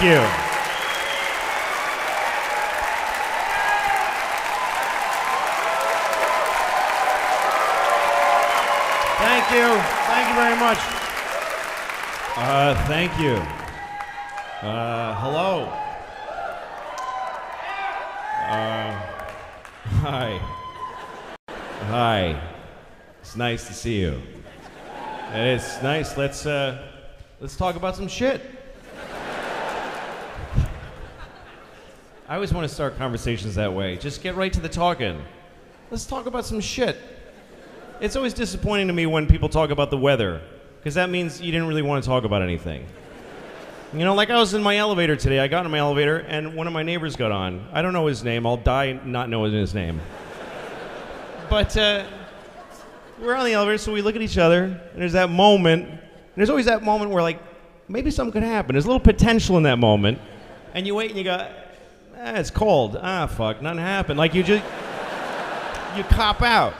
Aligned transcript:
Thank 0.00 0.12
you. 0.12 0.26
Thank 9.18 9.50
you. 9.52 9.82
Thank 10.06 10.28
you 10.30 10.34
very 10.36 10.56
much. 10.58 10.78
Uh, 12.34 12.86
thank 12.86 13.20
you. 13.20 13.34
Uh, 14.66 15.14
hello. 15.20 15.64
Uh, 18.48 18.92
hi. 20.00 20.40
Hi. 21.88 22.42
It's 23.20 23.36
nice 23.36 23.66
to 23.66 23.74
see 23.74 24.00
you. 24.00 24.22
It's 25.34 25.82
nice. 25.82 26.16
Let's 26.16 26.46
uh, 26.46 26.88
let's 27.38 27.54
talk 27.54 27.76
about 27.76 27.96
some 27.96 28.08
shit. 28.08 28.59
I 32.30 32.36
always 32.36 32.54
want 32.54 32.68
to 32.68 32.72
start 32.72 32.96
conversations 32.96 33.56
that 33.56 33.74
way. 33.74 33.96
Just 33.96 34.22
get 34.22 34.36
right 34.36 34.52
to 34.52 34.60
the 34.60 34.68
talking. 34.68 35.20
Let's 35.90 36.06
talk 36.06 36.26
about 36.26 36.46
some 36.46 36.60
shit. 36.60 36.96
It's 38.00 38.14
always 38.14 38.34
disappointing 38.34 38.86
to 38.86 38.92
me 38.92 39.04
when 39.04 39.26
people 39.26 39.48
talk 39.48 39.70
about 39.70 39.90
the 39.90 39.96
weather, 39.96 40.40
because 40.78 40.94
that 40.94 41.10
means 41.10 41.40
you 41.40 41.50
didn't 41.50 41.66
really 41.66 41.82
want 41.82 42.04
to 42.04 42.08
talk 42.08 42.22
about 42.22 42.40
anything. 42.40 42.86
You 43.92 44.04
know, 44.04 44.14
like 44.14 44.30
I 44.30 44.38
was 44.38 44.54
in 44.54 44.62
my 44.62 44.76
elevator 44.76 45.16
today. 45.16 45.40
I 45.40 45.48
got 45.48 45.64
in 45.64 45.72
my 45.72 45.78
elevator, 45.78 46.18
and 46.18 46.54
one 46.54 46.68
of 46.68 46.72
my 46.72 46.84
neighbors 46.84 47.16
got 47.16 47.32
on. 47.32 47.66
I 47.72 47.82
don't 47.82 47.92
know 47.92 48.06
his 48.06 48.22
name. 48.22 48.46
I'll 48.46 48.56
die 48.56 49.00
not 49.04 49.28
knowing 49.28 49.52
his 49.52 49.74
name. 49.74 50.00
But 51.48 51.76
uh, 51.76 52.06
we're 53.20 53.34
on 53.34 53.44
the 53.44 53.54
elevator, 53.54 53.78
so 53.78 53.92
we 53.92 54.02
look 54.02 54.14
at 54.14 54.22
each 54.22 54.38
other, 54.38 54.62
and 54.62 55.02
there's 55.02 55.14
that 55.14 55.30
moment. 55.30 55.88
And 55.88 55.98
there's 56.36 56.48
always 56.48 56.66
that 56.66 56.84
moment 56.84 57.10
where, 57.10 57.24
like, 57.24 57.42
maybe 57.88 58.12
something 58.12 58.30
could 58.30 58.44
happen. 58.44 58.74
There's 58.74 58.84
a 58.84 58.88
little 58.88 59.00
potential 59.00 59.56
in 59.56 59.64
that 59.64 59.80
moment, 59.80 60.20
and 60.74 60.86
you 60.86 60.94
wait 60.94 61.10
and 61.10 61.18
you 61.18 61.24
go, 61.24 61.50
ah, 62.22 62.34
it's 62.34 62.50
cold. 62.50 62.98
Ah, 63.00 63.26
fuck, 63.26 63.62
nothing 63.62 63.80
happened. 63.80 64.18
Like 64.18 64.34
you 64.34 64.42
just, 64.42 64.64
you 65.96 66.04
cop 66.04 66.42
out 66.42 66.74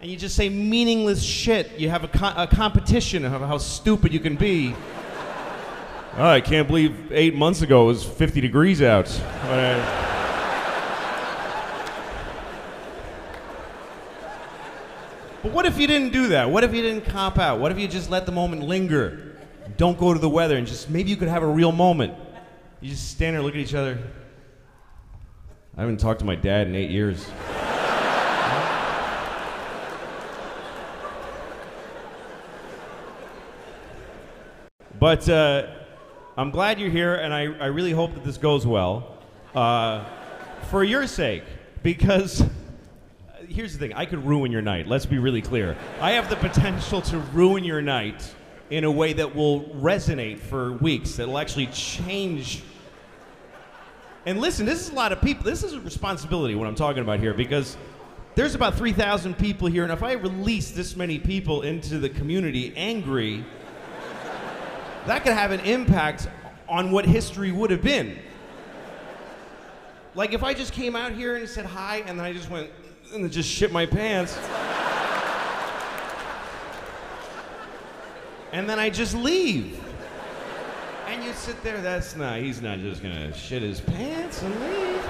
and 0.00 0.10
you 0.10 0.16
just 0.16 0.36
say 0.36 0.48
meaningless 0.48 1.22
shit. 1.22 1.78
You 1.78 1.90
have 1.90 2.04
a, 2.04 2.08
co- 2.08 2.34
a 2.36 2.46
competition 2.46 3.24
of 3.24 3.40
how 3.42 3.58
stupid 3.58 4.12
you 4.12 4.20
can 4.20 4.36
be. 4.36 4.74
Oh, 6.16 6.26
I 6.26 6.40
can't 6.40 6.66
believe 6.66 7.12
eight 7.12 7.34
months 7.34 7.62
ago 7.62 7.84
it 7.84 7.86
was 7.86 8.04
50 8.04 8.40
degrees 8.40 8.82
out. 8.82 9.08
Uh, 9.44 10.06
but 15.42 15.52
what 15.52 15.66
if 15.66 15.78
you 15.78 15.86
didn't 15.86 16.12
do 16.12 16.28
that? 16.28 16.50
What 16.50 16.64
if 16.64 16.74
you 16.74 16.82
didn't 16.82 17.04
cop 17.06 17.38
out? 17.38 17.60
What 17.60 17.70
if 17.70 17.78
you 17.78 17.86
just 17.86 18.10
let 18.10 18.26
the 18.26 18.32
moment 18.32 18.62
linger? 18.62 19.36
Don't 19.76 19.98
go 19.98 20.12
to 20.12 20.18
the 20.18 20.28
weather 20.28 20.56
and 20.56 20.66
just 20.66 20.90
maybe 20.90 21.10
you 21.10 21.16
could 21.16 21.28
have 21.28 21.42
a 21.42 21.46
real 21.46 21.72
moment. 21.72 22.14
You 22.82 22.88
just 22.88 23.10
stand 23.10 23.36
there, 23.36 23.42
look 23.42 23.52
at 23.54 23.60
each 23.60 23.74
other. 23.74 23.98
I 25.76 25.82
haven't 25.82 26.00
talked 26.00 26.20
to 26.20 26.24
my 26.24 26.34
dad 26.34 26.66
in 26.66 26.74
eight 26.74 26.90
years. 26.90 27.28
But 34.98 35.28
uh, 35.28 35.66
I'm 36.38 36.50
glad 36.50 36.80
you're 36.80 36.88
here, 36.88 37.16
and 37.16 37.34
I, 37.34 37.42
I 37.60 37.66
really 37.66 37.92
hope 37.92 38.14
that 38.14 38.24
this 38.24 38.38
goes 38.38 38.66
well. 38.66 39.18
Uh, 39.54 40.04
for 40.70 40.82
your 40.82 41.06
sake, 41.06 41.44
because 41.82 42.40
uh, 42.40 42.46
here's 43.46 43.74
the 43.74 43.78
thing 43.78 43.92
I 43.92 44.06
could 44.06 44.24
ruin 44.24 44.50
your 44.50 44.62
night. 44.62 44.86
Let's 44.86 45.06
be 45.06 45.18
really 45.18 45.42
clear. 45.42 45.76
I 46.00 46.12
have 46.12 46.30
the 46.30 46.36
potential 46.36 47.02
to 47.02 47.18
ruin 47.18 47.62
your 47.62 47.82
night 47.82 48.34
in 48.70 48.84
a 48.84 48.90
way 48.90 49.12
that 49.12 49.34
will 49.34 49.64
resonate 49.70 50.38
for 50.38 50.72
weeks, 50.72 51.16
that 51.16 51.26
will 51.26 51.38
actually 51.38 51.66
change. 51.66 52.62
And 54.26 54.40
listen, 54.40 54.64
this 54.64 54.80
is 54.80 54.90
a 54.90 54.94
lot 54.94 55.12
of 55.12 55.20
people. 55.20 55.44
This 55.44 55.64
is 55.64 55.72
a 55.72 55.80
responsibility, 55.80 56.54
what 56.54 56.68
I'm 56.68 56.74
talking 56.74 57.02
about 57.02 57.18
here, 57.18 57.34
because 57.34 57.76
there's 58.36 58.54
about 58.54 58.76
3,000 58.76 59.36
people 59.36 59.66
here, 59.66 59.82
and 59.82 59.92
if 59.92 60.02
I 60.02 60.12
release 60.12 60.70
this 60.70 60.94
many 60.94 61.18
people 61.18 61.62
into 61.62 61.98
the 61.98 62.08
community 62.08 62.72
angry, 62.76 63.44
that 65.06 65.24
could 65.24 65.32
have 65.32 65.50
an 65.50 65.60
impact 65.60 66.28
on 66.68 66.92
what 66.92 67.04
history 67.04 67.50
would 67.50 67.70
have 67.70 67.82
been. 67.82 68.18
Like 70.14 70.32
if 70.32 70.42
I 70.42 70.54
just 70.54 70.72
came 70.72 70.94
out 70.94 71.12
here 71.12 71.36
and 71.36 71.48
said 71.48 71.66
hi 71.66 71.98
and 72.06 72.18
then 72.18 72.26
I 72.26 72.32
just 72.32 72.50
went 72.50 72.70
and 73.12 73.30
just 73.30 73.48
shit 73.48 73.72
my 73.72 73.86
pants. 73.86 74.36
And 78.52 78.68
then 78.68 78.78
I 78.78 78.90
just 78.90 79.14
leave. 79.14 79.80
And 81.08 81.24
you 81.24 81.32
sit 81.32 81.62
there, 81.62 81.80
that's 81.80 82.14
not, 82.16 82.38
he's 82.38 82.62
not 82.62 82.78
just 82.78 83.02
gonna 83.02 83.34
shit 83.34 83.62
his 83.62 83.80
pants 83.80 84.42
and 84.42 84.60
leave. 84.60 85.08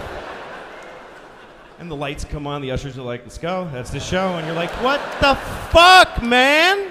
And 1.79 1.91
the 1.91 1.97
lights 1.97 2.25
come 2.25 2.47
on, 2.47 2.61
the 2.61 2.71
ushers 2.71 2.99
are 2.99 3.03
like, 3.03 3.23
let's 3.23 3.39
go, 3.39 3.69
that's 3.73 3.91
the 3.91 4.01
show. 4.01 4.37
And 4.37 4.47
you're 4.47 4.57
like, 4.57 4.71
what 4.83 5.01
the 5.21 5.35
fuck, 5.71 6.23
man? 6.23 6.91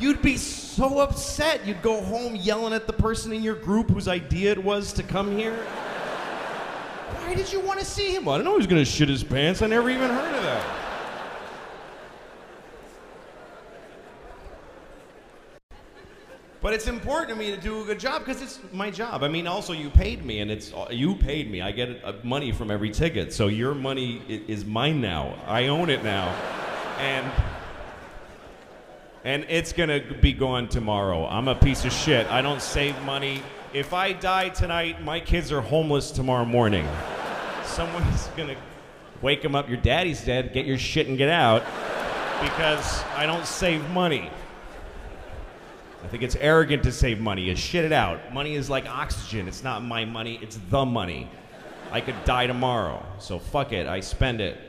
You'd 0.00 0.22
be 0.22 0.36
so 0.36 1.00
upset. 1.00 1.66
You'd 1.66 1.82
go 1.82 2.00
home 2.00 2.36
yelling 2.36 2.72
at 2.72 2.86
the 2.86 2.92
person 2.92 3.32
in 3.32 3.42
your 3.42 3.56
group 3.56 3.90
whose 3.90 4.06
idea 4.06 4.52
it 4.52 4.62
was 4.62 4.92
to 4.94 5.02
come 5.02 5.36
here. 5.36 5.56
Why 7.24 7.34
did 7.34 7.52
you 7.52 7.60
want 7.60 7.80
to 7.80 7.84
see 7.84 8.14
him? 8.14 8.28
I 8.28 8.36
don't 8.36 8.44
know 8.44 8.52
he 8.52 8.58
was 8.58 8.66
going 8.66 8.84
to 8.84 8.90
shit 8.90 9.08
his 9.08 9.24
pants. 9.24 9.60
I 9.60 9.66
never 9.66 9.90
even 9.90 10.08
heard 10.08 10.34
of 10.34 10.42
that. 10.42 10.87
But 16.60 16.72
it's 16.72 16.88
important 16.88 17.30
to 17.30 17.36
me 17.36 17.54
to 17.54 17.60
do 17.60 17.82
a 17.82 17.84
good 17.84 18.00
job 18.00 18.24
because 18.24 18.42
it's 18.42 18.58
my 18.72 18.90
job. 18.90 19.22
I 19.22 19.28
mean, 19.28 19.46
also 19.46 19.72
you 19.72 19.90
paid 19.90 20.24
me, 20.24 20.40
and 20.40 20.50
it's 20.50 20.72
you 20.90 21.14
paid 21.14 21.48
me. 21.50 21.60
I 21.60 21.70
get 21.70 22.04
uh, 22.04 22.14
money 22.24 22.50
from 22.50 22.72
every 22.72 22.90
ticket, 22.90 23.32
so 23.32 23.46
your 23.46 23.74
money 23.74 24.22
is 24.28 24.64
mine 24.64 25.00
now. 25.00 25.36
I 25.46 25.68
own 25.68 25.88
it 25.88 26.02
now, 26.02 26.26
and 26.98 27.30
and 29.22 29.46
it's 29.48 29.72
gonna 29.72 30.00
be 30.20 30.32
gone 30.32 30.68
tomorrow. 30.68 31.28
I'm 31.28 31.46
a 31.46 31.54
piece 31.54 31.84
of 31.84 31.92
shit. 31.92 32.26
I 32.28 32.42
don't 32.42 32.62
save 32.62 33.00
money. 33.02 33.40
If 33.72 33.92
I 33.92 34.12
die 34.12 34.48
tonight, 34.48 35.04
my 35.04 35.20
kids 35.20 35.52
are 35.52 35.60
homeless 35.60 36.10
tomorrow 36.10 36.44
morning. 36.44 36.88
Someone's 37.62 38.26
gonna 38.36 38.56
wake 39.22 39.42
them 39.42 39.54
up. 39.54 39.68
Your 39.68 39.78
daddy's 39.78 40.24
dead. 40.24 40.52
Get 40.52 40.66
your 40.66 40.78
shit 40.78 41.06
and 41.06 41.16
get 41.16 41.28
out, 41.28 41.62
because 42.42 43.04
I 43.14 43.26
don't 43.26 43.46
save 43.46 43.88
money. 43.90 44.28
I 46.02 46.06
think 46.06 46.22
it's 46.22 46.36
arrogant 46.36 46.82
to 46.84 46.92
save 46.92 47.20
money. 47.20 47.42
You 47.42 47.56
shit 47.56 47.84
it 47.84 47.92
out. 47.92 48.32
Money 48.32 48.54
is 48.54 48.70
like 48.70 48.86
oxygen. 48.86 49.48
It's 49.48 49.64
not 49.64 49.82
my 49.82 50.04
money. 50.04 50.38
It's 50.40 50.58
the 50.70 50.84
money. 50.84 51.28
I 51.90 52.00
could 52.00 52.14
die 52.24 52.46
tomorrow, 52.46 53.04
so 53.18 53.38
fuck 53.38 53.72
it. 53.72 53.86
I 53.86 54.00
spend 54.00 54.40
it. 54.40 54.60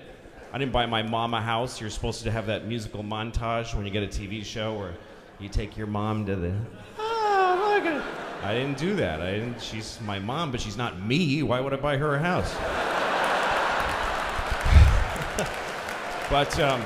I 0.52 0.58
didn't 0.58 0.72
buy 0.72 0.86
my 0.86 1.04
mom 1.04 1.34
a 1.34 1.42
house. 1.42 1.80
You're 1.80 1.90
supposed 1.90 2.24
to 2.24 2.32
have 2.32 2.48
that 2.48 2.66
musical 2.66 3.04
montage 3.04 3.76
when 3.76 3.86
you 3.86 3.92
get 3.92 4.04
a 4.04 4.08
TV 4.08 4.44
show 4.44 4.78
where 4.78 4.96
you 5.38 5.50
take 5.50 5.78
your 5.78 5.88
mom 5.88 6.26
to 6.26 6.36
the. 6.36 6.54
Oh, 6.98 7.74
look 7.76 7.86
at 7.86 8.04
I 8.44 8.54
didn't 8.54 8.78
do 8.78 8.96
that. 8.96 9.22
I 9.22 9.32
didn't. 9.32 9.62
She's 9.62 10.00
my 10.06 10.18
mom, 10.18 10.50
but 10.50 10.62
she's 10.62 10.78
not 10.78 11.02
me. 11.02 11.44
Why 11.44 11.60
would 11.60 11.74
I 11.74 11.76
buy 11.76 11.98
her 11.98 12.16
a 12.16 12.20
house? 12.20 12.56
but 16.30 16.58
um, 16.60 16.82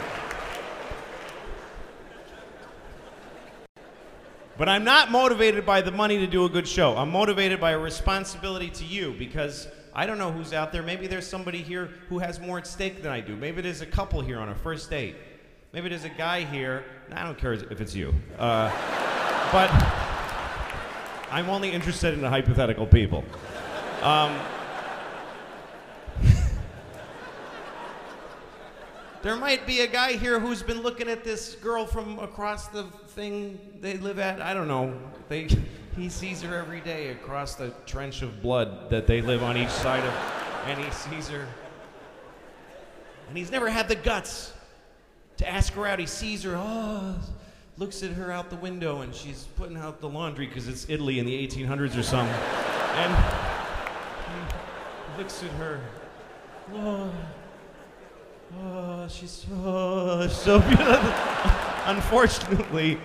But 4.57 4.69
I'm 4.69 4.83
not 4.83 5.09
motivated 5.09 5.65
by 5.65 5.81
the 5.81 5.91
money 5.91 6.19
to 6.19 6.27
do 6.27 6.45
a 6.45 6.49
good 6.49 6.67
show. 6.67 6.95
I'm 6.95 7.09
motivated 7.09 7.59
by 7.59 7.71
a 7.71 7.79
responsibility 7.79 8.69
to 8.69 8.85
you 8.85 9.15
because 9.17 9.67
I 9.95 10.05
don't 10.05 10.19
know 10.19 10.31
who's 10.31 10.53
out 10.53 10.71
there. 10.71 10.83
Maybe 10.83 11.07
there's 11.07 11.25
somebody 11.25 11.63
here 11.63 11.89
who 12.09 12.19
has 12.19 12.39
more 12.39 12.59
at 12.59 12.67
stake 12.67 13.01
than 13.01 13.11
I 13.11 13.19
do. 13.19 13.35
Maybe 13.35 13.61
there's 13.61 13.81
a 13.81 13.85
couple 13.85 14.21
here 14.21 14.39
on 14.39 14.49
a 14.49 14.55
first 14.55 14.89
date. 14.89 15.15
Maybe 15.71 15.89
there's 15.89 16.03
a 16.03 16.09
guy 16.09 16.43
here. 16.43 16.83
I 17.11 17.23
don't 17.23 17.37
care 17.37 17.53
if 17.53 17.81
it's 17.81 17.95
you. 17.95 18.13
Uh, 18.37 18.69
but 19.51 19.71
I'm 21.31 21.49
only 21.49 21.71
interested 21.71 22.13
in 22.13 22.21
the 22.21 22.29
hypothetical 22.29 22.85
people. 22.85 23.23
Um, 24.03 24.39
There 29.23 29.37
might 29.37 29.65
be 29.65 29.79
a 29.79 29.87
guy 29.87 30.17
here 30.17 30.37
who's 30.37 30.61
been 30.61 30.81
looking 30.81 31.07
at 31.07 31.23
this 31.23 31.55
girl 31.55 31.85
from 31.85 32.19
across 32.19 32.67
the 32.67 32.83
thing 33.07 33.57
they 33.79 33.95
live 33.95 34.19
at. 34.19 34.41
I 34.41 34.53
don't 34.53 34.67
know. 34.67 34.99
They, 35.29 35.47
he 35.95 36.09
sees 36.09 36.41
her 36.41 36.57
every 36.57 36.81
day 36.81 37.07
across 37.07 37.55
the 37.55 37.69
trench 37.85 38.21
of 38.21 38.41
blood 38.41 38.89
that 38.89 39.07
they 39.07 39.21
live 39.21 39.41
on 39.41 39.55
each 39.55 39.69
side 39.69 40.03
of, 40.03 40.13
and 40.65 40.77
he 40.77 40.91
sees 40.91 41.29
her. 41.29 41.47
And 43.29 43.37
he's 43.37 43.49
never 43.49 43.69
had 43.69 43.87
the 43.87 43.95
guts 43.95 44.51
to 45.37 45.47
ask 45.47 45.71
her 45.71 45.87
out. 45.87 45.99
He 45.99 46.05
sees 46.05 46.43
her, 46.43 46.57
oh, 46.57 47.15
looks 47.77 48.03
at 48.03 48.11
her 48.11 48.29
out 48.29 48.49
the 48.49 48.57
window, 48.57 49.03
and 49.03 49.15
she's 49.15 49.47
putting 49.55 49.77
out 49.77 50.01
the 50.01 50.09
laundry 50.09 50.47
because 50.47 50.67
it's 50.67 50.85
Italy 50.89 51.19
in 51.19 51.25
the 51.25 51.47
1800s 51.47 51.97
or 51.97 52.03
something. 52.03 52.35
And 52.97 53.15
he 55.15 55.17
looks 55.17 55.41
at 55.43 55.51
her. 55.51 55.79
Oh, 56.73 57.09
Oh, 58.61 59.07
she's 59.07 59.45
oh, 59.63 60.27
so 60.27 60.59
beautiful. 60.59 60.95
Unfortunately, 61.85 62.99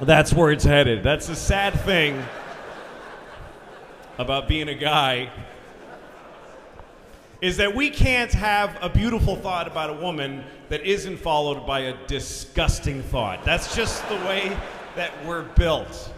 That's 0.00 0.32
where 0.32 0.50
it's 0.50 0.64
headed. 0.64 1.02
That's 1.02 1.26
the 1.26 1.36
sad 1.36 1.78
thing 1.80 2.22
about 4.18 4.48
being 4.48 4.68
a 4.68 4.74
guy 4.74 5.30
is 7.40 7.56
that 7.56 7.74
we 7.74 7.90
can't 7.90 8.32
have 8.32 8.76
a 8.82 8.88
beautiful 8.88 9.36
thought 9.36 9.66
about 9.66 9.90
a 9.90 9.94
woman 9.94 10.44
that 10.68 10.84
isn't 10.84 11.16
followed 11.16 11.66
by 11.66 11.80
a 11.80 12.06
disgusting 12.06 13.02
thought. 13.02 13.44
That's 13.44 13.74
just 13.74 14.06
the 14.08 14.16
way 14.16 14.56
that 14.96 15.12
we're 15.24 15.42
built. 15.42 16.12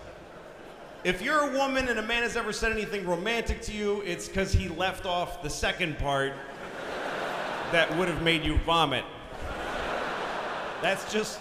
If 1.05 1.23
you're 1.23 1.51
a 1.51 1.53
woman 1.53 1.89
and 1.89 1.99
a 1.99 2.03
man 2.03 2.23
has 2.23 2.37
ever 2.37 2.53
said 2.53 2.73
anything 2.73 3.07
romantic 3.07 3.61
to 3.63 3.73
you, 3.73 4.03
it's 4.03 4.29
because 4.29 4.53
he 4.53 4.69
left 4.69 5.07
off 5.07 5.43
the 5.43 5.51
second 5.51 5.99
part 5.99 6.33
that 7.73 7.97
would 7.97 8.09
have 8.09 8.23
made 8.23 8.45
you 8.45 8.59
vomit. 8.59 9.05
That's 10.83 11.11
just 11.13 11.41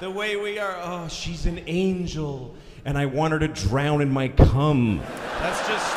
the 0.00 0.10
way 0.10 0.36
we 0.36 0.58
are. 0.58 0.76
Oh, 0.82 1.08
she's 1.08 1.46
an 1.46 1.62
angel, 1.66 2.54
and 2.84 2.98
I 2.98 3.06
want 3.06 3.32
her 3.32 3.38
to 3.38 3.48
drown 3.48 4.02
in 4.02 4.10
my 4.10 4.28
cum. 4.28 5.00
That's 5.38 5.68
just. 5.68 5.96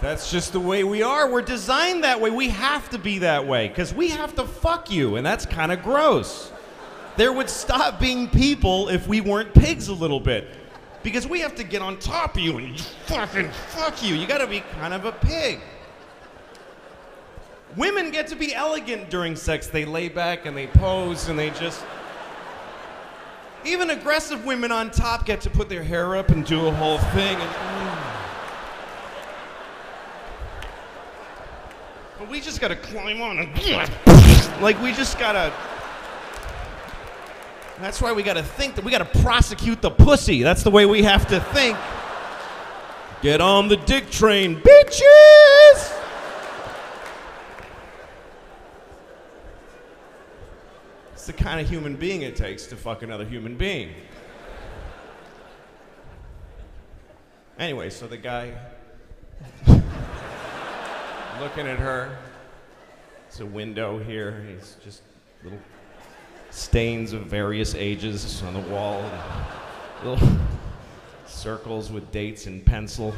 That's 0.00 0.30
just 0.30 0.52
the 0.54 0.60
way 0.60 0.82
we 0.82 1.02
are. 1.02 1.30
We're 1.30 1.42
designed 1.42 2.04
that 2.04 2.20
way. 2.20 2.30
We 2.30 2.48
have 2.48 2.88
to 2.90 2.98
be 2.98 3.18
that 3.18 3.46
way 3.46 3.68
because 3.68 3.92
we 3.92 4.08
have 4.08 4.34
to 4.36 4.44
fuck 4.44 4.90
you, 4.90 5.16
and 5.16 5.26
that's 5.26 5.44
kind 5.44 5.70
of 5.70 5.82
gross. 5.82 6.50
There 7.16 7.32
would 7.32 7.50
stop 7.50 8.00
being 8.00 8.28
people 8.28 8.88
if 8.88 9.06
we 9.06 9.20
weren't 9.20 9.52
pigs 9.52 9.88
a 9.88 9.92
little 9.92 10.20
bit. 10.20 10.48
Because 11.02 11.26
we 11.26 11.40
have 11.40 11.54
to 11.54 11.64
get 11.64 11.80
on 11.80 11.98
top 11.98 12.34
of 12.36 12.40
you 12.40 12.58
and 12.58 12.78
fucking 13.06 13.50
fuck 13.68 14.02
you. 14.02 14.14
You 14.14 14.26
gotta 14.26 14.46
be 14.46 14.60
kind 14.60 14.92
of 14.92 15.06
a 15.06 15.12
pig. 15.12 15.60
Women 17.76 18.10
get 18.10 18.26
to 18.28 18.36
be 18.36 18.54
elegant 18.54 19.10
during 19.10 19.36
sex. 19.36 19.68
They 19.68 19.84
lay 19.84 20.08
back 20.08 20.44
and 20.44 20.56
they 20.56 20.66
pose 20.66 21.28
and 21.28 21.38
they 21.38 21.50
just. 21.50 21.84
Even 23.64 23.90
aggressive 23.90 24.44
women 24.44 24.72
on 24.72 24.90
top 24.90 25.26
get 25.26 25.40
to 25.42 25.50
put 25.50 25.68
their 25.68 25.82
hair 25.82 26.16
up 26.16 26.30
and 26.30 26.44
do 26.44 26.66
a 26.66 26.72
whole 26.72 26.98
thing. 26.98 27.36
And, 27.36 27.50
mm. 27.50 28.16
But 32.18 32.28
we 32.28 32.40
just 32.40 32.60
gotta 32.60 32.76
climb 32.76 33.22
on 33.22 33.38
and. 33.38 34.62
Like, 34.62 34.80
we 34.82 34.92
just 34.92 35.18
gotta. 35.18 35.52
That's 37.80 38.02
why 38.02 38.12
we 38.12 38.22
gotta 38.22 38.42
think 38.42 38.74
that 38.74 38.84
we 38.84 38.90
gotta 38.90 39.06
prosecute 39.22 39.80
the 39.80 39.90
pussy. 39.90 40.42
That's 40.42 40.62
the 40.62 40.70
way 40.70 40.84
we 40.84 41.02
have 41.02 41.26
to 41.28 41.40
think. 41.40 41.78
Get 43.22 43.40
on 43.40 43.68
the 43.68 43.76
dick 43.78 44.10
train, 44.10 44.60
bitches! 44.60 45.96
It's 51.14 51.26
the 51.26 51.32
kind 51.32 51.58
of 51.60 51.68
human 51.68 51.96
being 51.96 52.22
it 52.22 52.36
takes 52.36 52.66
to 52.66 52.76
fuck 52.76 53.02
another 53.02 53.24
human 53.24 53.56
being. 53.56 53.94
Anyway, 57.58 57.90
so 57.90 58.06
the 58.06 58.16
guy 58.16 58.52
looking 61.40 61.66
at 61.66 61.78
her. 61.78 62.16
It's 63.28 63.40
a 63.40 63.46
window 63.46 63.98
here. 63.98 64.44
He's 64.48 64.76
just 64.82 65.02
little 65.42 65.58
stains 66.50 67.12
of 67.12 67.22
various 67.22 67.74
ages 67.74 68.42
on 68.42 68.54
the 68.54 68.60
wall, 68.60 69.04
little 70.04 70.28
circles 71.26 71.90
with 71.90 72.10
dates 72.10 72.46
in 72.46 72.60
pencil. 72.60 73.14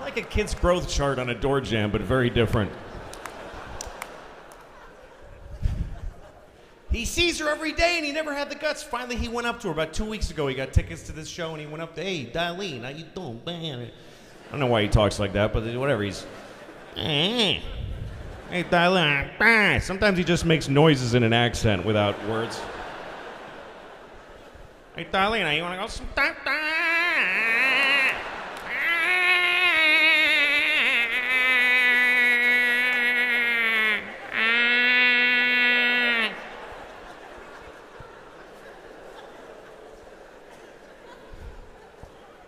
like 0.00 0.16
a 0.16 0.22
kid's 0.22 0.54
growth 0.54 0.88
chart 0.88 1.18
on 1.18 1.30
a 1.30 1.34
door 1.34 1.60
jamb, 1.60 1.90
but 1.90 2.00
very 2.00 2.28
different. 2.28 2.70
He 6.90 7.06
sees 7.06 7.38
her 7.40 7.48
every 7.48 7.72
day 7.72 7.96
and 7.96 8.04
he 8.04 8.12
never 8.12 8.34
had 8.34 8.50
the 8.50 8.54
guts. 8.54 8.82
Finally, 8.82 9.16
he 9.16 9.28
went 9.28 9.46
up 9.46 9.60
to 9.60 9.68
her 9.68 9.72
about 9.72 9.94
two 9.94 10.04
weeks 10.04 10.30
ago. 10.30 10.46
He 10.46 10.54
got 10.54 10.74
tickets 10.74 11.02
to 11.04 11.12
this 11.12 11.26
show 11.26 11.52
and 11.52 11.60
he 11.60 11.66
went 11.66 11.82
up 11.82 11.94
to, 11.94 12.02
hey, 12.02 12.26
Darlene, 12.26 12.82
how 12.82 12.90
you 12.90 13.04
doing? 13.14 13.40
I 13.46 14.50
don't 14.50 14.60
know 14.60 14.66
why 14.66 14.82
he 14.82 14.88
talks 14.88 15.18
like 15.18 15.32
that, 15.32 15.54
but 15.54 15.64
whatever. 15.76 16.02
He's, 16.02 16.26
eh. 16.96 17.60
Hey, 18.52 18.64
hey 18.64 19.78
Sometimes 19.80 20.18
he 20.18 20.24
just 20.24 20.44
makes 20.44 20.68
noises 20.68 21.14
in 21.14 21.22
an 21.22 21.32
accent 21.32 21.86
without 21.86 22.14
words. 22.28 22.60
Hey, 24.94 25.06
Darlene, 25.06 25.56
you 25.56 25.62
want 25.62 25.74
to 25.74 25.80
go 25.80 25.86
sometime? 25.86 26.36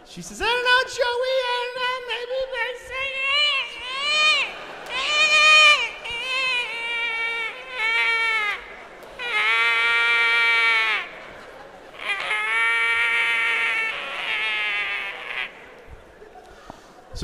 She 0.07 0.23
says, 0.23 0.41
I 0.41 0.45
don't 0.45 0.65
know, 0.65 0.95
Joey, 0.95 1.03
I 1.03 1.57
don't 1.65 1.75
know, 1.83 1.97
maybe 2.07 2.39
they 2.53 2.87
say 2.87 3.15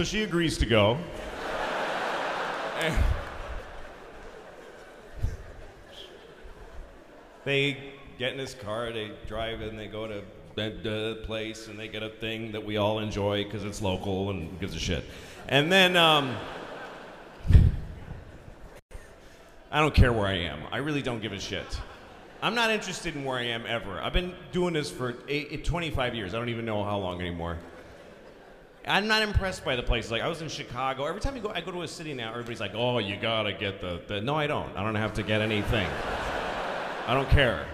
So 0.00 0.04
she 0.04 0.22
agrees 0.22 0.56
to 0.56 0.64
go. 0.64 0.96
they 7.44 7.76
get 8.18 8.32
in 8.32 8.38
his 8.38 8.54
car, 8.54 8.92
they 8.92 9.10
drive, 9.26 9.60
and 9.60 9.78
they 9.78 9.88
go 9.88 10.06
to 10.06 10.22
that 10.54 11.22
place, 11.24 11.68
and 11.68 11.78
they 11.78 11.86
get 11.86 12.02
a 12.02 12.08
thing 12.08 12.52
that 12.52 12.64
we 12.64 12.78
all 12.78 13.00
enjoy 13.00 13.44
because 13.44 13.62
it's 13.62 13.82
local 13.82 14.30
and 14.30 14.58
gives 14.58 14.74
a 14.74 14.78
shit. 14.78 15.04
And 15.48 15.70
then, 15.70 15.98
um, 15.98 16.34
I 19.70 19.80
don't 19.80 19.94
care 19.94 20.14
where 20.14 20.28
I 20.28 20.38
am. 20.38 20.60
I 20.72 20.78
really 20.78 21.02
don't 21.02 21.20
give 21.20 21.34
a 21.34 21.40
shit. 21.40 21.78
I'm 22.40 22.54
not 22.54 22.70
interested 22.70 23.14
in 23.16 23.24
where 23.24 23.36
I 23.36 23.48
am 23.48 23.66
ever. 23.66 24.00
I've 24.00 24.14
been 24.14 24.32
doing 24.50 24.72
this 24.72 24.90
for 24.90 25.16
eight, 25.28 25.62
25 25.62 26.14
years. 26.14 26.32
I 26.32 26.38
don't 26.38 26.48
even 26.48 26.64
know 26.64 26.82
how 26.84 26.96
long 26.96 27.20
anymore. 27.20 27.58
I'm 28.90 29.06
not 29.06 29.22
impressed 29.22 29.64
by 29.64 29.76
the 29.76 29.82
places. 29.82 30.10
Like 30.10 30.22
I 30.22 30.28
was 30.28 30.42
in 30.42 30.48
Chicago. 30.48 31.04
Every 31.04 31.20
time 31.20 31.36
you 31.36 31.42
go, 31.42 31.50
I 31.54 31.60
go 31.60 31.70
to 31.70 31.82
a 31.82 31.88
city 31.88 32.12
now. 32.12 32.30
Everybody's 32.30 32.60
like, 32.60 32.74
"Oh, 32.74 32.98
you 32.98 33.16
gotta 33.16 33.52
get 33.52 33.80
the, 33.80 34.00
the." 34.06 34.20
No, 34.20 34.34
I 34.34 34.46
don't. 34.46 34.76
I 34.76 34.82
don't 34.82 34.96
have 34.96 35.14
to 35.14 35.22
get 35.22 35.40
anything. 35.40 35.88
I 37.06 37.14
don't 37.14 37.28
care. 37.28 37.66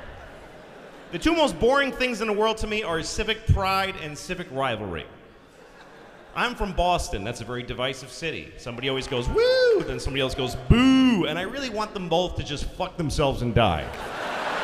The 1.12 1.18
two 1.18 1.34
most 1.34 1.58
boring 1.58 1.92
things 1.92 2.20
in 2.20 2.26
the 2.26 2.32
world 2.32 2.58
to 2.58 2.66
me 2.66 2.82
are 2.82 3.02
civic 3.02 3.46
pride 3.46 3.94
and 4.02 4.16
civic 4.16 4.46
rivalry. 4.50 5.06
I'm 6.34 6.54
from 6.54 6.72
Boston. 6.74 7.24
That's 7.24 7.40
a 7.40 7.44
very 7.44 7.62
divisive 7.62 8.10
city. 8.10 8.52
Somebody 8.58 8.90
always 8.90 9.06
goes 9.06 9.26
woo, 9.28 9.84
then 9.84 9.98
somebody 9.98 10.20
else 10.20 10.34
goes 10.34 10.54
boo, 10.68 11.24
and 11.26 11.38
I 11.38 11.42
really 11.42 11.70
want 11.70 11.94
them 11.94 12.10
both 12.10 12.36
to 12.36 12.44
just 12.44 12.64
fuck 12.64 12.98
themselves 12.98 13.40
and 13.40 13.54
die, 13.54 13.86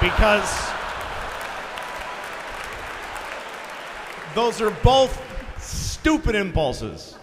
because 0.01 0.71
those 4.35 4.61
are 4.61 4.71
both 4.83 5.22
stupid 6.03 6.35
impulses. 6.35 7.15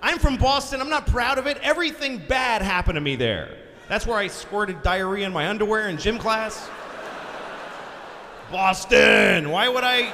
I'm 0.00 0.18
from 0.18 0.38
Boston. 0.38 0.80
I'm 0.80 0.88
not 0.88 1.06
proud 1.06 1.36
of 1.36 1.46
it. 1.46 1.58
Everything 1.62 2.16
bad 2.26 2.62
happened 2.62 2.94
to 2.94 3.02
me 3.02 3.16
there. 3.16 3.54
That's 3.86 4.06
where 4.06 4.16
I 4.16 4.28
squirted 4.28 4.82
diarrhea 4.82 5.26
in 5.26 5.32
my 5.32 5.48
underwear 5.48 5.90
in 5.90 5.98
gym 5.98 6.16
class. 6.16 6.70
Boston. 8.50 9.50
Why 9.50 9.68
would 9.68 9.84
I? 9.84 10.10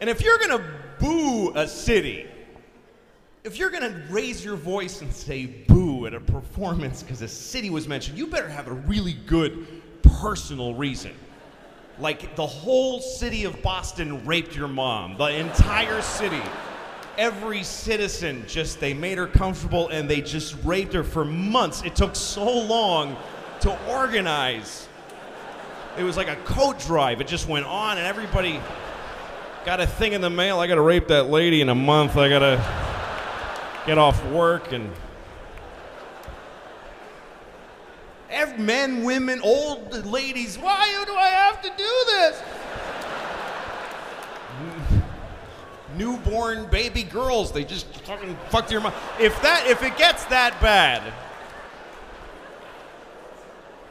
And 0.00 0.10
if 0.10 0.20
you're 0.20 0.38
to 0.58 0.64
boo 0.98 1.52
a 1.54 1.68
city, 1.68 2.26
if 3.44 3.56
you're 3.56 3.70
to 3.84 4.02
raise 4.10 4.44
your 4.44 4.56
voice 4.56 5.00
and 5.00 5.12
say 5.12 5.46
boo 5.46 6.06
at 6.06 6.14
a 6.14 6.20
performance 6.20 7.04
because 7.04 7.22
a 7.22 7.28
city 7.28 7.70
was 7.70 7.86
mentioned, 7.86 8.18
you 8.18 8.26
better 8.26 8.48
have 8.48 8.66
a 8.66 8.72
really 8.72 9.12
good 9.12 9.77
personal 10.02 10.74
reason. 10.74 11.12
Like 11.98 12.36
the 12.36 12.46
whole 12.46 13.00
city 13.00 13.44
of 13.44 13.60
Boston 13.62 14.24
raped 14.24 14.54
your 14.54 14.68
mom, 14.68 15.16
the 15.16 15.34
entire 15.34 16.00
city. 16.00 16.42
Every 17.16 17.64
citizen 17.64 18.44
just, 18.46 18.78
they 18.78 18.94
made 18.94 19.18
her 19.18 19.26
comfortable 19.26 19.88
and 19.88 20.08
they 20.08 20.20
just 20.20 20.56
raped 20.62 20.92
her 20.92 21.02
for 21.02 21.24
months. 21.24 21.82
It 21.82 21.96
took 21.96 22.14
so 22.14 22.60
long 22.60 23.16
to 23.60 23.76
organize. 23.88 24.86
It 25.98 26.04
was 26.04 26.16
like 26.16 26.28
a 26.28 26.36
coat 26.36 26.78
drive. 26.78 27.20
It 27.20 27.26
just 27.26 27.48
went 27.48 27.66
on 27.66 27.98
and 27.98 28.06
everybody 28.06 28.60
got 29.64 29.80
a 29.80 29.86
thing 29.86 30.12
in 30.12 30.20
the 30.20 30.30
mail. 30.30 30.60
I 30.60 30.68
got 30.68 30.76
to 30.76 30.80
rape 30.80 31.08
that 31.08 31.28
lady 31.28 31.60
in 31.60 31.68
a 31.68 31.74
month. 31.74 32.16
I 32.16 32.28
got 32.28 32.38
to 32.38 33.84
get 33.84 33.98
off 33.98 34.24
work 34.26 34.72
and 34.72 34.92
Men, 38.58 39.04
women, 39.04 39.40
old 39.42 40.04
ladies, 40.06 40.58
why 40.58 41.04
do 41.06 41.14
I 41.14 41.28
have 41.28 41.62
to 41.62 41.68
do 41.68 42.04
this? 42.06 42.42
newborn 45.98 46.66
baby 46.66 47.02
girls. 47.02 47.52
They 47.52 47.64
just 47.64 47.86
fucking 48.02 48.36
fucked 48.48 48.70
your 48.70 48.80
mom. 48.80 48.92
If 49.18 49.40
that, 49.42 49.66
if 49.66 49.82
it 49.82 49.98
gets 49.98 50.24
that 50.26 50.58
bad, 50.60 51.12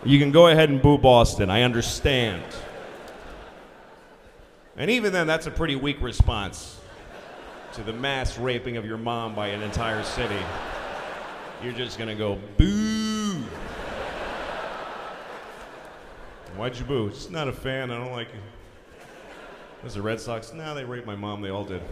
you 0.03 0.17
can 0.19 0.31
go 0.31 0.47
ahead 0.47 0.69
and 0.69 0.81
boo 0.81 0.97
Boston. 0.97 1.49
I 1.49 1.63
understand. 1.63 2.43
And 4.77 4.89
even 4.89 5.11
then, 5.11 5.27
that's 5.27 5.47
a 5.47 5.51
pretty 5.51 5.75
weak 5.75 6.01
response 6.01 6.79
to 7.73 7.83
the 7.83 7.93
mass 7.93 8.37
raping 8.37 8.77
of 8.77 8.85
your 8.85 8.97
mom 8.97 9.35
by 9.35 9.47
an 9.47 9.61
entire 9.61 10.03
city. 10.03 10.39
You're 11.63 11.73
just 11.73 11.99
gonna 11.99 12.15
go 12.15 12.39
boo. 12.57 13.06
Why'd 16.57 16.75
you 16.75 16.85
boo? 16.85 17.11
Just 17.11 17.29
not 17.29 17.47
a 17.47 17.53
fan. 17.53 17.91
I 17.91 17.99
don't 17.99 18.11
like 18.11 18.29
it. 18.29 18.41
Was 19.83 19.93
the 19.93 20.01
Red 20.01 20.19
Sox? 20.19 20.53
No, 20.53 20.73
they 20.73 20.83
raped 20.83 21.05
my 21.05 21.15
mom. 21.15 21.43
They 21.43 21.51
all 21.51 21.63
did. 21.63 21.83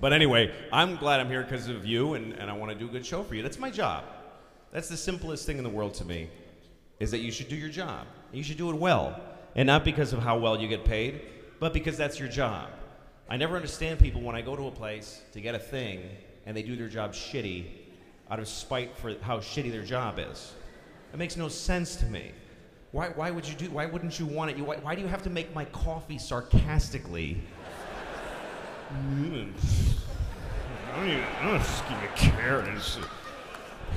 But 0.00 0.14
anyway, 0.14 0.50
I'm 0.72 0.96
glad 0.96 1.20
I'm 1.20 1.28
here 1.28 1.42
because 1.42 1.68
of 1.68 1.84
you, 1.84 2.14
and, 2.14 2.32
and 2.32 2.48
I 2.48 2.54
want 2.54 2.72
to 2.72 2.78
do 2.78 2.86
a 2.86 2.90
good 2.90 3.04
show 3.04 3.22
for 3.22 3.34
you. 3.34 3.42
That's 3.42 3.58
my 3.58 3.70
job. 3.70 4.04
That's 4.72 4.88
the 4.88 4.96
simplest 4.96 5.44
thing 5.44 5.58
in 5.58 5.64
the 5.64 5.68
world 5.68 5.92
to 5.94 6.06
me, 6.06 6.30
is 7.00 7.10
that 7.10 7.18
you 7.18 7.30
should 7.30 7.48
do 7.48 7.56
your 7.56 7.68
job. 7.68 8.06
You 8.32 8.42
should 8.42 8.56
do 8.56 8.70
it 8.70 8.76
well. 8.76 9.20
And 9.56 9.66
not 9.66 9.84
because 9.84 10.14
of 10.14 10.20
how 10.20 10.38
well 10.38 10.58
you 10.58 10.68
get 10.68 10.86
paid, 10.86 11.20
but 11.60 11.74
because 11.74 11.98
that's 11.98 12.18
your 12.18 12.28
job. 12.28 12.70
I 13.28 13.36
never 13.36 13.56
understand 13.56 13.98
people 13.98 14.22
when 14.22 14.34
I 14.34 14.40
go 14.40 14.56
to 14.56 14.68
a 14.68 14.70
place 14.70 15.20
to 15.32 15.40
get 15.42 15.54
a 15.54 15.58
thing 15.58 16.00
and 16.48 16.56
they 16.56 16.62
do 16.62 16.74
their 16.74 16.88
job 16.88 17.12
shitty 17.12 17.66
out 18.30 18.38
of 18.40 18.48
spite 18.48 18.96
for 18.96 19.14
how 19.20 19.36
shitty 19.38 19.70
their 19.70 19.82
job 19.82 20.18
is. 20.18 20.54
It 21.12 21.18
makes 21.18 21.36
no 21.36 21.46
sense 21.48 21.94
to 21.96 22.06
me. 22.06 22.32
Why, 22.90 23.10
why 23.10 23.30
would 23.30 23.46
you 23.46 23.54
do? 23.54 23.70
Why 23.70 23.84
wouldn't 23.84 24.18
you 24.18 24.24
want 24.24 24.50
it? 24.50 24.56
You, 24.56 24.64
why, 24.64 24.76
why 24.76 24.94
do 24.94 25.02
you 25.02 25.08
have 25.08 25.22
to 25.24 25.30
make 25.30 25.54
my 25.54 25.66
coffee 25.66 26.16
sarcastically? 26.16 27.42
I 28.90 28.94
don't 30.96 31.06
even. 31.06 31.24
I 31.42 31.44
don't 31.44 31.58
just 31.58 31.86
give 31.86 32.02
you 32.02 32.08
carrots. 32.16 32.98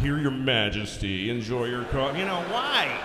Here, 0.02 0.20
Your 0.20 0.32
Majesty, 0.32 1.30
enjoy 1.30 1.66
your 1.66 1.86
coffee. 1.86 2.20
You 2.20 2.26
know 2.26 2.42
why? 2.50 3.00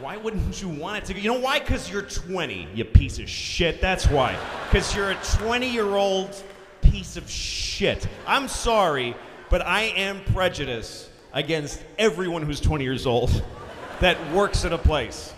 Why 0.00 0.16
wouldn't 0.16 0.62
you 0.62 0.68
want 0.68 0.98
it 0.98 1.04
to? 1.06 1.20
You 1.20 1.32
know 1.32 1.40
why? 1.40 1.58
Because 1.58 1.90
you're 1.90 2.02
20, 2.02 2.68
you 2.72 2.84
piece 2.84 3.18
of 3.18 3.28
shit. 3.28 3.80
That's 3.80 4.06
why. 4.06 4.38
Because 4.70 4.94
you're 4.94 5.10
a 5.10 5.18
20 5.38 5.68
year 5.68 5.96
old 5.96 6.40
piece 6.82 7.16
of 7.16 7.28
shit. 7.28 8.06
I'm 8.26 8.46
sorry, 8.46 9.16
but 9.50 9.60
I 9.66 9.82
am 9.82 10.22
prejudiced 10.32 11.10
against 11.32 11.82
everyone 11.98 12.42
who's 12.42 12.60
20 12.60 12.84
years 12.84 13.06
old 13.06 13.42
that 14.00 14.16
works 14.32 14.64
at 14.64 14.72
a 14.72 14.78
place. 14.78 15.34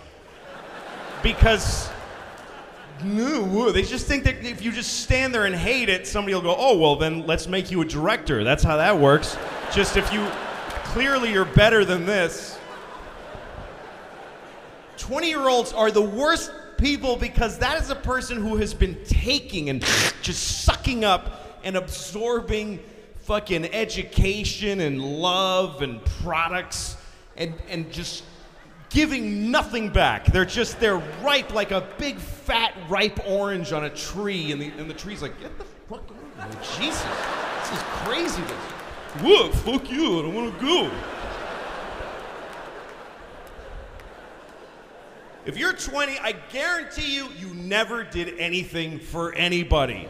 Because 1.22 1.88
no, 3.02 3.72
they 3.72 3.82
just 3.82 4.06
think 4.06 4.24
that 4.24 4.44
if 4.44 4.62
you 4.62 4.72
just 4.72 5.00
stand 5.00 5.34
there 5.34 5.46
and 5.46 5.54
hate 5.54 5.88
it, 5.88 6.06
somebody 6.06 6.34
will 6.34 6.42
go, 6.42 6.54
oh, 6.56 6.76
well, 6.76 6.96
then 6.96 7.26
let's 7.26 7.46
make 7.46 7.70
you 7.70 7.80
a 7.80 7.84
director. 7.86 8.44
That's 8.44 8.62
how 8.62 8.76
that 8.76 8.98
works. 8.98 9.38
Just 9.72 9.96
if 9.96 10.12
you 10.12 10.28
clearly 10.84 11.32
you're 11.32 11.46
better 11.46 11.84
than 11.84 12.04
this. 12.04 12.58
20 15.00 15.28
year 15.28 15.48
olds 15.48 15.72
are 15.72 15.90
the 15.90 16.02
worst 16.02 16.52
people 16.76 17.16
because 17.16 17.58
that 17.58 17.80
is 17.80 17.90
a 17.90 17.94
person 17.94 18.36
who 18.36 18.56
has 18.56 18.74
been 18.74 18.96
taking 19.04 19.70
and 19.70 19.82
just 20.22 20.64
sucking 20.64 21.04
up 21.04 21.58
and 21.64 21.76
absorbing 21.76 22.78
fucking 23.20 23.64
education 23.66 24.80
and 24.80 25.02
love 25.02 25.82
and 25.82 26.04
products 26.04 26.96
and, 27.36 27.54
and 27.68 27.90
just 27.90 28.24
giving 28.90 29.50
nothing 29.50 29.88
back. 29.88 30.26
They're 30.26 30.44
just, 30.44 30.78
they're 30.80 31.02
ripe 31.22 31.54
like 31.54 31.70
a 31.70 31.86
big 31.98 32.18
fat 32.18 32.74
ripe 32.88 33.20
orange 33.26 33.72
on 33.72 33.84
a 33.84 33.90
tree, 33.90 34.52
and 34.52 34.60
the, 34.60 34.66
and 34.78 34.90
the 34.90 34.94
tree's 34.94 35.22
like, 35.22 35.38
get 35.40 35.56
the 35.58 35.64
fuck 35.64 36.02
out 36.38 36.54
of 36.54 36.76
here. 36.76 36.86
Jesus, 36.86 37.02
this 37.02 37.72
is 37.72 37.84
crazy. 38.04 38.42
What? 39.22 39.54
Fuck 39.54 39.90
you, 39.90 40.18
I 40.18 40.22
don't 40.22 40.34
want 40.34 40.58
to 40.58 40.66
go. 40.66 40.90
If 45.46 45.56
you're 45.56 45.72
20, 45.72 46.18
I 46.18 46.32
guarantee 46.52 47.14
you, 47.14 47.28
you 47.38 47.54
never 47.54 48.04
did 48.04 48.38
anything 48.38 48.98
for 48.98 49.32
anybody. 49.34 50.06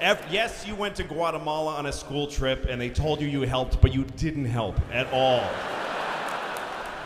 F- 0.00 0.26
yes, 0.28 0.66
you 0.66 0.74
went 0.74 0.96
to 0.96 1.04
Guatemala 1.04 1.76
on 1.76 1.86
a 1.86 1.92
school 1.92 2.26
trip 2.26 2.66
and 2.68 2.80
they 2.80 2.90
told 2.90 3.20
you 3.20 3.28
you 3.28 3.42
helped, 3.42 3.80
but 3.80 3.94
you 3.94 4.04
didn't 4.16 4.46
help 4.46 4.74
at 4.90 5.06
all. 5.12 5.48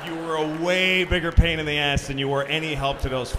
You 0.07 0.15
were 0.25 0.37
a 0.37 0.65
way 0.65 1.05
bigger 1.05 1.31
pain 1.31 1.59
in 1.59 1.67
the 1.67 1.77
ass 1.77 2.07
than 2.07 2.17
you 2.17 2.29
were 2.29 2.45
any 2.45 2.73
help 2.75 3.01
to 3.01 3.11
those. 3.11 3.37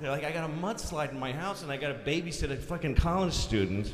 They're 0.00 0.10
like, 0.10 0.24
I 0.24 0.32
got 0.32 0.48
a 0.48 0.52
mudslide 0.52 1.10
in 1.10 1.18
my 1.18 1.32
house 1.32 1.62
and 1.62 1.70
I 1.70 1.76
got 1.76 1.88
to 1.88 2.10
babysit 2.10 2.50
a 2.50 2.56
fucking 2.56 2.94
college 2.94 3.34
student. 3.34 3.92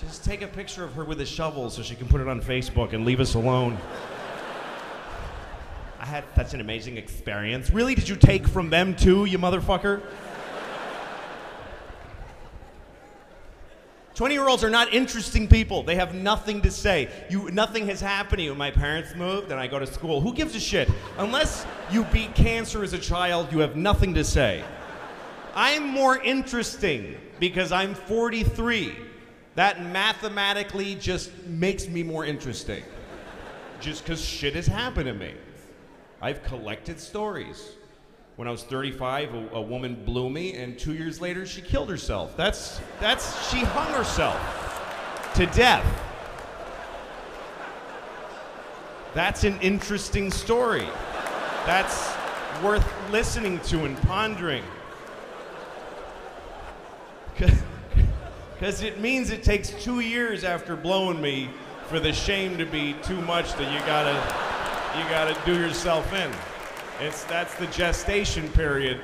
Just 0.00 0.24
take 0.24 0.42
a 0.42 0.48
picture 0.48 0.84
of 0.84 0.92
her 0.94 1.04
with 1.04 1.20
a 1.22 1.26
shovel 1.26 1.70
so 1.70 1.82
she 1.82 1.94
can 1.94 2.08
put 2.08 2.20
it 2.20 2.28
on 2.28 2.42
Facebook 2.42 2.92
and 2.92 3.06
leave 3.06 3.20
us 3.20 3.34
alone. 3.34 3.78
I 6.02 6.06
had 6.06 6.24
such 6.34 6.52
an 6.52 6.60
amazing 6.60 6.96
experience. 6.96 7.70
Really? 7.70 7.94
Did 7.94 8.08
you 8.08 8.16
take 8.16 8.48
from 8.48 8.70
them 8.70 8.96
too, 8.96 9.24
you 9.24 9.38
motherfucker? 9.38 10.02
20 14.16 14.34
year 14.34 14.48
olds 14.48 14.64
are 14.64 14.70
not 14.70 14.92
interesting 14.92 15.46
people. 15.46 15.84
They 15.84 15.94
have 15.94 16.12
nothing 16.12 16.60
to 16.62 16.72
say. 16.72 17.08
You, 17.30 17.52
nothing 17.52 17.86
has 17.86 18.00
happened 18.00 18.38
to 18.38 18.42
you. 18.42 18.54
My 18.56 18.72
parents 18.72 19.14
moved 19.14 19.52
and 19.52 19.60
I 19.60 19.68
go 19.68 19.78
to 19.78 19.86
school. 19.86 20.20
Who 20.20 20.34
gives 20.34 20.56
a 20.56 20.60
shit? 20.60 20.90
Unless 21.18 21.66
you 21.92 22.02
beat 22.06 22.34
cancer 22.34 22.82
as 22.82 22.92
a 22.94 22.98
child, 22.98 23.52
you 23.52 23.60
have 23.60 23.76
nothing 23.76 24.12
to 24.14 24.24
say. 24.24 24.64
I'm 25.54 25.86
more 25.86 26.18
interesting 26.18 27.16
because 27.38 27.70
I'm 27.70 27.94
43. 27.94 28.96
That 29.54 29.84
mathematically 29.86 30.96
just 30.96 31.30
makes 31.46 31.86
me 31.86 32.02
more 32.02 32.24
interesting. 32.26 32.82
Just 33.80 34.02
because 34.02 34.20
shit 34.20 34.56
has 34.56 34.66
happened 34.66 35.06
to 35.06 35.14
me. 35.14 35.34
I've 36.22 36.44
collected 36.44 37.00
stories. 37.00 37.72
When 38.36 38.46
I 38.46 38.52
was 38.52 38.62
35, 38.62 39.34
a, 39.34 39.48
a, 39.54 39.60
woman 39.60 40.04
blew 40.04 40.30
me, 40.30 40.54
and 40.54 40.78
two 40.78 40.94
years 40.94 41.20
later, 41.20 41.44
she 41.44 41.60
killed 41.60 41.90
herself. 41.90 42.36
That's, 42.36 42.80
that's, 43.00 43.50
she 43.50 43.58
hung 43.58 43.92
herself 43.92 45.32
to 45.34 45.46
death. 45.46 45.84
That's 49.14 49.42
an 49.42 49.58
interesting 49.60 50.30
story. 50.30 50.86
That's 51.66 52.14
worth 52.62 52.86
listening 53.10 53.58
to 53.60 53.84
and 53.84 54.00
pondering. 54.02 54.64
Because 57.36 58.82
it 58.82 59.00
means 59.00 59.30
it 59.30 59.42
takes 59.42 59.70
two 59.70 59.98
years 59.98 60.44
after 60.44 60.76
blowing 60.76 61.20
me 61.20 61.50
for 61.88 61.98
the 61.98 62.12
shame 62.12 62.56
to 62.58 62.64
be 62.64 62.94
too 63.02 63.20
much 63.22 63.52
that 63.54 63.72
you 63.72 63.80
gotta, 63.86 64.51
you 64.96 65.02
gotta 65.04 65.36
do 65.46 65.58
yourself 65.58 66.12
in. 66.12 66.30
It's 67.00 67.24
that's 67.24 67.54
the 67.54 67.66
gestation 67.68 68.48
period. 68.50 69.00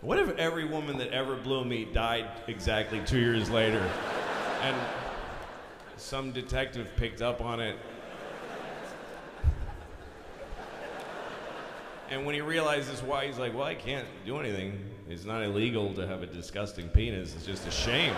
what 0.02 0.20
if 0.20 0.38
every 0.38 0.66
woman 0.66 0.98
that 0.98 1.14
ever 1.14 1.36
blew 1.36 1.64
me 1.64 1.86
died 1.86 2.28
exactly 2.48 3.02
two 3.06 3.20
years 3.20 3.50
later, 3.50 3.90
and 4.62 4.76
some 5.96 6.34
detective 6.34 6.88
picked 6.98 7.22
up 7.22 7.40
on 7.42 7.62
it? 7.62 7.78
And 12.10 12.26
when 12.26 12.36
he 12.36 12.42
realizes 12.42 13.02
why, 13.02 13.28
he's 13.28 13.38
like, 13.38 13.54
well, 13.54 13.66
I 13.66 13.76
can't 13.76 14.08
do 14.26 14.40
anything. 14.40 14.80
It's 15.08 15.26
not 15.26 15.44
illegal 15.44 15.94
to 15.94 16.08
have 16.08 16.24
a 16.24 16.26
disgusting 16.26 16.90
penis. 16.90 17.36
It's 17.36 17.46
just 17.46 17.68
a 17.68 17.72
shame. 17.72 18.16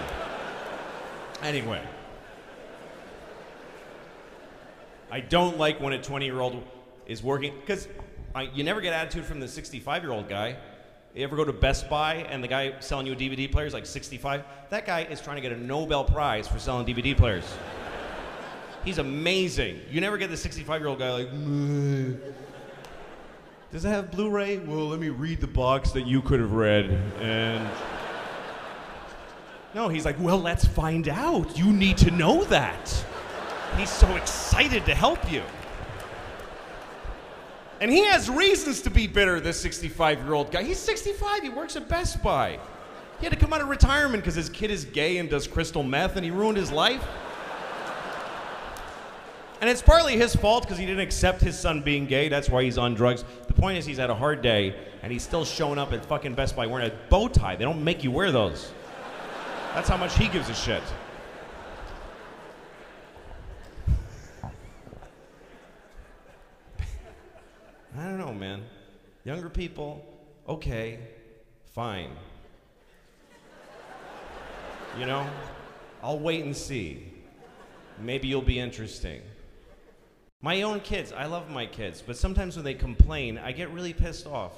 Anyway. 1.44 1.82
I 5.12 5.20
don't 5.20 5.58
like 5.58 5.82
when 5.82 5.92
a 5.94 6.02
20 6.02 6.26
year 6.26 6.40
old 6.40 6.64
is 7.06 7.22
working, 7.22 7.54
because 7.60 7.88
you 8.54 8.64
never 8.64 8.80
get 8.80 8.94
attitude 8.94 9.26
from 9.26 9.42
the 9.42 9.48
65 9.48 10.04
year 10.04 10.12
old 10.14 10.30
guy. 10.30 10.56
You 11.14 11.26
ever 11.26 11.36
go 11.36 11.44
to 11.44 11.52
Best 11.52 11.90
Buy 11.90 12.16
and 12.16 12.42
the 12.42 12.48
guy 12.48 12.80
selling 12.80 13.06
you 13.06 13.12
a 13.12 13.16
DVD 13.18 13.52
player 13.52 13.66
is 13.66 13.74
like 13.74 13.86
65? 13.86 14.44
That 14.70 14.86
guy 14.86 15.02
is 15.02 15.20
trying 15.20 15.36
to 15.36 15.42
get 15.42 15.52
a 15.52 15.58
Nobel 15.58 16.06
Prize 16.06 16.48
for 16.48 16.58
selling 16.58 16.86
DVD 16.86 17.16
players. 17.16 17.44
He's 18.86 18.98
amazing. 18.98 19.82
You 19.92 20.00
never 20.00 20.18
get 20.18 20.30
the 20.30 20.38
65 20.38 20.80
year 20.80 20.88
old 20.88 21.00
guy 21.00 21.12
like, 21.12 21.30
does 23.72 23.84
it 23.84 23.90
have 23.90 24.12
Blu 24.12 24.30
ray? 24.30 24.58
Well, 24.60 24.88
let 24.88 25.00
me 25.00 25.10
read 25.10 25.42
the 25.42 25.48
box 25.48 25.92
that 25.92 26.08
you 26.08 26.22
could 26.22 26.40
have 26.40 26.54
read. 26.54 26.86
And. 27.20 27.70
No, 29.76 29.90
he's 29.90 30.06
like, 30.06 30.20
well, 30.20 30.40
let's 30.40 30.66
find 30.66 31.10
out. 31.10 31.58
You 31.58 31.74
need 31.74 31.98
to 32.00 32.12
know 32.12 32.44
that. 32.46 33.06
He's 33.78 33.90
so 33.90 34.16
excited 34.16 34.86
to 34.86 34.94
help 34.94 35.32
you. 35.32 35.44
And 37.80 37.90
he 37.90 38.04
has 38.06 38.30
reasons 38.30 38.82
to 38.82 38.92
be 38.92 39.08
bitter, 39.08 39.40
this 39.40 39.60
65 39.60 40.20
year 40.24 40.34
old 40.34 40.52
guy. 40.52 40.64
He's 40.64 40.78
65, 40.78 41.42
he 41.42 41.50
works 41.50 41.76
at 41.76 41.90
Best 41.90 42.22
Buy. 42.22 42.60
He 43.20 43.26
had 43.26 43.34
to 43.34 43.40
come 43.40 43.54
out 43.54 43.62
of 43.62 43.70
retirement 43.70 44.24
because 44.24 44.36
his 44.36 44.50
kid 44.50 44.72
is 44.72 44.86
gay 44.86 45.18
and 45.18 45.30
does 45.30 45.48
crystal 45.48 45.84
meth 45.84 46.16
and 46.16 46.24
he 46.24 46.32
ruined 46.32 46.58
his 46.58 46.72
life. 46.72 47.04
And 49.62 49.70
it's 49.70 49.82
partly 49.82 50.18
his 50.18 50.36
fault 50.36 50.64
because 50.64 50.80
he 50.80 50.88
didn't 50.88 51.02
accept 51.02 51.40
his 51.40 51.58
son 51.58 51.82
being 51.82 52.08
gay. 52.08 52.30
That's 52.30 52.50
why 52.50 52.64
he's 52.64 52.80
on 52.80 52.96
drugs. 52.96 53.24
The 53.48 53.54
point 53.54 53.78
is, 53.78 53.86
he's 53.86 53.98
had 53.98 54.10
a 54.10 54.16
hard 54.16 54.42
day 54.42 54.76
and 55.04 55.12
he's 55.12 55.22
still 55.24 55.46
showing 55.46 55.78
up 55.78 55.94
at 55.94 56.06
fucking 56.06 56.34
Best 56.34 56.56
Buy 56.56 56.66
wearing 56.66 56.90
a 56.90 56.94
bow 57.10 57.28
tie. 57.28 57.56
They 57.56 57.64
don't 57.64 57.84
make 57.84 58.04
you 58.04 58.12
wear 58.12 58.32
those. 58.32 58.72
That's 59.74 59.88
how 59.88 59.98
much 59.98 60.18
he 60.18 60.28
gives 60.28 60.50
a 60.50 60.56
shit. 60.56 60.82
I 67.98 68.06
don't 68.06 68.18
know, 68.18 68.34
man. 68.34 68.64
Younger 69.26 69.50
people, 69.50 70.06
okay, 70.48 71.00
fine. 71.74 72.12
You 74.98 75.06
know, 75.06 75.30
I'll 76.02 76.20
wait 76.20 76.46
and 76.46 76.56
see. 76.56 77.06
Maybe 78.00 78.28
you'll 78.28 78.42
be 78.42 78.60
interesting. 78.60 79.22
My 80.42 80.64
own 80.64 80.80
kids, 80.80 81.12
I 81.12 81.26
love 81.26 81.50
my 81.50 81.66
kids, 81.66 82.02
but 82.02 82.18
sometimes 82.18 82.56
when 82.56 82.66
they 82.66 82.74
complain, 82.74 83.38
I 83.38 83.52
get 83.52 83.70
really 83.72 83.94
pissed 83.94 84.26
off. 84.26 84.54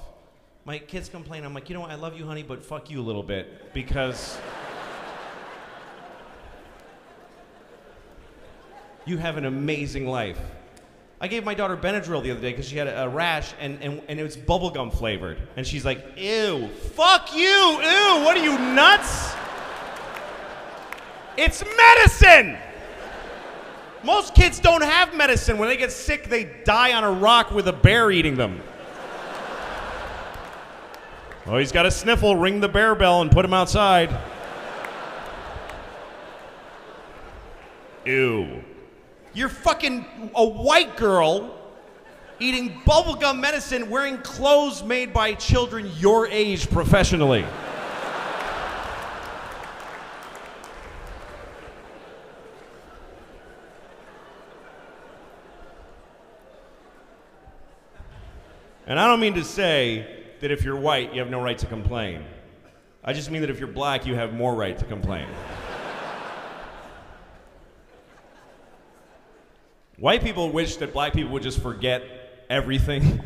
My 0.64 0.78
kids 0.78 1.08
complain, 1.08 1.44
I'm 1.44 1.52
like, 1.52 1.68
you 1.68 1.74
know 1.74 1.82
what, 1.82 1.90
I 1.90 1.96
love 1.96 2.16
you, 2.16 2.24
honey, 2.24 2.42
but 2.42 2.64
fuck 2.64 2.90
you 2.90 3.00
a 3.00 3.02
little 3.02 3.22
bit 3.22 3.74
because 3.74 4.38
you 9.04 9.18
have 9.18 9.36
an 9.36 9.44
amazing 9.44 10.06
life. 10.06 10.40
I 11.20 11.28
gave 11.28 11.44
my 11.44 11.54
daughter 11.54 11.76
Benadryl 11.76 12.22
the 12.22 12.32
other 12.32 12.40
day 12.40 12.50
because 12.50 12.68
she 12.68 12.76
had 12.76 12.88
a, 12.88 13.08
rash 13.08 13.54
and, 13.60 13.80
and, 13.82 14.02
and 14.08 14.20
it 14.20 14.22
was 14.22 14.36
bubblegum 14.36 14.92
flavored. 14.92 15.38
And 15.56 15.66
she's 15.66 15.84
like, 15.84 16.04
ew, 16.16 16.68
fuck 16.68 17.34
you, 17.34 17.40
ew, 17.40 18.22
what 18.24 18.36
are 18.36 18.44
you, 18.44 18.58
nuts? 18.58 19.34
It's 21.36 21.64
medicine! 21.76 22.58
Most 24.02 24.34
kids 24.34 24.60
don't 24.60 24.82
have 24.82 25.14
medicine. 25.16 25.56
When 25.56 25.68
they 25.68 25.76
get 25.76 25.90
sick, 25.90 26.28
they 26.28 26.50
die 26.64 26.92
on 26.92 27.04
a 27.04 27.10
rock 27.10 27.50
with 27.50 27.68
a 27.68 27.72
bear 27.72 28.10
eating 28.10 28.36
them. 28.36 28.60
Oh, 31.46 31.58
he's 31.58 31.72
got 31.72 31.86
a 31.86 31.90
sniffle. 31.90 32.36
Ring 32.36 32.60
the 32.60 32.68
bear 32.68 32.94
bell 32.94 33.20
and 33.20 33.30
put 33.30 33.44
him 33.44 33.52
outside. 33.52 34.10
Ew. 38.06 38.63
You're 39.34 39.48
fucking 39.48 40.30
a 40.34 40.44
white 40.44 40.96
girl 40.96 41.58
eating 42.38 42.80
bubblegum 42.86 43.40
medicine 43.40 43.90
wearing 43.90 44.18
clothes 44.18 44.82
made 44.82 45.12
by 45.12 45.34
children 45.34 45.90
your 45.98 46.28
age 46.28 46.70
professionally. 46.70 47.44
And 58.86 59.00
I 59.00 59.06
don't 59.08 59.18
mean 59.18 59.34
to 59.34 59.44
say 59.44 60.06
that 60.40 60.50
if 60.50 60.62
you're 60.62 60.76
white, 60.76 61.12
you 61.12 61.20
have 61.20 61.30
no 61.30 61.40
right 61.40 61.58
to 61.58 61.66
complain. 61.66 62.22
I 63.02 63.12
just 63.12 63.30
mean 63.30 63.40
that 63.40 63.50
if 63.50 63.58
you're 63.58 63.66
black, 63.66 64.06
you 64.06 64.14
have 64.14 64.34
more 64.34 64.54
right 64.54 64.78
to 64.78 64.84
complain. 64.84 65.26
White 69.98 70.22
people 70.22 70.50
wish 70.50 70.76
that 70.76 70.92
black 70.92 71.12
people 71.12 71.30
would 71.32 71.42
just 71.42 71.60
forget 71.60 72.02
everything 72.50 73.22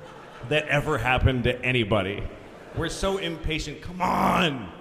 that 0.48 0.68
ever 0.68 0.98
happened 0.98 1.44
to 1.44 1.60
anybody. 1.64 2.22
We're 2.76 2.88
so 2.88 3.18
impatient. 3.18 3.82
Come 3.82 4.00
on. 4.00 4.72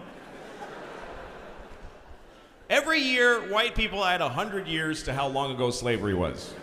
Every 2.70 3.00
year, 3.00 3.52
white 3.52 3.76
people 3.76 4.06
add 4.06 4.22
100 4.22 4.68
years 4.68 5.04
to 5.04 5.14
how 5.14 5.28
long 5.28 5.54
ago 5.54 5.72
slavery 5.72 6.14
was. 6.14 6.54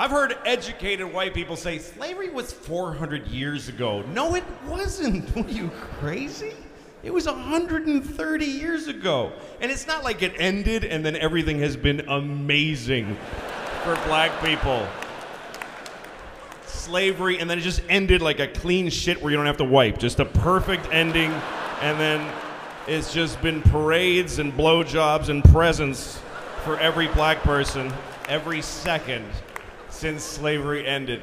I've 0.00 0.10
heard 0.10 0.36
educated 0.44 1.12
white 1.12 1.32
people 1.32 1.56
say 1.56 1.78
slavery 1.78 2.28
was 2.28 2.52
400 2.52 3.28
years 3.28 3.68
ago. 3.68 4.02
No, 4.12 4.34
it 4.34 4.44
wasn't. 4.66 5.34
Were 5.36 5.48
you 5.48 5.70
crazy? 5.98 6.54
It 7.02 7.12
was 7.12 7.26
130 7.26 8.44
years 8.44 8.88
ago. 8.88 9.32
And 9.60 9.70
it's 9.70 9.86
not 9.86 10.02
like 10.02 10.22
it 10.22 10.32
ended 10.38 10.84
and 10.84 11.04
then 11.04 11.16
everything 11.16 11.60
has 11.60 11.76
been 11.76 12.00
amazing 12.08 13.16
for 13.84 13.94
black 14.06 14.42
people. 14.44 14.86
Slavery, 16.66 17.38
and 17.38 17.48
then 17.48 17.58
it 17.58 17.62
just 17.62 17.82
ended 17.88 18.22
like 18.22 18.40
a 18.40 18.48
clean 18.48 18.88
shit 18.90 19.22
where 19.22 19.30
you 19.30 19.36
don't 19.36 19.46
have 19.46 19.58
to 19.58 19.64
wipe. 19.64 19.98
Just 19.98 20.20
a 20.20 20.24
perfect 20.24 20.86
ending, 20.90 21.30
and 21.82 22.00
then 22.00 22.34
it's 22.86 23.12
just 23.12 23.40
been 23.42 23.62
parades 23.62 24.38
and 24.38 24.52
blowjobs 24.54 25.28
and 25.28 25.44
presents 25.44 26.18
for 26.64 26.78
every 26.78 27.06
black 27.08 27.42
person 27.42 27.92
every 28.28 28.62
second 28.62 29.24
since 29.90 30.22
slavery 30.22 30.86
ended. 30.86 31.22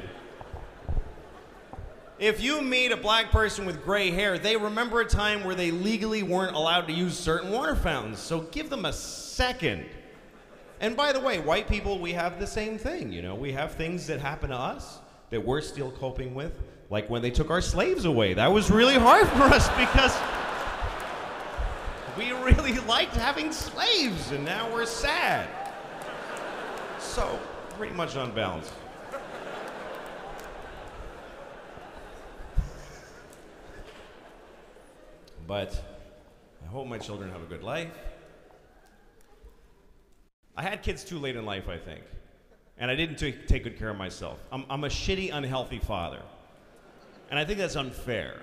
If 2.18 2.42
you 2.42 2.62
meet 2.62 2.92
a 2.92 2.96
black 2.96 3.30
person 3.30 3.66
with 3.66 3.84
gray 3.84 4.10
hair, 4.10 4.38
they 4.38 4.56
remember 4.56 5.02
a 5.02 5.04
time 5.04 5.44
where 5.44 5.54
they 5.54 5.70
legally 5.70 6.22
weren't 6.22 6.56
allowed 6.56 6.86
to 6.86 6.92
use 6.92 7.18
certain 7.18 7.50
water 7.50 7.76
fountains. 7.76 8.18
So 8.18 8.40
give 8.40 8.70
them 8.70 8.86
a 8.86 8.92
second. 8.92 9.84
And 10.80 10.96
by 10.96 11.12
the 11.12 11.20
way, 11.20 11.40
white 11.40 11.68
people, 11.68 11.98
we 11.98 12.12
have 12.12 12.40
the 12.40 12.46
same 12.46 12.78
thing. 12.78 13.12
You 13.12 13.20
know, 13.20 13.34
we 13.34 13.52
have 13.52 13.72
things 13.72 14.06
that 14.06 14.20
happen 14.20 14.48
to 14.48 14.56
us 14.56 14.98
that 15.28 15.44
we're 15.44 15.60
still 15.60 15.90
coping 15.90 16.34
with, 16.34 16.62
like 16.88 17.10
when 17.10 17.20
they 17.20 17.30
took 17.30 17.50
our 17.50 17.60
slaves 17.60 18.06
away. 18.06 18.32
That 18.32 18.50
was 18.50 18.70
really 18.70 18.94
hard 18.94 19.28
for 19.36 19.42
us 19.42 19.68
because 19.70 20.16
we 22.16 22.32
really 22.42 22.78
liked 22.86 23.14
having 23.14 23.52
slaves, 23.52 24.30
and 24.30 24.42
now 24.42 24.72
we're 24.72 24.86
sad. 24.86 25.48
So 26.98 27.38
pretty 27.76 27.94
much 27.94 28.16
on 28.16 28.32
But 35.46 35.80
I 36.64 36.68
hope 36.68 36.86
my 36.86 36.98
children 36.98 37.30
have 37.30 37.42
a 37.42 37.46
good 37.46 37.62
life. 37.62 37.92
I 40.56 40.62
had 40.62 40.82
kids 40.82 41.04
too 41.04 41.18
late 41.18 41.36
in 41.36 41.44
life, 41.44 41.68
I 41.68 41.76
think. 41.76 42.02
And 42.78 42.90
I 42.90 42.94
didn't 42.94 43.16
t- 43.16 43.34
take 43.46 43.64
good 43.64 43.78
care 43.78 43.90
of 43.90 43.96
myself. 43.96 44.38
I'm, 44.50 44.64
I'm 44.68 44.84
a 44.84 44.88
shitty, 44.88 45.32
unhealthy 45.32 45.78
father. 45.78 46.20
And 47.30 47.38
I 47.38 47.44
think 47.44 47.58
that's 47.58 47.76
unfair. 47.76 48.42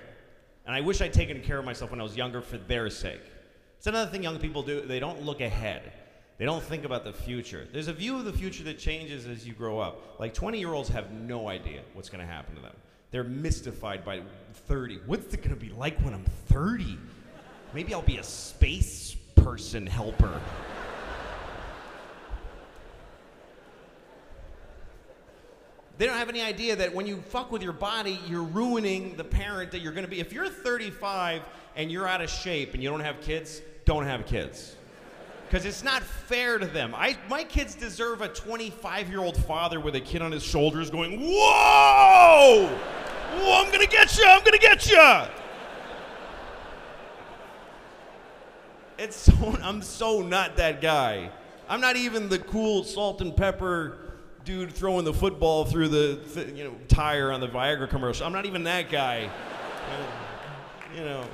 And 0.66 0.74
I 0.74 0.80
wish 0.80 1.00
I'd 1.00 1.12
taken 1.12 1.40
care 1.42 1.58
of 1.58 1.64
myself 1.64 1.90
when 1.90 2.00
I 2.00 2.02
was 2.02 2.16
younger 2.16 2.40
for 2.40 2.56
their 2.56 2.88
sake. 2.90 3.22
It's 3.76 3.86
another 3.86 4.10
thing 4.10 4.22
young 4.22 4.38
people 4.38 4.62
do, 4.62 4.80
they 4.80 4.98
don't 4.98 5.22
look 5.22 5.40
ahead. 5.40 5.92
They 6.38 6.44
don't 6.44 6.62
think 6.62 6.84
about 6.84 7.04
the 7.04 7.12
future. 7.12 7.68
There's 7.72 7.88
a 7.88 7.92
view 7.92 8.16
of 8.16 8.24
the 8.24 8.32
future 8.32 8.64
that 8.64 8.78
changes 8.78 9.26
as 9.26 9.46
you 9.46 9.52
grow 9.52 9.78
up. 9.78 10.18
Like 10.18 10.34
20 10.34 10.58
year 10.58 10.72
olds 10.72 10.88
have 10.88 11.12
no 11.12 11.48
idea 11.48 11.82
what's 11.92 12.08
going 12.08 12.26
to 12.26 12.32
happen 12.32 12.56
to 12.56 12.62
them. 12.62 12.74
They're 13.14 13.22
mystified 13.22 14.04
by 14.04 14.22
30. 14.66 14.98
What's 15.06 15.32
it 15.32 15.36
going 15.36 15.50
to 15.50 15.54
be 15.54 15.68
like 15.68 15.96
when 16.00 16.14
I'm 16.14 16.24
30? 16.48 16.98
Maybe 17.72 17.94
I'll 17.94 18.02
be 18.02 18.16
a 18.16 18.24
space 18.24 19.14
person 19.36 19.86
helper. 19.86 20.40
They 25.96 26.06
don't 26.06 26.16
have 26.16 26.28
any 26.28 26.42
idea 26.42 26.74
that 26.74 26.92
when 26.92 27.06
you 27.06 27.18
fuck 27.18 27.52
with 27.52 27.62
your 27.62 27.72
body, 27.72 28.18
you're 28.28 28.42
ruining 28.42 29.14
the 29.14 29.22
parent 29.22 29.70
that 29.70 29.78
you're 29.78 29.92
going 29.92 30.04
to 30.04 30.10
be. 30.10 30.18
If 30.18 30.32
you're 30.32 30.48
35 30.48 31.42
and 31.76 31.92
you're 31.92 32.08
out 32.08 32.20
of 32.20 32.28
shape 32.28 32.74
and 32.74 32.82
you 32.82 32.90
don't 32.90 32.98
have 32.98 33.20
kids, 33.20 33.62
don't 33.84 34.06
have 34.06 34.26
kids 34.26 34.74
because 35.46 35.64
it's 35.64 35.84
not 35.84 36.02
fair 36.02 36.58
to 36.58 36.66
them. 36.66 36.94
I, 36.94 37.16
my 37.28 37.44
kids 37.44 37.74
deserve 37.74 38.20
a 38.22 38.28
25 38.28 39.08
year 39.08 39.20
old 39.20 39.36
father 39.36 39.80
with 39.80 39.94
a 39.94 40.00
kid 40.00 40.22
on 40.22 40.32
his 40.32 40.42
shoulders 40.42 40.90
going, 40.90 41.20
Whoa! 41.20 42.68
Whoa, 43.36 43.64
I'm 43.64 43.72
gonna 43.72 43.86
get 43.86 44.16
you! 44.16 44.24
I'm 44.26 44.42
gonna 44.44 44.58
get 44.58 44.90
you! 44.90 45.22
It's 48.98 49.16
so, 49.16 49.56
I'm 49.62 49.82
so 49.82 50.22
not 50.22 50.56
that 50.56 50.80
guy. 50.80 51.30
I'm 51.68 51.80
not 51.80 51.96
even 51.96 52.28
the 52.28 52.38
cool 52.38 52.84
salt 52.84 53.20
and 53.20 53.36
pepper 53.36 53.98
dude 54.44 54.72
throwing 54.72 55.04
the 55.04 55.14
football 55.14 55.64
through 55.64 55.88
the 55.88 56.20
th- 56.34 56.54
you 56.54 56.64
know 56.64 56.74
tire 56.88 57.32
on 57.32 57.40
the 57.40 57.48
Viagra 57.48 57.88
commercial. 57.88 58.26
I'm 58.26 58.32
not 58.32 58.46
even 58.46 58.64
that 58.64 58.90
guy. 58.90 59.30
you 60.94 61.00
know. 61.02 61.24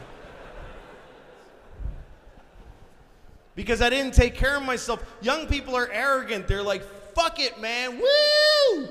Because 3.60 3.82
I 3.82 3.90
didn't 3.90 4.14
take 4.14 4.36
care 4.36 4.56
of 4.56 4.62
myself. 4.62 5.04
Young 5.20 5.46
people 5.46 5.76
are 5.76 5.86
arrogant. 5.92 6.48
They're 6.48 6.62
like, 6.62 6.82
fuck 7.14 7.38
it, 7.38 7.60
man. 7.60 8.00
Woo! 8.00 8.88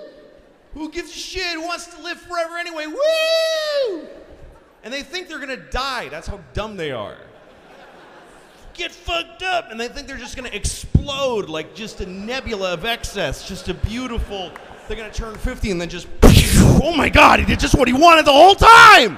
Who 0.75 0.91
gives 0.91 1.09
a 1.09 1.17
shit? 1.17 1.55
Who 1.55 1.61
wants 1.61 1.87
to 1.87 1.99
live 2.03 2.21
forever 2.21 2.55
anyway? 2.55 2.85
Woo! 2.85 4.07
And 4.83 4.93
they 4.93 5.01
think 5.01 5.27
they're 5.27 5.39
gonna 5.39 5.57
die. 5.57 6.09
That's 6.09 6.27
how 6.27 6.39
dumb 6.53 6.77
they 6.77 6.91
are. 6.91 7.17
Get 8.75 8.91
fucked 8.91 9.41
up, 9.41 9.71
and 9.71 9.79
they 9.79 9.87
think 9.87 10.05
they're 10.07 10.17
just 10.17 10.35
gonna 10.35 10.49
explode 10.49 11.49
like 11.49 11.73
just 11.73 11.99
a 12.01 12.05
nebula 12.05 12.71
of 12.75 12.85
excess, 12.85 13.47
just 13.47 13.69
a 13.69 13.73
beautiful. 13.73 14.51
They're 14.87 14.97
gonna 14.97 15.11
turn 15.11 15.35
50 15.35 15.71
and 15.71 15.81
then 15.81 15.89
just, 15.89 16.07
oh 16.23 16.93
my 16.95 17.09
god, 17.09 17.39
he 17.39 17.45
did 17.47 17.59
just 17.59 17.75
what 17.75 17.87
he 17.87 17.93
wanted 17.95 18.25
the 18.25 18.31
whole 18.31 18.53
time! 18.53 19.17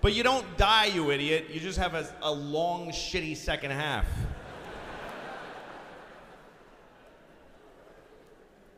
But 0.00 0.14
you 0.14 0.22
don't 0.22 0.56
die, 0.56 0.86
you 0.86 1.10
idiot. 1.10 1.48
You 1.50 1.60
just 1.60 1.78
have 1.78 1.94
a, 1.94 2.08
a 2.22 2.32
long, 2.32 2.90
shitty 2.90 3.36
second 3.36 3.72
half. 3.72 4.06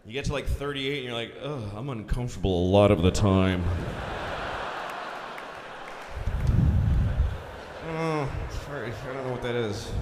You 0.05 0.13
get 0.13 0.25
to 0.25 0.33
like 0.33 0.47
38 0.47 0.97
and 0.97 1.05
you're 1.05 1.15
like, 1.15 1.33
ugh, 1.41 1.63
I'm 1.77 1.89
uncomfortable 1.89 2.67
a 2.67 2.69
lot 2.69 2.91
of 2.91 3.03
the 3.03 3.13
time. 3.13 3.63
oh, 7.89 8.29
sorry, 8.67 8.91
I 8.91 9.15
don't 9.15 9.25
know 9.25 9.33
what 9.33 9.43
that 9.43 9.55
is. 9.55 9.93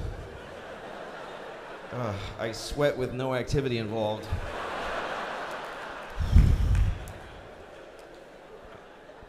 Ugh, 1.93 2.15
I 2.39 2.53
sweat 2.53 2.97
with 2.97 3.13
no 3.13 3.35
activity 3.35 3.77
involved. 3.77 4.27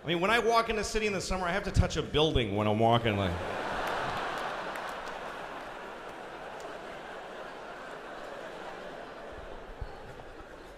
I 0.03 0.07
mean, 0.07 0.19
when 0.19 0.31
I 0.31 0.39
walk 0.39 0.69
in 0.69 0.75
the 0.75 0.83
city 0.83 1.05
in 1.05 1.13
the 1.13 1.21
summer, 1.21 1.45
I 1.45 1.51
have 1.51 1.63
to 1.65 1.71
touch 1.71 1.95
a 1.95 2.01
building 2.01 2.55
when 2.55 2.65
I'm 2.65 2.79
walking. 2.79 3.17
Like, 3.17 3.31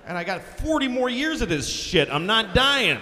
and 0.05 0.17
I 0.17 0.25
got 0.25 0.41
40 0.41 0.89
more 0.89 1.09
years 1.09 1.41
of 1.41 1.47
this 1.47 1.69
shit. 1.69 2.09
I'm 2.09 2.25
not 2.25 2.53
dying. 2.53 2.99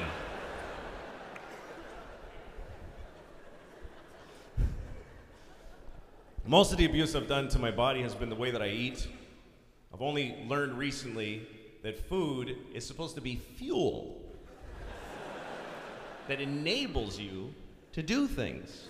Most 6.45 6.71
of 6.71 6.77
the 6.77 6.85
abuse 6.85 7.15
I've 7.15 7.27
done 7.27 7.47
to 7.49 7.59
my 7.59 7.71
body 7.71 8.03
has 8.03 8.13
been 8.13 8.29
the 8.29 8.35
way 8.35 8.51
that 8.51 8.61
I 8.61 8.67
eat. 8.67 9.07
I've 9.91 10.03
only 10.03 10.35
learned 10.47 10.77
recently 10.77 11.47
that 11.81 11.97
food 11.97 12.55
is 12.75 12.85
supposed 12.85 13.15
to 13.15 13.21
be 13.21 13.37
fuel 13.55 14.20
that 16.31 16.39
enables 16.39 17.19
you 17.19 17.53
to 17.91 18.01
do 18.01 18.25
things. 18.25 18.87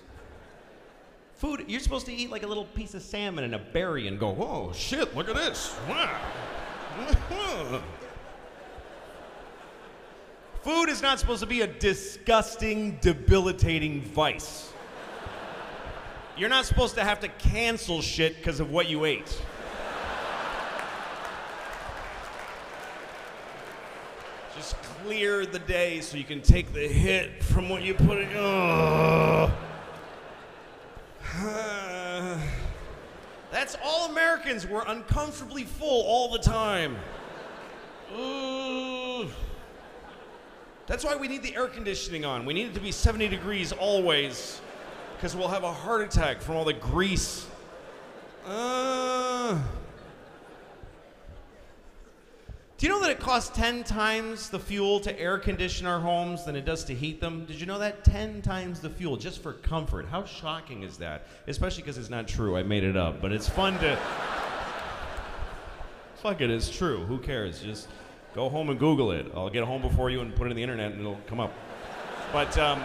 Food, 1.33 1.65
you're 1.67 1.79
supposed 1.79 2.05
to 2.05 2.13
eat 2.13 2.29
like 2.29 2.43
a 2.43 2.47
little 2.47 2.65
piece 2.65 2.93
of 2.93 3.01
salmon 3.01 3.43
and 3.43 3.55
a 3.55 3.57
berry 3.57 4.07
and 4.07 4.19
go, 4.19 4.29
whoa, 4.29 4.71
shit, 4.73 5.15
look 5.15 5.27
at 5.27 5.33
this. 5.33 5.75
Wow. 5.89 6.21
Food 10.61 10.89
is 10.89 11.01
not 11.01 11.19
supposed 11.19 11.39
to 11.39 11.47
be 11.47 11.61
a 11.61 11.67
disgusting, 11.67 12.99
debilitating 13.01 14.03
vice. 14.03 14.71
You're 16.37 16.47
not 16.47 16.65
supposed 16.65 16.93
to 16.93 17.03
have 17.03 17.21
to 17.21 17.27
cancel 17.27 18.03
shit 18.03 18.37
because 18.37 18.59
of 18.59 18.69
what 18.69 18.87
you 18.87 19.05
ate. 19.05 19.41
Just 24.61 24.77
clear 24.83 25.43
the 25.43 25.57
day 25.57 26.01
so 26.01 26.17
you 26.17 26.23
can 26.23 26.39
take 26.39 26.71
the 26.71 26.87
hit 26.87 27.43
from 27.43 27.67
what 27.67 27.81
you 27.81 27.95
put 27.95 28.19
in. 28.19 28.29
Oh. 28.35 29.51
That's 33.51 33.75
all 33.83 34.11
Americans. 34.11 34.67
We're 34.67 34.85
uncomfortably 34.85 35.63
full 35.63 36.03
all 36.03 36.31
the 36.31 36.37
time. 36.37 36.95
Ugh. 38.15 39.29
That's 40.85 41.03
why 41.03 41.15
we 41.15 41.27
need 41.27 41.41
the 41.41 41.55
air 41.55 41.65
conditioning 41.65 42.23
on. 42.23 42.45
We 42.45 42.53
need 42.53 42.67
it 42.67 42.75
to 42.75 42.79
be 42.79 42.91
70 42.91 43.29
degrees 43.29 43.71
always, 43.71 44.61
because 45.15 45.35
we'll 45.35 45.47
have 45.47 45.63
a 45.63 45.73
heart 45.73 46.01
attack 46.03 46.39
from 46.39 46.55
all 46.55 46.65
the 46.65 46.73
grease. 46.73 47.47
Uh. 48.45 49.59
Do 52.81 52.87
you 52.87 52.93
know 52.93 52.99
that 53.01 53.11
it 53.11 53.19
costs 53.19 53.55
10 53.55 53.83
times 53.83 54.49
the 54.49 54.57
fuel 54.57 54.99
to 55.01 55.19
air 55.19 55.37
condition 55.37 55.85
our 55.85 55.99
homes 55.99 56.45
than 56.45 56.55
it 56.55 56.65
does 56.65 56.83
to 56.85 56.95
heat 56.95 57.21
them? 57.21 57.45
Did 57.45 57.59
you 57.59 57.67
know 57.67 57.77
that? 57.77 58.03
10 58.03 58.41
times 58.41 58.79
the 58.79 58.89
fuel 58.89 59.17
just 59.17 59.43
for 59.43 59.53
comfort. 59.53 60.07
How 60.07 60.25
shocking 60.25 60.81
is 60.81 60.97
that? 60.97 61.27
Especially 61.45 61.83
because 61.83 61.99
it's 61.99 62.09
not 62.09 62.27
true. 62.27 62.57
I 62.57 62.63
made 62.63 62.83
it 62.83 62.97
up, 62.97 63.21
but 63.21 63.31
it's 63.31 63.47
fun 63.47 63.77
to. 63.81 63.95
Fuck 66.23 66.41
it, 66.41 66.49
it's 66.49 66.75
true. 66.75 67.05
Who 67.05 67.19
cares? 67.19 67.61
Just 67.61 67.87
go 68.33 68.49
home 68.49 68.71
and 68.71 68.79
Google 68.79 69.11
it. 69.11 69.27
I'll 69.35 69.51
get 69.51 69.63
home 69.63 69.83
before 69.83 70.09
you 70.09 70.21
and 70.21 70.33
put 70.33 70.47
it 70.47 70.49
in 70.49 70.57
the 70.57 70.63
internet 70.63 70.93
and 70.93 71.01
it'll 71.01 71.21
come 71.27 71.39
up. 71.39 71.53
But, 72.33 72.57
um, 72.57 72.81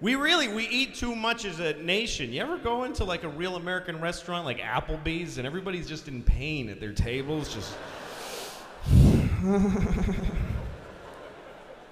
we 0.00 0.14
really 0.14 0.48
we 0.48 0.66
eat 0.68 0.94
too 0.94 1.16
much 1.16 1.44
as 1.44 1.58
a 1.60 1.74
nation. 1.74 2.32
You 2.32 2.40
ever 2.40 2.56
go 2.58 2.84
into 2.84 3.04
like 3.04 3.24
a 3.24 3.28
real 3.28 3.56
American 3.56 4.00
restaurant 4.00 4.44
like 4.44 4.60
Applebee's 4.60 5.38
and 5.38 5.46
everybody's 5.46 5.88
just 5.88 6.06
in 6.08 6.22
pain 6.22 6.68
at 6.68 6.78
their 6.80 6.92
tables, 6.92 7.52
just. 7.52 7.74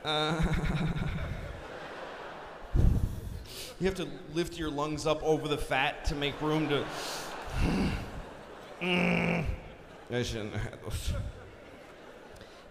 uh, 0.05 0.43
you 3.81 3.87
have 3.87 3.97
to 3.97 4.09
lift 4.35 4.57
your 4.59 4.71
lungs 4.71 5.07
up 5.07 5.23
over 5.23 5.49
the 5.49 5.59
fat 5.59 6.05
to 6.07 6.15
make 6.15 6.41
room 6.41 6.69
to. 6.69 6.85
I 10.11 10.23
shouldn't 10.23 10.55
have 10.55 10.79
those. 10.83 11.13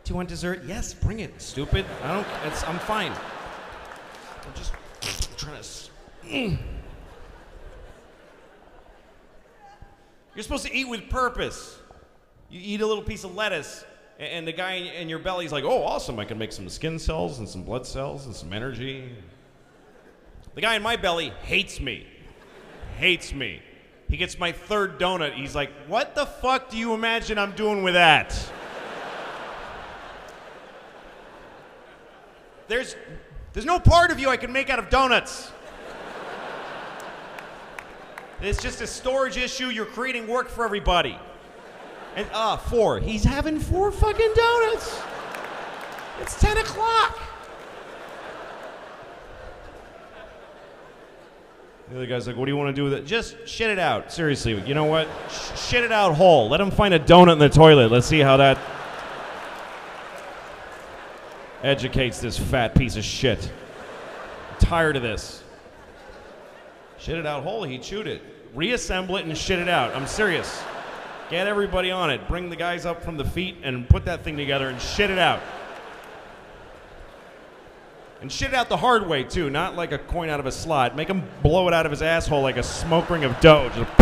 Do 0.05 0.11
you 0.11 0.15
want 0.15 0.29
dessert? 0.29 0.63
Yes, 0.65 0.93
bring 0.93 1.19
it. 1.19 1.41
Stupid. 1.41 1.85
I 2.03 2.13
don't. 2.13 2.27
It's. 2.45 2.63
I'm 2.63 2.79
fine. 2.79 3.11
Trying 5.37 5.61
to. 5.61 6.57
You're 10.35 10.43
supposed 10.43 10.65
to 10.65 10.73
eat 10.73 10.89
with 10.89 11.09
purpose. 11.09 11.77
You 12.49 12.59
eat 12.61 12.81
a 12.81 12.87
little 12.87 13.03
piece 13.03 13.23
of 13.23 13.35
lettuce, 13.35 13.85
and 14.19 14.45
the 14.45 14.51
guy 14.51 14.73
in 14.73 15.07
your 15.09 15.19
belly's 15.19 15.51
like, 15.51 15.63
oh, 15.63 15.83
awesome, 15.83 16.19
I 16.19 16.25
can 16.25 16.37
make 16.37 16.51
some 16.51 16.67
skin 16.69 16.99
cells 16.99 17.39
and 17.39 17.47
some 17.47 17.63
blood 17.63 17.87
cells 17.87 18.25
and 18.25 18.35
some 18.35 18.53
energy. 18.53 19.11
The 20.53 20.61
guy 20.61 20.75
in 20.75 20.81
my 20.81 20.95
belly 20.95 21.31
hates 21.43 21.79
me. 21.79 22.05
Hates 22.97 23.33
me. 23.33 23.61
He 24.09 24.17
gets 24.17 24.37
my 24.37 24.51
third 24.51 24.99
donut. 24.99 25.33
He's 25.33 25.55
like, 25.55 25.71
what 25.87 26.15
the 26.15 26.25
fuck 26.25 26.69
do 26.69 26.77
you 26.77 26.93
imagine 26.93 27.37
I'm 27.37 27.53
doing 27.53 27.81
with 27.83 27.95
that? 27.95 28.37
There's 32.67 32.95
there's 33.53 33.65
no 33.65 33.79
part 33.79 34.11
of 34.11 34.19
you 34.19 34.29
I 34.29 34.37
can 34.37 34.51
make 34.51 34.69
out 34.69 34.79
of 34.79 34.89
donuts. 34.89 35.51
It's 38.41 38.61
just 38.61 38.81
a 38.81 38.87
storage 38.87 39.37
issue. 39.37 39.69
You're 39.69 39.85
creating 39.85 40.27
work 40.27 40.49
for 40.49 40.65
everybody. 40.65 41.17
And 42.15 42.27
uh, 42.33 42.57
four. 42.57 42.99
He's 42.99 43.23
having 43.23 43.59
four 43.59 43.91
fucking 43.91 44.33
donuts. 44.35 45.01
It's 46.21 46.39
10 46.39 46.57
o'clock. 46.57 47.19
The 51.89 51.95
other 51.97 52.05
guy's 52.07 52.27
like, 52.27 52.35
what 52.35 52.45
do 52.45 52.51
you 52.51 52.57
want 52.57 52.75
to 52.75 52.81
do 52.81 52.83
with 52.83 52.93
it? 52.93 53.05
Just 53.05 53.47
shit 53.47 53.69
it 53.69 53.79
out. 53.79 54.11
Seriously, 54.11 54.59
you 54.67 54.73
know 54.73 54.85
what? 54.85 55.07
Sh- 55.29 55.59
shit 55.59 55.83
it 55.83 55.91
out 55.91 56.15
whole. 56.15 56.49
Let 56.49 56.59
him 56.59 56.71
find 56.71 56.93
a 56.93 56.99
donut 56.99 57.33
in 57.33 57.39
the 57.39 57.49
toilet. 57.49 57.91
Let's 57.91 58.07
see 58.07 58.19
how 58.19 58.37
that 58.37 58.57
educates 61.65 62.19
this 62.19 62.37
fat 62.37 62.75
piece 62.75 62.95
of 62.95 63.03
shit. 63.03 63.51
I'm 64.51 64.59
tired 64.59 64.95
of 64.95 65.01
this. 65.01 65.43
Shit 66.99 67.17
it 67.17 67.25
out 67.25 67.43
whole, 67.43 67.63
he 67.63 67.79
chewed 67.79 68.07
it. 68.07 68.21
Reassemble 68.53 69.17
it 69.17 69.25
and 69.25 69.37
shit 69.37 69.59
it 69.59 69.67
out. 69.67 69.95
I'm 69.95 70.07
serious. 70.07 70.63
Get 71.29 71.47
everybody 71.47 71.89
on 71.89 72.11
it. 72.11 72.27
Bring 72.27 72.49
the 72.49 72.55
guys 72.55 72.85
up 72.85 73.03
from 73.03 73.17
the 73.17 73.25
feet 73.25 73.57
and 73.63 73.89
put 73.89 74.05
that 74.05 74.23
thing 74.23 74.37
together 74.37 74.69
and 74.69 74.79
shit 74.79 75.09
it 75.09 75.17
out. 75.17 75.41
And 78.21 78.31
shit 78.31 78.49
it 78.49 78.53
out 78.53 78.69
the 78.69 78.77
hard 78.77 79.07
way, 79.07 79.23
too, 79.23 79.49
not 79.49 79.75
like 79.75 79.91
a 79.91 79.97
coin 79.97 80.29
out 80.29 80.39
of 80.39 80.45
a 80.45 80.51
slot. 80.51 80.95
Make 80.95 81.09
him 81.09 81.27
blow 81.43 81.67
it 81.67 81.73
out 81.73 81.85
of 81.85 81.91
his 81.91 82.01
asshole 82.01 82.41
like 82.41 82.57
a 82.57 82.63
smoke 82.63 83.09
ring 83.09 83.23
of 83.23 83.39
dough. 83.41 83.69
Just 83.75 83.97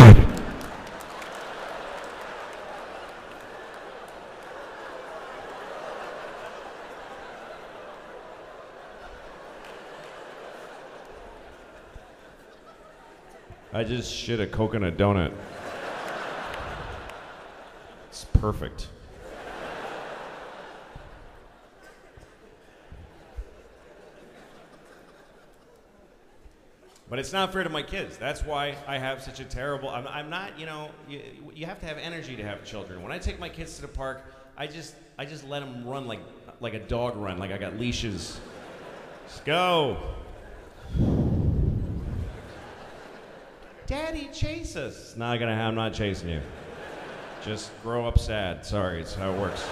I 13.84 13.86
just 13.86 14.16
shit 14.16 14.40
a 14.40 14.48
coconut 14.48 14.96
donut. 14.96 15.34
It's 18.08 18.24
perfect. 18.24 18.88
But 27.10 27.20
it's 27.20 27.34
not 27.34 27.52
fair 27.52 27.64
to 27.64 27.70
my 27.70 27.84
kids. 27.84 28.16
That's 28.16 28.46
why 28.46 28.78
I 28.88 28.98
have 28.98 29.22
such 29.22 29.42
a 29.42 29.44
terrible. 29.44 29.90
I'm, 29.90 30.08
I'm 30.08 30.30
not, 30.30 30.58
you 30.58 30.66
know, 30.66 30.90
you, 31.10 31.20
you 31.54 31.66
have 31.66 31.82
to 31.82 31.86
have 31.86 31.98
energy 31.98 32.38
to 32.38 32.44
have 32.44 32.64
children. 32.64 33.04
When 33.04 33.12
I 33.12 33.18
take 33.18 33.38
my 33.38 33.50
kids 33.50 33.76
to 33.76 33.82
the 33.82 33.90
park, 33.90 34.24
I 34.56 34.66
just, 34.66 34.96
I 35.20 35.26
just 35.26 35.46
let 35.50 35.60
them 35.60 35.86
run 35.86 36.08
like, 36.08 36.22
like 36.62 36.74
a 36.74 36.80
dog 36.80 37.18
run, 37.18 37.38
like 37.38 37.52
I 37.52 37.58
got 37.58 37.78
leashes. 37.78 38.40
Just 39.28 39.44
go. 39.44 39.98
Daddy, 43.86 44.30
chase 44.32 44.76
us. 44.78 45.16
Not 45.18 45.40
gonna. 45.40 45.52
I'm 45.52 45.76
not 45.76 45.94
chasing 45.94 46.30
you. 46.30 46.42
Just 47.44 47.70
grow 47.84 48.08
up 48.08 48.18
sad. 48.18 48.66
Sorry, 48.66 49.02
it's 49.02 49.14
how 49.14 49.34
it 49.34 49.40
works. 49.40 49.66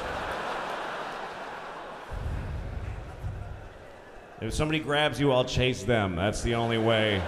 If 4.42 4.54
somebody 4.54 4.80
grabs 4.80 5.20
you, 5.20 5.32
I'll 5.32 5.46
chase 5.46 5.84
them. 5.84 6.16
That's 6.16 6.42
the 6.42 6.56
only 6.56 6.78
way. 6.78 7.22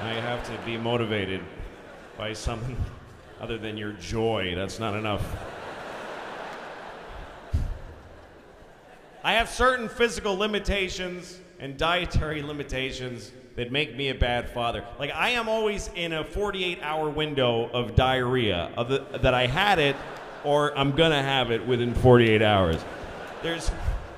I 0.00 0.12
have 0.12 0.44
to 0.44 0.64
be 0.64 0.76
motivated 0.76 1.40
by 2.16 2.34
something 2.34 2.76
other 3.40 3.58
than 3.58 3.76
your 3.76 3.92
joy. 3.94 4.54
That's 4.54 4.78
not 4.78 4.94
enough. 4.94 5.24
I 9.24 9.32
have 9.32 9.48
certain 9.48 9.88
physical 9.88 10.36
limitations 10.36 11.40
and 11.60 11.76
dietary 11.76 12.42
limitations 12.42 13.32
that 13.56 13.72
make 13.72 13.96
me 13.96 14.10
a 14.10 14.14
bad 14.14 14.48
father. 14.50 14.84
Like 14.98 15.10
I 15.10 15.30
am 15.30 15.48
always 15.48 15.90
in 15.94 16.12
a 16.12 16.22
48-hour 16.22 17.10
window 17.10 17.68
of 17.70 17.96
diarrhea, 17.96 18.70
of 18.76 18.88
the, 18.88 19.04
that 19.20 19.34
I 19.34 19.46
had 19.46 19.78
it 19.78 19.96
or 20.44 20.76
I'm 20.78 20.92
gonna 20.92 21.22
have 21.22 21.50
it 21.50 21.66
within 21.66 21.94
48 21.94 22.40
hours. 22.42 22.80
There's, 23.42 23.70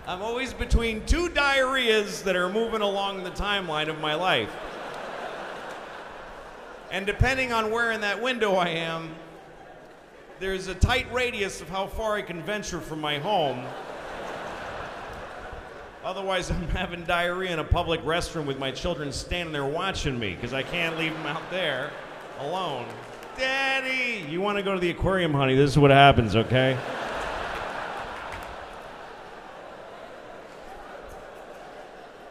I'm 0.06 0.20
always 0.20 0.52
between 0.52 1.04
two 1.06 1.28
diarrheas 1.30 2.22
that 2.24 2.36
are 2.36 2.48
moving 2.48 2.82
along 2.82 3.24
the 3.24 3.30
timeline 3.30 3.88
of 3.88 4.00
my 4.00 4.14
life. 4.14 4.54
And 6.90 7.06
depending 7.06 7.52
on 7.52 7.70
where 7.70 7.92
in 7.92 8.00
that 8.00 8.20
window 8.20 8.54
I 8.54 8.68
am, 8.68 9.14
there's 10.40 10.66
a 10.66 10.74
tight 10.74 11.06
radius 11.12 11.60
of 11.60 11.68
how 11.68 11.86
far 11.86 12.16
I 12.16 12.22
can 12.22 12.42
venture 12.42 12.80
from 12.80 13.00
my 13.00 13.18
home. 13.18 13.64
Otherwise, 16.02 16.50
I'm 16.50 16.66
having 16.68 17.04
diarrhea 17.04 17.52
in 17.52 17.58
a 17.58 17.64
public 17.64 18.02
restroom 18.04 18.46
with 18.46 18.58
my 18.58 18.70
children 18.70 19.12
standing 19.12 19.52
there 19.52 19.66
watching 19.66 20.18
me 20.18 20.34
because 20.34 20.54
I 20.54 20.62
can't 20.62 20.96
leave 20.98 21.12
them 21.12 21.26
out 21.26 21.42
there 21.50 21.90
alone. 22.38 22.86
Daddy, 23.36 24.24
you 24.26 24.40
want 24.40 24.56
to 24.56 24.62
go 24.62 24.72
to 24.72 24.80
the 24.80 24.88
aquarium, 24.88 25.34
honey? 25.34 25.54
This 25.54 25.72
is 25.72 25.78
what 25.78 25.90
happens, 25.90 26.36
okay? 26.36 26.78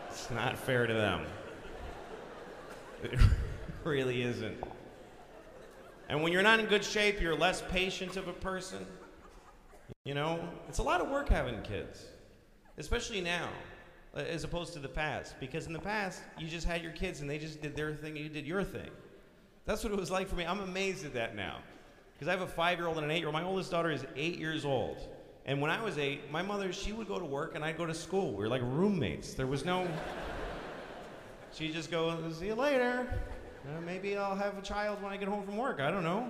It's 0.10 0.32
not 0.32 0.58
fair 0.58 0.88
to 0.88 0.94
them. 0.94 1.26
It 3.04 3.20
really 3.84 4.24
isn't. 4.24 4.58
And 6.10 6.24
when 6.24 6.34
you're 6.34 6.42
not 6.42 6.60
in 6.60 6.66
good 6.66 6.84
shape, 6.84 7.22
you're 7.22 7.36
less 7.36 7.62
patient 7.70 8.18
of 8.18 8.28
a 8.28 8.34
person. 8.34 8.84
You 10.06 10.16
know, 10.16 10.40
it's 10.68 10.80
a 10.80 10.84
lot 10.84 11.02
of 11.02 11.10
work 11.10 11.30
having 11.30 11.62
kids 11.62 12.08
especially 12.80 13.22
now, 13.22 13.50
uh, 14.16 14.20
as 14.20 14.44
opposed 14.44 14.74
to 14.74 14.80
the 14.80 14.88
past. 14.88 15.36
Because 15.40 15.68
in 15.68 15.74
the 15.74 15.80
past, 15.80 16.24
you 16.40 16.48
just 16.48 16.66
had 16.66 16.82
your 16.82 16.94
kids 16.94 17.22
and 17.22 17.30
they 17.30 17.38
just 17.38 17.62
did 17.62 17.76
their 17.76 17.94
thing 17.94 18.16
and 18.16 18.26
you 18.26 18.30
did 18.30 18.48
your 18.48 18.64
thing. 18.64 18.90
That's 19.66 19.84
what 19.84 19.94
it 19.94 20.00
was 20.00 20.10
like 20.10 20.28
for 20.28 20.36
me. 20.36 20.46
I'm 20.46 20.62
amazed 20.62 21.06
at 21.06 21.14
that 21.14 21.36
now. 21.36 21.58
Because 22.14 22.28
I 22.28 22.32
have 22.32 22.42
a 22.42 22.48
five 22.48 22.80
year 22.80 22.88
old 22.88 22.98
and 22.98 23.06
an 23.06 23.12
eight 23.12 23.20
year 23.20 23.28
old. 23.28 23.34
My 23.34 23.44
oldest 23.44 23.70
daughter 23.70 23.92
is 23.92 24.06
eight 24.16 24.40
years 24.40 24.66
old. 24.66 24.98
And 25.46 25.62
when 25.62 25.70
I 25.70 25.84
was 25.84 25.98
eight, 25.98 26.32
my 26.32 26.42
mother, 26.42 26.74
she 26.74 26.92
would 26.92 27.08
go 27.08 27.20
to 27.20 27.26
work 27.26 27.56
and 27.56 27.64
I'd 27.64 27.78
go 27.78 27.86
to 27.86 27.94
school. 27.94 28.32
We 28.32 28.44
were 28.44 28.48
like 28.48 28.62
roommates. 28.64 29.34
There 29.34 29.48
was 29.48 29.66
no. 29.66 29.88
She'd 31.54 31.74
just 31.74 31.92
go, 31.92 32.18
see 32.32 32.48
you 32.48 32.56
later. 32.56 33.22
Uh, 33.66 33.82
maybe 33.82 34.16
I'll 34.16 34.36
have 34.36 34.58
a 34.58 34.62
child 34.62 35.02
when 35.02 35.12
I 35.12 35.18
get 35.18 35.28
home 35.28 35.44
from 35.44 35.58
work. 35.58 35.80
I 35.80 35.92
don't 35.92 36.04
know. 36.04 36.30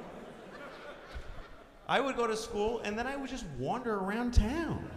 I 1.87 1.99
would 1.99 2.15
go 2.15 2.27
to 2.27 2.37
school 2.37 2.81
and 2.83 2.97
then 2.97 3.07
I 3.07 3.15
would 3.15 3.29
just 3.29 3.45
wander 3.57 3.95
around 3.95 4.33
town 4.33 4.89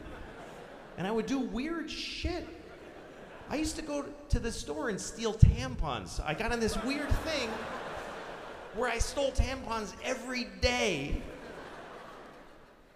and 1.03 1.09
I 1.09 1.11
would 1.11 1.27
do 1.27 1.41
weird 1.41 1.91
shit. 1.91 2.47
I 3.51 3.57
used 3.57 3.75
to 3.75 3.83
go 3.83 4.05
to 4.29 4.39
the 4.39 4.53
store 4.53 4.89
and 4.89 5.01
steal 5.01 5.35
tampons. 5.35 6.25
I 6.25 6.33
got 6.33 6.53
in 6.53 6.61
this 6.61 6.81
weird 6.85 7.11
thing 7.11 7.51
where 8.77 8.89
I 8.89 8.99
stole 8.99 9.33
tampons 9.33 9.95
every 10.05 10.47
day. 10.61 11.21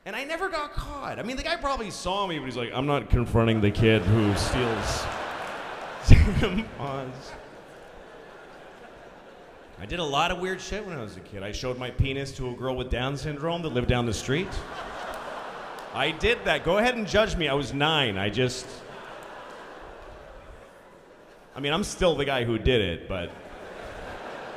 And 0.04 0.14
I 0.14 0.22
never 0.22 0.48
got 0.48 0.72
caught. 0.72 1.18
I 1.18 1.24
mean, 1.24 1.36
the 1.36 1.42
guy 1.42 1.56
probably 1.56 1.90
saw 1.90 2.28
me, 2.28 2.38
but 2.38 2.44
he's 2.44 2.56
like, 2.56 2.70
I'm 2.72 2.86
not 2.86 3.10
confronting 3.10 3.60
the 3.60 3.72
kid 3.72 4.02
who 4.02 4.32
steals 4.36 5.04
tampons. 6.04 7.32
I 9.80 9.86
did 9.86 9.98
a 9.98 10.04
lot 10.04 10.30
of 10.30 10.38
weird 10.38 10.60
shit 10.60 10.86
when 10.86 10.96
I 10.96 11.02
was 11.02 11.16
a 11.16 11.20
kid. 11.20 11.42
I 11.42 11.50
showed 11.50 11.76
my 11.76 11.90
penis 11.90 12.30
to 12.36 12.50
a 12.50 12.54
girl 12.54 12.76
with 12.76 12.88
Down 12.88 13.16
syndrome 13.16 13.62
that 13.62 13.70
lived 13.70 13.88
down 13.88 14.06
the 14.06 14.14
street. 14.14 14.46
I 15.96 16.10
did 16.10 16.44
that. 16.44 16.62
Go 16.62 16.76
ahead 16.76 16.94
and 16.94 17.08
judge 17.08 17.36
me. 17.36 17.48
I 17.48 17.54
was 17.54 17.72
nine. 17.72 18.18
I 18.18 18.28
just. 18.28 18.66
I 21.54 21.60
mean, 21.60 21.72
I'm 21.72 21.84
still 21.84 22.14
the 22.14 22.26
guy 22.26 22.44
who 22.44 22.58
did 22.58 22.82
it, 22.82 23.08
but. 23.08 23.30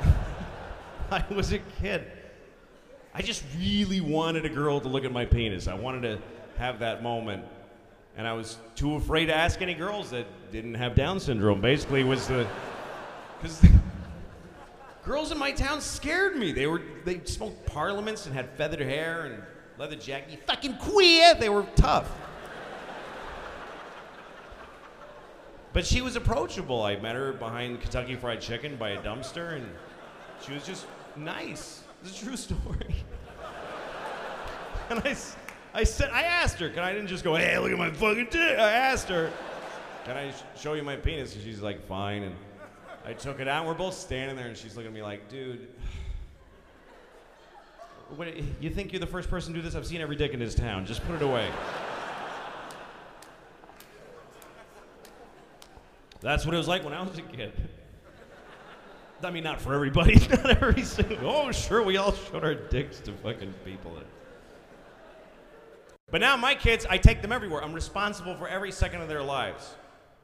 I 1.10 1.24
was 1.30 1.54
a 1.54 1.60
kid. 1.80 2.04
I 3.14 3.22
just 3.22 3.42
really 3.58 4.02
wanted 4.02 4.44
a 4.44 4.50
girl 4.50 4.80
to 4.80 4.88
look 4.88 5.06
at 5.06 5.12
my 5.12 5.24
penis. 5.24 5.66
I 5.66 5.72
wanted 5.72 6.02
to 6.02 6.18
have 6.58 6.80
that 6.80 7.02
moment. 7.02 7.42
And 8.18 8.28
I 8.28 8.34
was 8.34 8.58
too 8.74 8.96
afraid 8.96 9.26
to 9.26 9.34
ask 9.34 9.62
any 9.62 9.72
girls 9.72 10.10
that 10.10 10.26
didn't 10.52 10.74
have 10.74 10.94
Down 10.94 11.18
syndrome. 11.18 11.62
Basically, 11.62 12.04
was 12.04 12.28
the. 12.28 12.46
Because. 13.40 13.66
girls 15.06 15.32
in 15.32 15.38
my 15.38 15.52
town 15.52 15.80
scared 15.80 16.36
me. 16.36 16.52
They 16.52 16.66
were 16.66 16.82
they 17.06 17.22
smoked 17.24 17.64
parliaments 17.64 18.26
and 18.26 18.34
had 18.34 18.50
feathered 18.58 18.82
hair 18.82 19.24
and 19.24 19.42
leather 19.80 19.96
jacket, 19.96 20.30
you 20.30 20.36
fucking 20.46 20.76
queer. 20.76 21.34
They 21.34 21.48
were 21.48 21.64
tough. 21.74 22.12
But 25.72 25.86
she 25.86 26.02
was 26.02 26.16
approachable. 26.16 26.82
I 26.82 26.96
met 26.96 27.16
her 27.16 27.32
behind 27.32 27.80
Kentucky 27.80 28.14
Fried 28.14 28.42
Chicken 28.42 28.76
by 28.76 28.90
a 28.90 29.00
dumpster, 29.00 29.54
and 29.54 29.66
she 30.44 30.52
was 30.52 30.66
just 30.66 30.86
nice. 31.16 31.84
It's 32.04 32.20
a 32.20 32.24
true 32.24 32.36
story. 32.36 32.94
and 34.90 34.98
I, 34.98 35.16
I 35.72 35.84
said, 35.84 36.10
I 36.10 36.24
asked 36.24 36.58
her, 36.58 36.68
can 36.68 36.82
I 36.82 36.92
didn't 36.92 37.08
just 37.08 37.24
go, 37.24 37.34
hey, 37.34 37.58
look 37.58 37.72
at 37.72 37.78
my 37.78 37.90
fucking 37.90 38.28
dick. 38.30 38.58
I 38.58 38.72
asked 38.72 39.08
her, 39.08 39.32
can 40.04 40.16
I 40.16 40.34
show 40.58 40.74
you 40.74 40.82
my 40.82 40.96
penis? 40.96 41.34
And 41.34 41.42
she's 41.42 41.62
like, 41.62 41.86
fine. 41.86 42.24
And 42.24 42.34
I 43.06 43.14
took 43.14 43.40
it 43.40 43.48
out, 43.48 43.60
and 43.60 43.68
we're 43.68 43.74
both 43.74 43.94
standing 43.94 44.36
there, 44.36 44.48
and 44.48 44.56
she's 44.56 44.76
looking 44.76 44.88
at 44.88 44.94
me 44.94 45.02
like, 45.02 45.30
dude, 45.30 45.68
you 48.60 48.70
think 48.70 48.92
you're 48.92 49.00
the 49.00 49.06
first 49.06 49.30
person 49.30 49.52
to 49.52 49.58
do 49.58 49.62
this? 49.62 49.74
I've 49.74 49.86
seen 49.86 50.00
every 50.00 50.16
dick 50.16 50.32
in 50.32 50.40
this 50.40 50.54
town. 50.54 50.86
Just 50.86 51.04
put 51.06 51.16
it 51.16 51.22
away. 51.22 51.48
That's 56.20 56.44
what 56.44 56.54
it 56.54 56.58
was 56.58 56.68
like 56.68 56.84
when 56.84 56.92
I 56.92 57.02
was 57.02 57.16
a 57.18 57.22
kid. 57.22 57.52
I 59.22 59.30
mean, 59.30 59.44
not 59.44 59.60
for 59.60 59.74
everybody, 59.74 60.14
not 60.30 60.62
every 60.62 60.82
single. 60.82 61.30
Oh, 61.30 61.52
sure, 61.52 61.82
we 61.82 61.96
all 61.96 62.12
showed 62.12 62.44
our 62.44 62.54
dicks 62.54 63.00
to 63.00 63.12
fucking 63.12 63.54
people. 63.64 63.98
But 66.10 66.20
now 66.20 66.36
my 66.36 66.54
kids, 66.54 66.86
I 66.88 66.98
take 66.98 67.22
them 67.22 67.32
everywhere. 67.32 67.62
I'm 67.62 67.72
responsible 67.72 68.34
for 68.34 68.48
every 68.48 68.72
second 68.72 69.02
of 69.02 69.08
their 69.08 69.22
lives. 69.22 69.74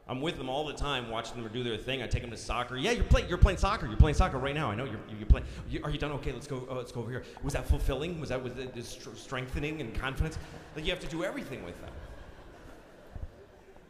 I'm 0.08 0.20
with 0.20 0.38
them 0.38 0.48
all 0.48 0.64
the 0.64 0.72
time, 0.72 1.10
watching 1.10 1.42
them 1.42 1.52
do 1.52 1.64
their 1.64 1.76
thing. 1.76 2.00
I 2.00 2.06
take 2.06 2.22
them 2.22 2.30
to 2.30 2.36
soccer. 2.36 2.76
Yeah, 2.76 2.92
you're 2.92 3.02
playing. 3.04 3.28
You're 3.28 3.38
playing 3.38 3.58
soccer. 3.58 3.86
You're 3.88 3.96
playing 3.96 4.14
soccer 4.14 4.38
right 4.38 4.54
now. 4.54 4.70
I 4.70 4.76
know 4.76 4.84
you're, 4.84 5.00
you're 5.18 5.26
playing. 5.26 5.46
You, 5.68 5.80
are 5.82 5.90
you 5.90 5.98
done? 5.98 6.12
Okay, 6.12 6.32
let's 6.32 6.46
go. 6.46 6.64
Oh, 6.70 6.74
let's 6.74 6.92
go 6.92 7.00
over 7.00 7.10
here. 7.10 7.24
Was 7.42 7.54
that 7.54 7.66
fulfilling? 7.66 8.20
Was 8.20 8.28
that 8.28 8.40
was 8.40 8.52
it 8.56 8.84
strengthening 9.16 9.80
and 9.80 9.92
confidence? 9.92 10.38
Like 10.76 10.84
you 10.84 10.92
have 10.92 11.00
to 11.00 11.08
do 11.08 11.24
everything 11.24 11.64
with 11.64 11.80
them. 11.80 11.90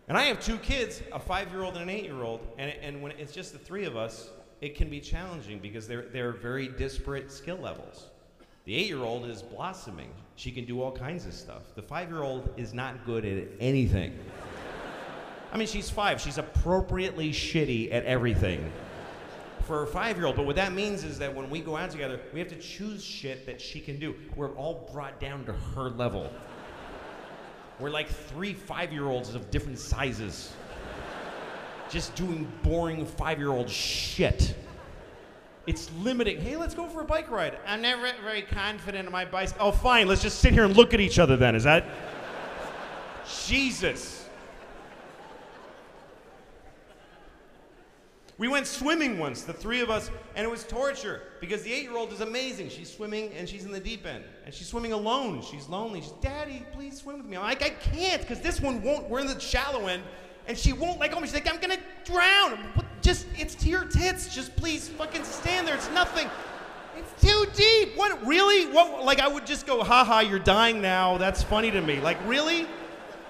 And 0.09 0.17
I 0.17 0.23
have 0.23 0.41
two 0.41 0.57
kids, 0.59 1.03
a 1.13 1.19
five-year-old 1.19 1.75
and 1.75 1.83
an 1.83 1.91
eight-year-old, 1.91 2.41
and 2.57 2.73
and 2.81 3.03
when 3.03 3.13
it's 3.13 3.33
just 3.33 3.53
the 3.53 3.59
three 3.59 3.85
of 3.85 3.97
us, 3.97 4.31
it 4.63 4.75
can 4.75 4.89
be 4.89 5.01
challenging 5.01 5.59
because 5.59 5.87
they're 5.87 6.07
they're 6.13 6.33
very 6.33 6.69
disparate 6.69 7.31
skill 7.31 7.59
levels. 7.59 8.07
The 8.65 8.75
eight-year-old 8.75 9.27
is 9.27 9.43
blossoming. 9.43 10.11
She 10.37 10.51
can 10.51 10.65
do 10.65 10.81
all 10.81 10.93
kinds 10.93 11.27
of 11.27 11.35
stuff. 11.35 11.75
The 11.75 11.83
five-year-old 11.83 12.55
is 12.57 12.73
not 12.73 13.05
good 13.05 13.27
at 13.27 13.49
anything. 13.61 14.19
I 15.53 15.57
mean, 15.57 15.69
she's 15.69 15.89
five. 15.89 16.21
She's 16.21 16.39
appropriately 16.39 17.31
shitty 17.31 17.93
at 17.93 18.05
everything 18.05 18.73
for 19.67 19.83
a 19.83 19.87
five 19.87 20.17
year 20.17 20.27
old. 20.27 20.37
But 20.37 20.47
what 20.47 20.57
that 20.57 20.73
means 20.73 21.05
is 21.05 21.19
that 21.19 21.35
when 21.35 21.51
we 21.51 21.61
go 21.61 21.77
out 21.77 21.91
together, 21.91 22.21
we 22.33 22.39
have 22.39 22.49
to 22.49 22.57
choose 22.57 23.05
shit 23.05 23.47
that 23.47 23.61
she 23.61 23.81
can 23.81 23.99
do. 23.99 24.15
We're 24.35 24.55
all 24.55 24.89
brought 24.93 25.21
down 25.21 25.45
to 25.47 25.53
her 25.53 25.91
level. 25.91 26.31
We're 27.79 27.91
like 27.91 28.09
three 28.09 28.55
five 28.55 28.93
year 28.93 29.07
olds 29.07 29.35
of 29.35 29.51
different 29.51 29.79
sizes, 29.79 30.53
just 31.91 32.15
doing 32.15 32.51
boring 32.63 33.05
five 33.05 33.39
year 33.39 33.51
old 33.51 33.69
shit. 33.69 34.55
It's 35.67 35.91
limiting. 35.99 36.41
Hey, 36.41 36.57
let's 36.57 36.75
go 36.75 36.87
for 36.87 37.01
a 37.01 37.05
bike 37.05 37.29
ride. 37.29 37.59
I'm 37.67 37.83
never 37.83 38.13
very 38.23 38.43
confident 38.43 39.07
in 39.07 39.13
my 39.13 39.25
bike. 39.25 39.51
Oh, 39.59 39.73
fine. 39.73 40.07
Let's 40.07 40.23
just 40.23 40.39
sit 40.39 40.53
here 40.53 40.65
and 40.65 40.77
look 40.77 40.95
at 40.95 41.01
each 41.01 41.19
other 41.19 41.37
then. 41.37 41.57
Is 41.57 41.65
that. 41.65 41.85
Jesus. 43.45 44.26
We 48.39 48.49
went 48.49 48.67
swimming 48.67 49.19
once, 49.19 49.43
the 49.43 49.55
three 49.55 49.81
of 49.81 49.89
us, 49.89 50.11
and 50.35 50.45
it 50.45 50.51
was 50.51 50.65
torture 50.65 51.23
because 51.41 51.63
the 51.63 51.73
eight 51.73 51.85
year 51.85 51.97
old 51.97 52.13
is 52.13 52.21
amazing. 52.21 52.69
She's 52.69 52.93
swimming 52.93 53.33
and 53.33 53.49
she's 53.49 53.65
in 53.65 53.73
the 53.73 53.81
deep 53.81 54.07
end. 54.07 54.25
And 54.45 54.53
she's 54.53 54.67
swimming 54.67 54.93
alone. 54.93 55.41
She's 55.41 55.69
lonely. 55.69 56.03
She's, 56.03 56.13
Daddy, 56.21 56.63
please 56.73 56.99
swim 56.99 57.17
with 57.17 57.27
me. 57.27 57.39
I'm 57.39 57.45
like, 57.45 57.63
I 57.63 57.71
can't 57.71 58.21
because 58.21 58.41
this 58.41 58.61
one 58.61 58.83
won't. 58.83 59.09
We're 59.09 59.21
in 59.21 59.27
the 59.27 59.41
shallow 59.41 59.87
end. 59.87 60.03
And 60.49 60.57
she 60.57 60.75
won't 60.75 61.01
let 61.01 61.13
go. 61.13 61.21
She's 61.23 61.33
like, 61.33 61.51
I'm 61.51 61.59
going 61.61 61.77
to 61.77 62.13
drown. 62.13 62.59
Just, 63.01 63.27
it's 63.39 63.55
to 63.57 63.69
your 63.69 63.85
tits. 63.85 64.33
Just 64.33 64.55
please 64.55 64.89
fucking 64.89 65.25
stand 65.25 65.67
there. 65.67 65.75
It's 65.75 65.91
nothing. 65.91 66.29
It's 66.97 67.23
too 67.23 67.47
deep. 67.55 67.97
What, 67.97 68.25
really? 68.27 68.67
What, 68.67 69.03
like, 69.05 69.19
I 69.19 69.29
would 69.29 69.47
just 69.47 69.67
go, 69.67 69.83
haha, 69.83 70.21
you're 70.21 70.39
dying 70.39 70.81
now. 70.83 71.17
That's 71.17 71.43
funny 71.43 71.71
to 71.71 71.81
me. 71.81 72.01
Like, 72.01 72.19
really? 72.29 72.67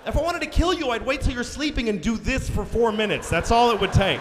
If 0.04 0.16
I 0.16 0.20
wanted 0.20 0.42
to 0.42 0.48
kill 0.48 0.74
you, 0.74 0.90
I'd 0.90 1.06
wait 1.06 1.20
till 1.20 1.32
you're 1.32 1.44
sleeping 1.44 1.88
and 1.88 2.02
do 2.02 2.16
this 2.16 2.50
for 2.50 2.64
four 2.64 2.92
minutes. 2.92 3.30
That's 3.30 3.50
all 3.50 3.70
it 3.70 3.80
would 3.80 3.92
take. 3.92 4.20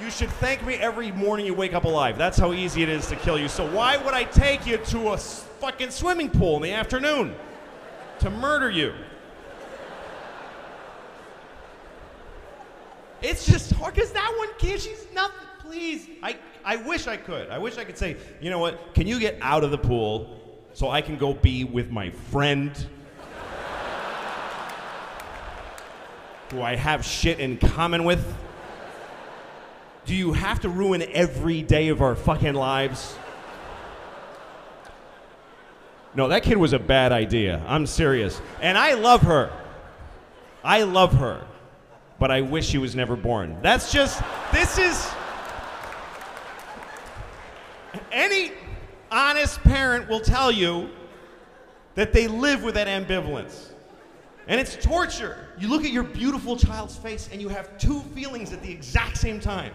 You 0.00 0.10
should 0.10 0.30
thank 0.30 0.64
me 0.64 0.74
every 0.76 1.12
morning 1.12 1.44
you 1.44 1.52
wake 1.52 1.74
up 1.74 1.84
alive. 1.84 2.16
That's 2.16 2.38
how 2.38 2.54
easy 2.54 2.82
it 2.82 2.88
is 2.88 3.06
to 3.08 3.16
kill 3.16 3.38
you. 3.38 3.48
So 3.48 3.70
why 3.70 3.98
would 3.98 4.14
I 4.14 4.24
take 4.24 4.66
you 4.66 4.78
to 4.78 5.10
a 5.10 5.18
fucking 5.18 5.90
swimming 5.90 6.30
pool 6.30 6.56
in 6.56 6.62
the 6.62 6.72
afternoon 6.72 7.34
to 8.20 8.30
murder 8.30 8.70
you? 8.70 8.94
It's 13.20 13.44
just 13.44 13.72
hard 13.72 13.94
because 13.94 14.10
that 14.12 14.34
one 14.38 14.48
kid, 14.58 14.80
she's 14.80 15.06
nothing. 15.12 15.36
Please, 15.58 16.08
I, 16.22 16.38
I 16.64 16.76
wish 16.76 17.06
I 17.06 17.18
could. 17.18 17.50
I 17.50 17.58
wish 17.58 17.76
I 17.76 17.84
could 17.84 17.98
say, 17.98 18.16
you 18.40 18.48
know 18.48 18.58
what? 18.58 18.94
Can 18.94 19.06
you 19.06 19.20
get 19.20 19.36
out 19.42 19.64
of 19.64 19.70
the 19.70 19.78
pool 19.78 20.40
so 20.72 20.88
I 20.88 21.02
can 21.02 21.18
go 21.18 21.34
be 21.34 21.64
with 21.64 21.90
my 21.90 22.08
friend 22.08 22.74
who 26.50 26.62
I 26.62 26.74
have 26.74 27.04
shit 27.04 27.38
in 27.38 27.58
common 27.58 28.04
with? 28.04 28.24
Do 30.10 30.16
you 30.16 30.32
have 30.32 30.58
to 30.62 30.68
ruin 30.68 31.04
every 31.12 31.62
day 31.62 31.86
of 31.86 32.02
our 32.02 32.16
fucking 32.16 32.54
lives? 32.54 33.14
No, 36.16 36.26
that 36.26 36.42
kid 36.42 36.56
was 36.56 36.72
a 36.72 36.80
bad 36.80 37.12
idea. 37.12 37.62
I'm 37.68 37.86
serious. 37.86 38.42
And 38.60 38.76
I 38.76 38.94
love 38.94 39.22
her. 39.22 39.52
I 40.64 40.82
love 40.82 41.12
her. 41.12 41.46
But 42.18 42.32
I 42.32 42.40
wish 42.40 42.66
she 42.66 42.76
was 42.76 42.96
never 42.96 43.14
born. 43.14 43.56
That's 43.62 43.92
just, 43.92 44.20
this 44.50 44.78
is. 44.78 45.08
Any 48.10 48.50
honest 49.12 49.62
parent 49.62 50.08
will 50.08 50.18
tell 50.18 50.50
you 50.50 50.90
that 51.94 52.12
they 52.12 52.26
live 52.26 52.64
with 52.64 52.74
that 52.74 52.88
ambivalence. 52.88 53.68
And 54.48 54.60
it's 54.60 54.74
torture. 54.74 55.50
You 55.56 55.68
look 55.68 55.84
at 55.84 55.92
your 55.92 56.02
beautiful 56.02 56.56
child's 56.56 56.96
face 56.96 57.28
and 57.30 57.40
you 57.40 57.48
have 57.48 57.78
two 57.78 58.00
feelings 58.12 58.52
at 58.52 58.60
the 58.60 58.72
exact 58.72 59.16
same 59.16 59.38
time. 59.38 59.72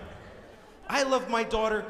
I 0.87 1.03
love 1.03 1.29
my 1.29 1.43
daughter 1.43 1.85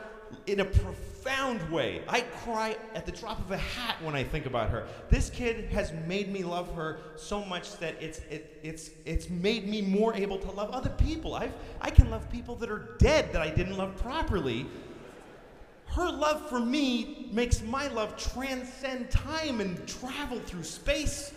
in 0.47 0.59
a 0.59 0.65
profound 0.65 1.69
way. 1.69 2.01
I 2.07 2.21
cry 2.21 2.77
at 2.93 3.05
the 3.05 3.11
drop 3.11 3.39
of 3.39 3.51
a 3.51 3.57
hat 3.57 3.95
when 4.01 4.15
I 4.15 4.23
think 4.23 4.45
about 4.45 4.69
her. 4.69 4.87
This 5.09 5.29
kid 5.29 5.69
has 5.71 5.91
made 6.07 6.31
me 6.31 6.43
love 6.43 6.73
her 6.75 6.99
so 7.15 7.43
much 7.45 7.77
that 7.77 7.95
it's 8.01 8.19
it, 8.29 8.59
it's 8.63 8.91
it's 9.05 9.29
made 9.29 9.67
me 9.67 9.81
more 9.81 10.13
able 10.15 10.37
to 10.39 10.51
love 10.51 10.71
other 10.71 10.89
people. 10.91 11.35
I've 11.35 11.53
I 11.81 11.89
can 11.89 12.09
love 12.09 12.29
people 12.31 12.55
that 12.57 12.69
are 12.69 12.95
dead 12.99 13.33
that 13.33 13.41
I 13.41 13.49
didn't 13.49 13.77
love 13.77 13.95
properly. 13.97 14.67
Her 15.87 16.11
love 16.11 16.49
for 16.49 16.59
me 16.59 17.29
makes 17.31 17.61
my 17.61 17.87
love 17.87 18.17
transcend 18.17 19.09
time 19.11 19.61
and 19.61 19.87
travel 19.87 20.39
through 20.39 20.63
space. 20.63 21.31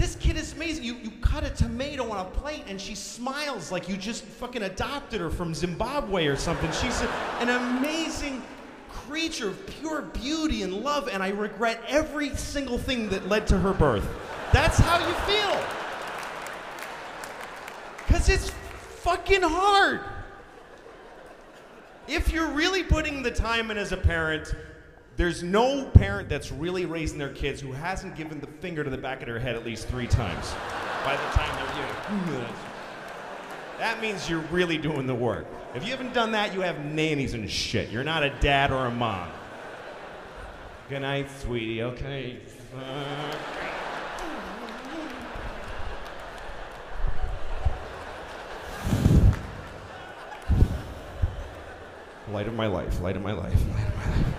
This 0.00 0.16
kid 0.16 0.38
is 0.38 0.54
amazing. 0.54 0.82
You, 0.84 0.94
you 0.94 1.10
cut 1.20 1.44
a 1.44 1.50
tomato 1.50 2.10
on 2.10 2.24
a 2.24 2.30
plate 2.30 2.62
and 2.66 2.80
she 2.80 2.94
smiles 2.94 3.70
like 3.70 3.86
you 3.86 3.98
just 3.98 4.24
fucking 4.24 4.62
adopted 4.62 5.20
her 5.20 5.28
from 5.28 5.52
Zimbabwe 5.52 6.26
or 6.26 6.36
something. 6.36 6.72
She's 6.72 7.02
a, 7.02 7.08
an 7.40 7.50
amazing 7.50 8.42
creature 8.88 9.48
of 9.48 9.66
pure 9.66 10.00
beauty 10.00 10.62
and 10.62 10.72
love, 10.72 11.08
and 11.08 11.22
I 11.22 11.28
regret 11.28 11.82
every 11.86 12.34
single 12.34 12.78
thing 12.78 13.10
that 13.10 13.28
led 13.28 13.46
to 13.48 13.58
her 13.58 13.74
birth. 13.74 14.08
That's 14.54 14.78
how 14.78 15.06
you 15.06 15.12
feel. 15.28 15.62
Because 17.98 18.30
it's 18.30 18.48
fucking 19.02 19.42
hard. 19.42 20.00
If 22.08 22.32
you're 22.32 22.48
really 22.48 22.82
putting 22.82 23.22
the 23.22 23.30
time 23.30 23.70
in 23.70 23.76
as 23.76 23.92
a 23.92 23.98
parent, 23.98 24.54
there's 25.20 25.42
no 25.42 25.84
parent 25.84 26.30
that's 26.30 26.50
really 26.50 26.86
raising 26.86 27.18
their 27.18 27.28
kids 27.28 27.60
who 27.60 27.72
hasn't 27.72 28.16
given 28.16 28.40
the 28.40 28.46
finger 28.46 28.82
to 28.82 28.88
the 28.88 28.96
back 28.96 29.20
of 29.20 29.26
their 29.26 29.38
head 29.38 29.54
at 29.54 29.66
least 29.66 29.86
three 29.86 30.06
times 30.06 30.50
by 31.04 31.14
the 31.14 31.22
time 31.34 31.54
they're 31.56 31.76
young. 32.38 32.54
That 33.78 34.00
means 34.00 34.30
you're 34.30 34.40
really 34.50 34.78
doing 34.78 35.06
the 35.06 35.14
work. 35.14 35.46
If 35.74 35.84
you 35.84 35.90
haven't 35.90 36.14
done 36.14 36.32
that, 36.32 36.54
you 36.54 36.62
have 36.62 36.82
nannies 36.86 37.34
and 37.34 37.50
shit. 37.50 37.90
You're 37.90 38.02
not 38.02 38.22
a 38.22 38.30
dad 38.40 38.72
or 38.72 38.86
a 38.86 38.90
mom. 38.90 39.28
Good 40.88 41.00
night, 41.00 41.28
sweetie. 41.42 41.82
Okay. 41.82 42.38
Light 52.32 52.46
of 52.48 52.54
my 52.54 52.66
life, 52.66 53.00
light 53.02 53.16
of 53.16 53.22
my 53.22 53.32
life, 53.32 53.52
light 53.52 53.86
of 53.86 53.96
my 53.96 54.16
life, 54.16 54.34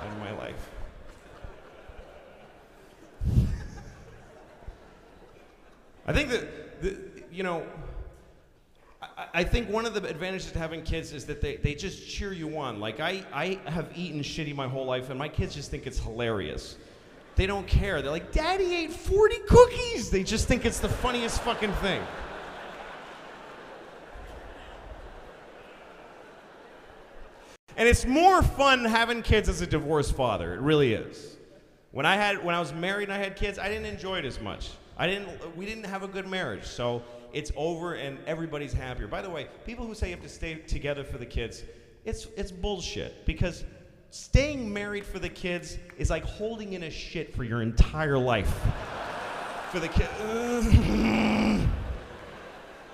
light 0.00 0.12
of 0.12 0.18
my 0.18 0.32
life. 0.32 0.70
I 6.06 6.12
think 6.12 6.30
that, 6.30 6.46
you 7.32 7.42
know, 7.42 7.66
I, 9.02 9.26
I 9.34 9.44
think 9.44 9.70
one 9.70 9.86
of 9.86 9.94
the 9.94 10.06
advantages 10.06 10.52
to 10.52 10.58
having 10.58 10.82
kids 10.82 11.12
is 11.12 11.24
that 11.26 11.40
they, 11.40 11.56
they 11.56 11.74
just 11.74 12.08
cheer 12.08 12.32
you 12.32 12.58
on. 12.58 12.80
Like, 12.80 13.00
I, 13.00 13.24
I 13.32 13.58
have 13.66 13.90
eaten 13.96 14.20
shitty 14.20 14.54
my 14.54 14.68
whole 14.68 14.84
life, 14.84 15.10
and 15.10 15.18
my 15.18 15.28
kids 15.28 15.54
just 15.54 15.70
think 15.70 15.86
it's 15.86 15.98
hilarious. 15.98 16.76
They 17.36 17.46
don't 17.46 17.66
care. 17.66 18.00
They're 18.02 18.10
like, 18.10 18.32
Daddy 18.32 18.74
ate 18.74 18.92
40 18.92 19.38
cookies. 19.48 20.10
They 20.10 20.22
just 20.22 20.46
think 20.46 20.64
it's 20.64 20.78
the 20.78 20.88
funniest 20.88 21.40
fucking 21.42 21.72
thing. 21.74 22.02
And 27.76 27.88
it's 27.88 28.06
more 28.06 28.42
fun 28.42 28.84
having 28.84 29.22
kids 29.22 29.48
as 29.48 29.60
a 29.60 29.66
divorced 29.66 30.14
father. 30.14 30.54
It 30.54 30.60
really 30.60 30.92
is. 30.92 31.36
When 31.90 32.06
I 32.06 32.16
had 32.16 32.44
when 32.44 32.54
I 32.54 32.60
was 32.60 32.72
married 32.72 33.08
and 33.08 33.12
I 33.12 33.18
had 33.18 33.36
kids, 33.36 33.58
I 33.58 33.68
didn't 33.68 33.86
enjoy 33.86 34.18
it 34.18 34.24
as 34.24 34.40
much. 34.40 34.70
I 34.96 35.06
didn't 35.06 35.56
we 35.56 35.66
didn't 35.66 35.84
have 35.84 36.02
a 36.02 36.08
good 36.08 36.26
marriage. 36.26 36.64
So 36.64 37.02
it's 37.32 37.52
over 37.56 37.94
and 37.94 38.18
everybody's 38.26 38.72
happier. 38.72 39.06
By 39.06 39.22
the 39.22 39.30
way, 39.30 39.48
people 39.66 39.86
who 39.86 39.94
say 39.94 40.08
you 40.08 40.14
have 40.14 40.22
to 40.22 40.28
stay 40.28 40.54
together 40.54 41.04
for 41.04 41.18
the 41.18 41.26
kids, 41.26 41.64
it's 42.04 42.26
it's 42.36 42.52
bullshit 42.52 43.26
because 43.26 43.64
staying 44.10 44.72
married 44.72 45.04
for 45.04 45.18
the 45.18 45.28
kids 45.28 45.78
is 45.98 46.10
like 46.10 46.24
holding 46.24 46.74
in 46.74 46.84
a 46.84 46.90
shit 46.90 47.34
for 47.34 47.44
your 47.44 47.62
entire 47.62 48.18
life. 48.18 48.54
for 49.70 49.80
the 49.80 49.88
kid. 49.88 51.68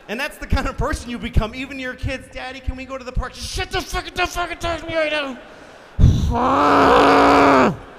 And 0.08 0.18
that's 0.18 0.38
the 0.38 0.46
kind 0.48 0.66
of 0.66 0.76
person 0.76 1.08
you 1.08 1.20
become. 1.20 1.54
Even 1.54 1.78
your 1.78 1.94
kids, 1.94 2.26
Daddy, 2.32 2.58
can 2.58 2.74
we 2.74 2.84
go 2.84 2.98
to 2.98 3.04
the 3.04 3.12
park? 3.12 3.32
Shut 3.32 3.70
the 3.70 3.80
fuck, 3.80 4.12
don't 4.12 4.28
fucking 4.28 4.58
talk 4.58 4.80
to 4.80 4.86
me 4.86 4.96
right 4.96 5.12
now. 5.12 5.38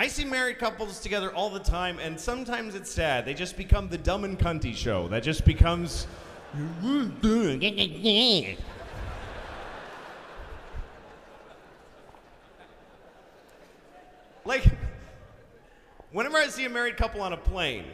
I 0.00 0.08
see 0.08 0.24
married 0.24 0.58
couples 0.58 0.98
together 0.98 1.30
all 1.34 1.50
the 1.50 1.60
time, 1.60 1.98
and 1.98 2.18
sometimes 2.18 2.74
it's 2.74 2.90
sad. 2.90 3.26
They 3.26 3.34
just 3.34 3.54
become 3.54 3.90
the 3.90 3.98
dumb 3.98 4.24
and 4.24 4.38
cunty 4.38 4.74
show. 4.74 5.08
That 5.08 5.22
just 5.22 5.44
becomes. 5.44 6.06
Like, 14.46 14.64
whenever 16.12 16.38
I 16.38 16.46
see 16.46 16.64
a 16.64 16.70
married 16.70 16.96
couple 16.96 17.20
on 17.20 17.34
a 17.34 17.36
plane, 17.36 17.84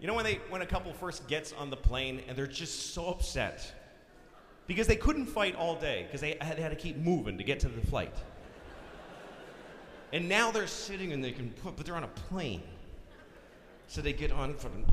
you 0.00 0.06
know 0.06 0.14
when 0.14 0.24
they 0.24 0.34
when 0.50 0.62
a 0.62 0.66
couple 0.66 0.92
first 0.92 1.26
gets 1.26 1.52
on 1.52 1.70
the 1.70 1.76
plane 1.76 2.22
and 2.28 2.38
they're 2.38 2.46
just 2.46 2.94
so 2.94 3.08
upset 3.08 3.74
because 4.68 4.86
they 4.86 4.94
couldn't 4.94 5.26
fight 5.26 5.56
all 5.56 5.74
day 5.74 6.04
because 6.04 6.20
they 6.20 6.36
had, 6.40 6.60
had 6.60 6.68
to 6.68 6.76
keep 6.76 6.96
moving 6.96 7.36
to 7.36 7.42
get 7.42 7.58
to 7.58 7.68
the 7.68 7.84
flight. 7.88 8.14
And 10.12 10.28
now 10.28 10.50
they're 10.50 10.66
sitting 10.66 11.12
and 11.12 11.22
they 11.22 11.32
can 11.32 11.50
put, 11.62 11.76
but 11.76 11.86
they're 11.86 11.96
on 11.96 12.04
a 12.04 12.08
plane. 12.28 12.62
So 13.88 14.00
they 14.00 14.12
get 14.12 14.32
on 14.32 14.54
from. 14.54 14.84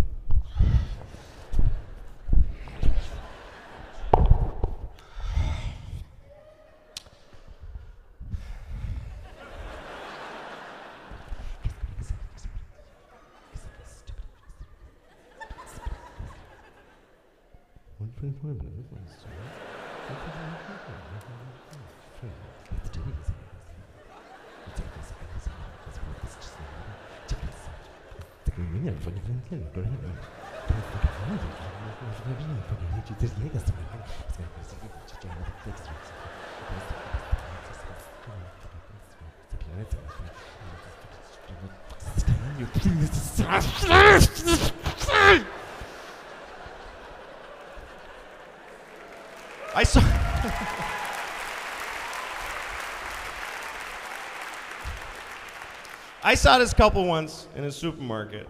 I 56.26 56.36
saw 56.36 56.58
this 56.58 56.74
couple 56.74 57.06
once 57.06 57.48
in 57.54 57.66
a 57.66 57.72
supermarket, 57.72 58.48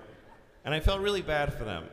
and 0.63 0.75
I 0.75 0.79
felt 0.79 1.01
really 1.01 1.23
bad 1.23 1.51
for 1.55 1.63
them, 1.63 1.85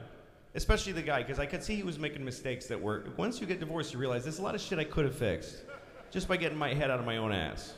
especially 0.54 0.92
the 0.92 1.00
guy, 1.00 1.22
because 1.22 1.38
I 1.38 1.46
could 1.46 1.62
see 1.62 1.74
he 1.74 1.82
was 1.82 1.98
making 1.98 2.22
mistakes 2.22 2.66
that 2.66 2.78
were. 2.78 3.04
Once 3.16 3.40
you 3.40 3.46
get 3.46 3.60
divorced, 3.60 3.94
you 3.94 3.98
realize 3.98 4.24
there's 4.24 4.40
a 4.40 4.42
lot 4.42 4.54
of 4.54 4.60
shit 4.60 4.78
I 4.78 4.84
could 4.84 5.06
have 5.06 5.14
fixed 5.16 5.62
just 6.10 6.28
by 6.28 6.36
getting 6.36 6.58
my 6.58 6.74
head 6.74 6.90
out 6.90 7.00
of 7.00 7.06
my 7.06 7.16
own 7.16 7.32
ass. 7.32 7.72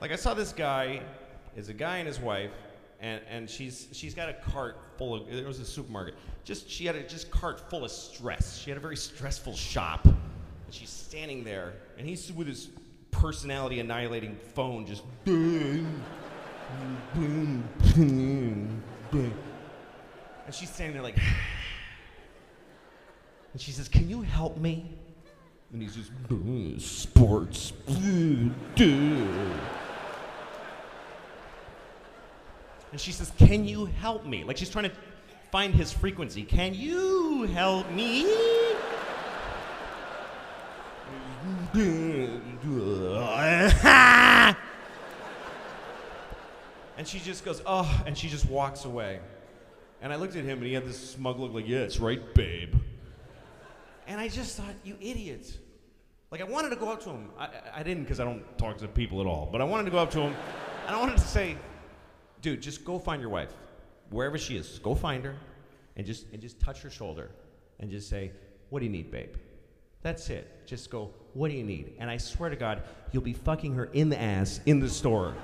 Like 0.00 0.10
I 0.10 0.16
saw 0.16 0.32
this 0.32 0.54
guy, 0.54 1.02
is 1.54 1.68
a 1.68 1.74
guy 1.74 1.98
and 1.98 2.06
his 2.06 2.18
wife, 2.18 2.52
and, 2.98 3.20
and 3.28 3.50
she's 3.50 3.88
she's 3.92 4.14
got 4.14 4.30
a 4.30 4.34
cart 4.50 4.78
full 4.96 5.14
of. 5.14 5.28
It 5.28 5.46
was 5.46 5.60
a 5.60 5.66
supermarket. 5.66 6.14
Just 6.44 6.66
she 6.70 6.86
had 6.86 6.96
a 6.96 7.02
just 7.02 7.30
cart 7.30 7.68
full 7.68 7.84
of 7.84 7.90
stress. 7.90 8.56
She 8.56 8.70
had 8.70 8.78
a 8.78 8.80
very 8.80 8.96
stressful 8.96 9.54
shop, 9.54 10.06
and 10.06 10.16
she's 10.70 10.88
standing 10.88 11.44
there, 11.44 11.74
and 11.98 12.08
he's 12.08 12.32
with 12.32 12.46
his 12.46 12.70
personality 13.10 13.80
annihilating 13.80 14.38
phone, 14.54 14.86
just. 14.86 15.02
And 20.46 20.54
she's 20.54 20.70
standing 20.70 20.94
there 20.94 21.02
like. 21.02 21.18
And 23.52 23.60
she 23.62 23.70
says, 23.72 23.88
Can 23.88 24.10
you 24.10 24.20
help 24.20 24.58
me? 24.58 24.84
And 25.72 25.80
he's 25.80 25.96
just, 25.96 26.10
sports. 26.78 27.72
And 32.92 33.00
she 33.00 33.12
says, 33.12 33.32
Can 33.38 33.64
you 33.64 33.86
help 33.86 34.26
me? 34.26 34.44
Like 34.44 34.58
she's 34.58 34.68
trying 34.68 34.90
to 34.90 34.92
find 35.50 35.74
his 35.74 35.90
frequency. 35.90 36.42
Can 36.42 36.74
you 36.74 37.44
help 37.44 37.90
me? 37.90 38.26
And 46.96 47.06
she 47.06 47.18
just 47.18 47.44
goes, 47.44 47.62
oh, 47.66 48.02
and 48.06 48.16
she 48.16 48.28
just 48.28 48.48
walks 48.48 48.84
away. 48.84 49.20
And 50.00 50.12
I 50.12 50.16
looked 50.16 50.36
at 50.36 50.44
him 50.44 50.58
and 50.58 50.66
he 50.66 50.72
had 50.72 50.84
this 50.84 51.10
smug 51.10 51.38
look 51.38 51.52
like, 51.52 51.68
yeah, 51.68 51.78
it's 51.78 51.98
right, 51.98 52.34
babe. 52.34 52.74
And 54.06 54.20
I 54.20 54.28
just 54.28 54.56
thought, 54.56 54.74
you 54.84 54.96
idiot. 55.00 55.58
Like, 56.30 56.40
I 56.40 56.44
wanted 56.44 56.70
to 56.70 56.76
go 56.76 56.90
up 56.90 57.02
to 57.04 57.10
him. 57.10 57.30
I, 57.38 57.48
I 57.76 57.82
didn't 57.82 58.04
because 58.04 58.20
I 58.20 58.24
don't 58.24 58.44
talk 58.58 58.78
to 58.78 58.88
people 58.88 59.20
at 59.20 59.26
all. 59.26 59.48
But 59.50 59.60
I 59.60 59.64
wanted 59.64 59.84
to 59.84 59.90
go 59.90 59.98
up 59.98 60.10
to 60.12 60.20
him 60.20 60.34
and 60.86 60.94
I 60.94 61.00
wanted 61.00 61.18
to 61.18 61.24
say, 61.24 61.56
dude, 62.40 62.62
just 62.62 62.84
go 62.84 62.98
find 62.98 63.20
your 63.20 63.30
wife. 63.30 63.52
Wherever 64.10 64.38
she 64.38 64.56
is, 64.56 64.78
go 64.78 64.94
find 64.94 65.24
her 65.24 65.34
and 65.96 66.06
just, 66.06 66.26
and 66.32 66.40
just 66.40 66.60
touch 66.60 66.82
her 66.82 66.90
shoulder 66.90 67.30
and 67.80 67.90
just 67.90 68.08
say, 68.08 68.32
what 68.70 68.80
do 68.80 68.86
you 68.86 68.92
need, 68.92 69.10
babe? 69.10 69.34
That's 70.02 70.30
it. 70.30 70.66
Just 70.66 70.90
go, 70.90 71.10
what 71.34 71.50
do 71.50 71.56
you 71.56 71.64
need? 71.64 71.94
And 71.98 72.08
I 72.08 72.16
swear 72.16 72.48
to 72.48 72.56
God, 72.56 72.82
you'll 73.10 73.22
be 73.22 73.32
fucking 73.32 73.74
her 73.74 73.86
in 73.86 74.08
the 74.08 74.20
ass 74.20 74.60
in 74.66 74.78
the 74.78 74.88
store 74.88 75.34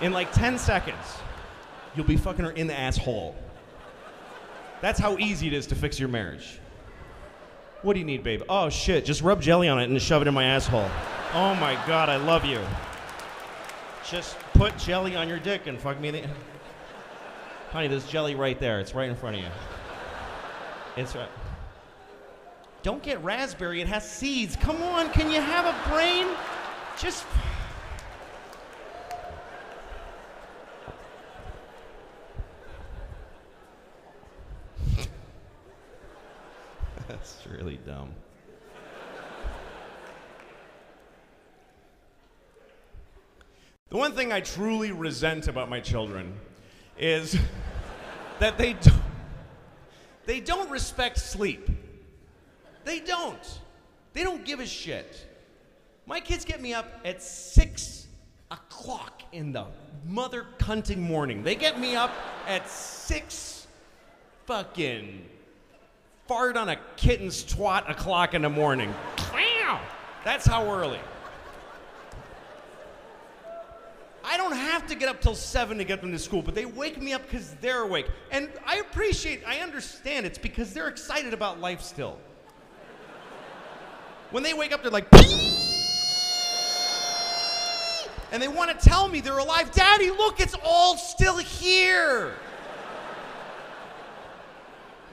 in 0.00 0.12
like 0.12 0.32
10 0.32 0.58
seconds, 0.58 1.18
you'll 1.94 2.06
be 2.06 2.16
fucking 2.16 2.44
her 2.44 2.50
in 2.52 2.66
the 2.66 2.78
asshole. 2.78 3.34
That's 4.80 4.98
how 5.00 5.18
easy 5.18 5.48
it 5.48 5.52
is 5.52 5.66
to 5.68 5.74
fix 5.74 5.98
your 5.98 6.08
marriage. 6.08 6.60
What 7.82 7.94
do 7.94 8.00
you 8.00 8.04
need, 8.04 8.22
babe? 8.22 8.42
Oh 8.48 8.68
shit, 8.70 9.04
just 9.04 9.22
rub 9.22 9.40
jelly 9.40 9.68
on 9.68 9.80
it 9.80 9.88
and 9.88 10.00
shove 10.00 10.22
it 10.22 10.28
in 10.28 10.34
my 10.34 10.44
asshole. 10.44 10.88
Oh 11.34 11.54
my 11.56 11.74
god, 11.86 12.08
I 12.08 12.16
love 12.16 12.44
you. 12.44 12.60
Just 14.08 14.38
put 14.54 14.76
jelly 14.78 15.14
on 15.16 15.28
your 15.28 15.38
dick 15.38 15.66
and 15.66 15.78
fuck 15.78 16.00
me 16.00 16.08
in 16.08 16.14
the. 16.14 16.22
Honey, 17.70 17.88
there's 17.88 18.06
jelly 18.06 18.34
right 18.34 18.58
there. 18.58 18.80
It's 18.80 18.94
right 18.94 19.08
in 19.08 19.14
front 19.14 19.36
of 19.36 19.42
you. 19.42 19.48
It's 20.96 21.14
right. 21.14 21.28
Don't 22.82 23.02
get 23.02 23.22
raspberry, 23.22 23.80
it 23.80 23.88
has 23.88 24.08
seeds. 24.08 24.56
Come 24.56 24.82
on, 24.82 25.10
can 25.10 25.30
you 25.30 25.40
have 25.40 25.66
a 25.66 25.90
brain? 25.90 26.26
Just. 26.98 27.24
That's 37.08 37.38
really 37.50 37.78
dumb. 37.86 38.10
The 43.88 43.96
one 43.96 44.12
thing 44.12 44.30
I 44.30 44.42
truly 44.42 44.92
resent 44.92 45.48
about 45.48 45.70
my 45.70 45.80
children 45.80 46.34
is 46.98 47.38
that 48.38 48.58
they 48.58 48.74
don't, 48.74 49.02
they 50.26 50.40
don't 50.40 50.70
respect 50.70 51.18
sleep. 51.18 51.70
They 52.84 53.00
don't. 53.00 53.60
They 54.12 54.22
don't 54.22 54.44
give 54.44 54.60
a 54.60 54.66
shit. 54.66 55.26
My 56.04 56.20
kids 56.20 56.44
get 56.44 56.60
me 56.60 56.74
up 56.74 57.00
at 57.06 57.22
six 57.22 58.06
o'clock 58.50 59.22
in 59.32 59.52
the 59.52 59.64
mother 60.06 60.44
cunting 60.58 60.98
morning. 60.98 61.42
They 61.42 61.54
get 61.54 61.80
me 61.80 61.96
up 61.96 62.12
at 62.46 62.68
six 62.68 63.66
fucking 64.44 65.24
fart 66.28 66.56
on 66.58 66.68
a 66.68 66.76
kitten's 66.96 67.42
twat 67.42 67.90
o'clock 67.90 68.34
in 68.34 68.42
the 68.42 68.50
morning. 68.50 68.94
That's 70.24 70.46
how 70.46 70.70
early. 70.70 71.00
I 74.22 74.36
don't 74.36 74.52
have 74.52 74.86
to 74.88 74.94
get 74.94 75.08
up 75.08 75.22
till 75.22 75.34
7 75.34 75.78
to 75.78 75.84
get 75.84 76.02
them 76.02 76.12
to 76.12 76.18
school, 76.18 76.42
but 76.42 76.54
they 76.54 76.66
wake 76.66 77.00
me 77.00 77.14
up 77.14 77.22
because 77.22 77.54
they're 77.62 77.80
awake. 77.80 78.06
And 78.30 78.50
I 78.66 78.76
appreciate, 78.76 79.42
I 79.46 79.60
understand 79.60 80.26
it's 80.26 80.36
because 80.36 80.74
they're 80.74 80.88
excited 80.88 81.32
about 81.32 81.60
life 81.60 81.80
still. 81.80 82.18
When 84.30 84.42
they 84.42 84.52
wake 84.52 84.74
up, 84.74 84.82
they're 84.82 84.90
like, 84.90 85.06
and 88.30 88.42
they 88.42 88.48
want 88.48 88.78
to 88.78 88.86
tell 88.86 89.08
me 89.08 89.22
they're 89.22 89.38
alive. 89.38 89.72
Daddy, 89.72 90.10
look, 90.10 90.40
it's 90.40 90.56
all 90.62 90.98
still 90.98 91.38
here. 91.38 92.34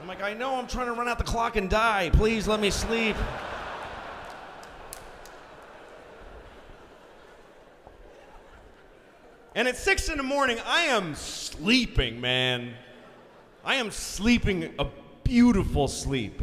I'm 0.06 0.10
like, 0.10 0.22
I 0.22 0.34
know 0.34 0.54
I'm 0.54 0.68
trying 0.68 0.86
to 0.86 0.92
run 0.92 1.08
out 1.08 1.18
the 1.18 1.24
clock 1.24 1.56
and 1.56 1.68
die. 1.68 2.10
Please 2.12 2.46
let 2.46 2.60
me 2.60 2.70
sleep. 2.70 3.16
And 9.56 9.66
at 9.66 9.76
six 9.76 10.08
in 10.08 10.16
the 10.16 10.22
morning, 10.22 10.58
I 10.64 10.82
am 10.82 11.16
sleeping, 11.16 12.20
man. 12.20 12.74
I 13.64 13.74
am 13.74 13.90
sleeping 13.90 14.72
a 14.78 14.86
beautiful 15.24 15.88
sleep. 15.88 16.40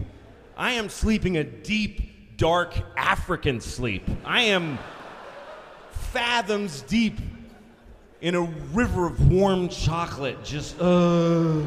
I 0.57 0.73
am 0.73 0.89
sleeping 0.89 1.37
a 1.37 1.45
deep, 1.45 2.35
dark 2.35 2.75
African 2.97 3.61
sleep. 3.61 4.03
I 4.25 4.41
am 4.41 4.77
fathoms 6.11 6.81
deep 6.81 7.17
in 8.19 8.35
a 8.35 8.41
river 8.41 9.07
of 9.07 9.31
warm 9.31 9.69
chocolate, 9.69 10.43
just, 10.43 10.77
uh. 10.81 11.61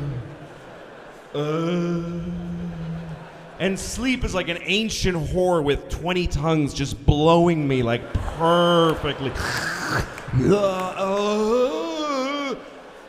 Uh, 1.37 2.03
and 3.59 3.79
sleep 3.79 4.25
is 4.25 4.35
like 4.35 4.49
an 4.49 4.59
ancient 4.63 5.17
whore 5.19 5.63
with 5.63 5.87
20 5.91 6.27
tongues 6.29 6.73
just 6.73 7.05
blowing 7.05 7.69
me 7.69 7.83
like 7.83 8.01
perfectly. 8.15 9.31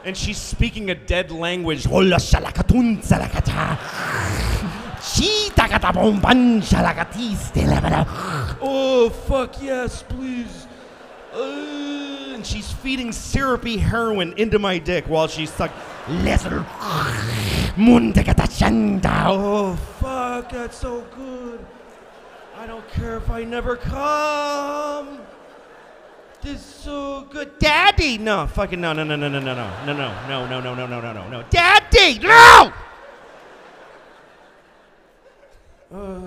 and 0.03 0.15
she's 0.15 0.37
speaking 0.37 0.89
a 0.89 0.95
dead 0.95 1.31
language. 1.31 1.85
Oh, 8.61 9.09
fuck 9.09 9.61
yes, 9.61 10.03
please. 10.03 10.67
Uh, 11.33 12.33
and 12.33 12.45
she's 12.45 12.71
feeding 12.71 13.11
syrupy 13.11 13.77
heroin 13.77 14.33
into 14.37 14.59
my 14.59 14.77
dick 14.79 15.05
while 15.07 15.27
she's 15.27 15.53
stuck. 15.53 15.71
Oh, 19.29 19.75
fuck, 19.99 20.49
that's 20.49 20.77
so 20.77 21.01
good. 21.15 21.63
I 22.57 22.65
don't 22.65 22.87
care 22.89 23.17
if 23.17 23.29
I 23.29 23.43
never 23.43 23.75
come. 23.75 25.19
This 26.41 26.55
is 26.59 26.65
so 26.65 27.27
good. 27.29 27.59
Daddy! 27.59 28.17
No, 28.17 28.47
fucking 28.47 28.81
no, 28.81 28.93
no, 28.93 29.03
no, 29.03 29.15
no, 29.15 29.29
no, 29.29 29.39
no, 29.39 29.53
no, 29.53 29.85
no, 29.85 29.93
no, 29.93 30.27
no, 30.27 30.47
no, 30.47 30.59
no, 30.59 30.73
no, 30.73 30.85
no, 30.87 31.01
no, 31.01 31.13
no, 31.13 31.29
no. 31.29 31.43
Daddy! 31.49 32.19
No! 32.19 32.73
Uh. 35.93 36.21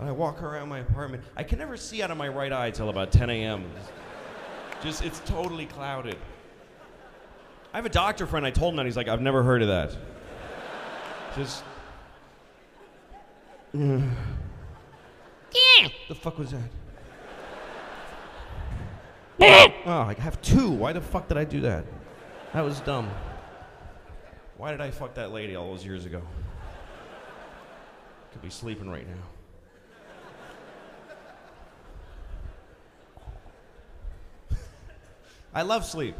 I 0.00 0.10
walk 0.10 0.42
around 0.42 0.68
my 0.68 0.80
apartment. 0.80 1.22
I 1.36 1.42
can 1.42 1.58
never 1.58 1.76
see 1.76 2.02
out 2.02 2.10
of 2.10 2.16
my 2.16 2.28
right 2.28 2.52
eye 2.52 2.70
till 2.70 2.88
about 2.88 3.12
10 3.12 3.30
a.m. 3.30 3.70
Just, 4.82 5.04
it's 5.04 5.20
totally 5.20 5.66
clouded. 5.66 6.16
I 7.72 7.76
have 7.76 7.86
a 7.86 7.90
doctor 7.90 8.26
friend, 8.26 8.44
I 8.44 8.50
told 8.50 8.72
him 8.72 8.76
that. 8.78 8.86
He's 8.86 8.96
like, 8.96 9.08
I've 9.08 9.20
never 9.20 9.42
heard 9.42 9.62
of 9.62 9.68
that. 9.68 9.96
Just. 11.36 11.64
Yeah. 13.74 14.00
The 16.08 16.14
fuck 16.14 16.38
was 16.38 16.50
that? 16.50 16.60
oh, 19.86 20.00
I 20.00 20.14
have 20.18 20.40
two. 20.42 20.70
Why 20.70 20.92
the 20.92 21.00
fuck 21.00 21.28
did 21.28 21.36
I 21.36 21.44
do 21.44 21.60
that? 21.60 21.84
That 22.52 22.62
was 22.62 22.80
dumb. 22.80 23.10
Why 24.56 24.70
did 24.70 24.80
I 24.80 24.90
fuck 24.90 25.14
that 25.14 25.32
lady 25.32 25.56
all 25.56 25.72
those 25.72 25.84
years 25.84 26.04
ago? 26.04 26.22
Could 28.32 28.42
be 28.42 28.50
sleeping 28.50 28.90
right 28.90 29.08
now. 29.08 29.22
I 35.54 35.62
love 35.62 35.84
sleep. 35.84 36.14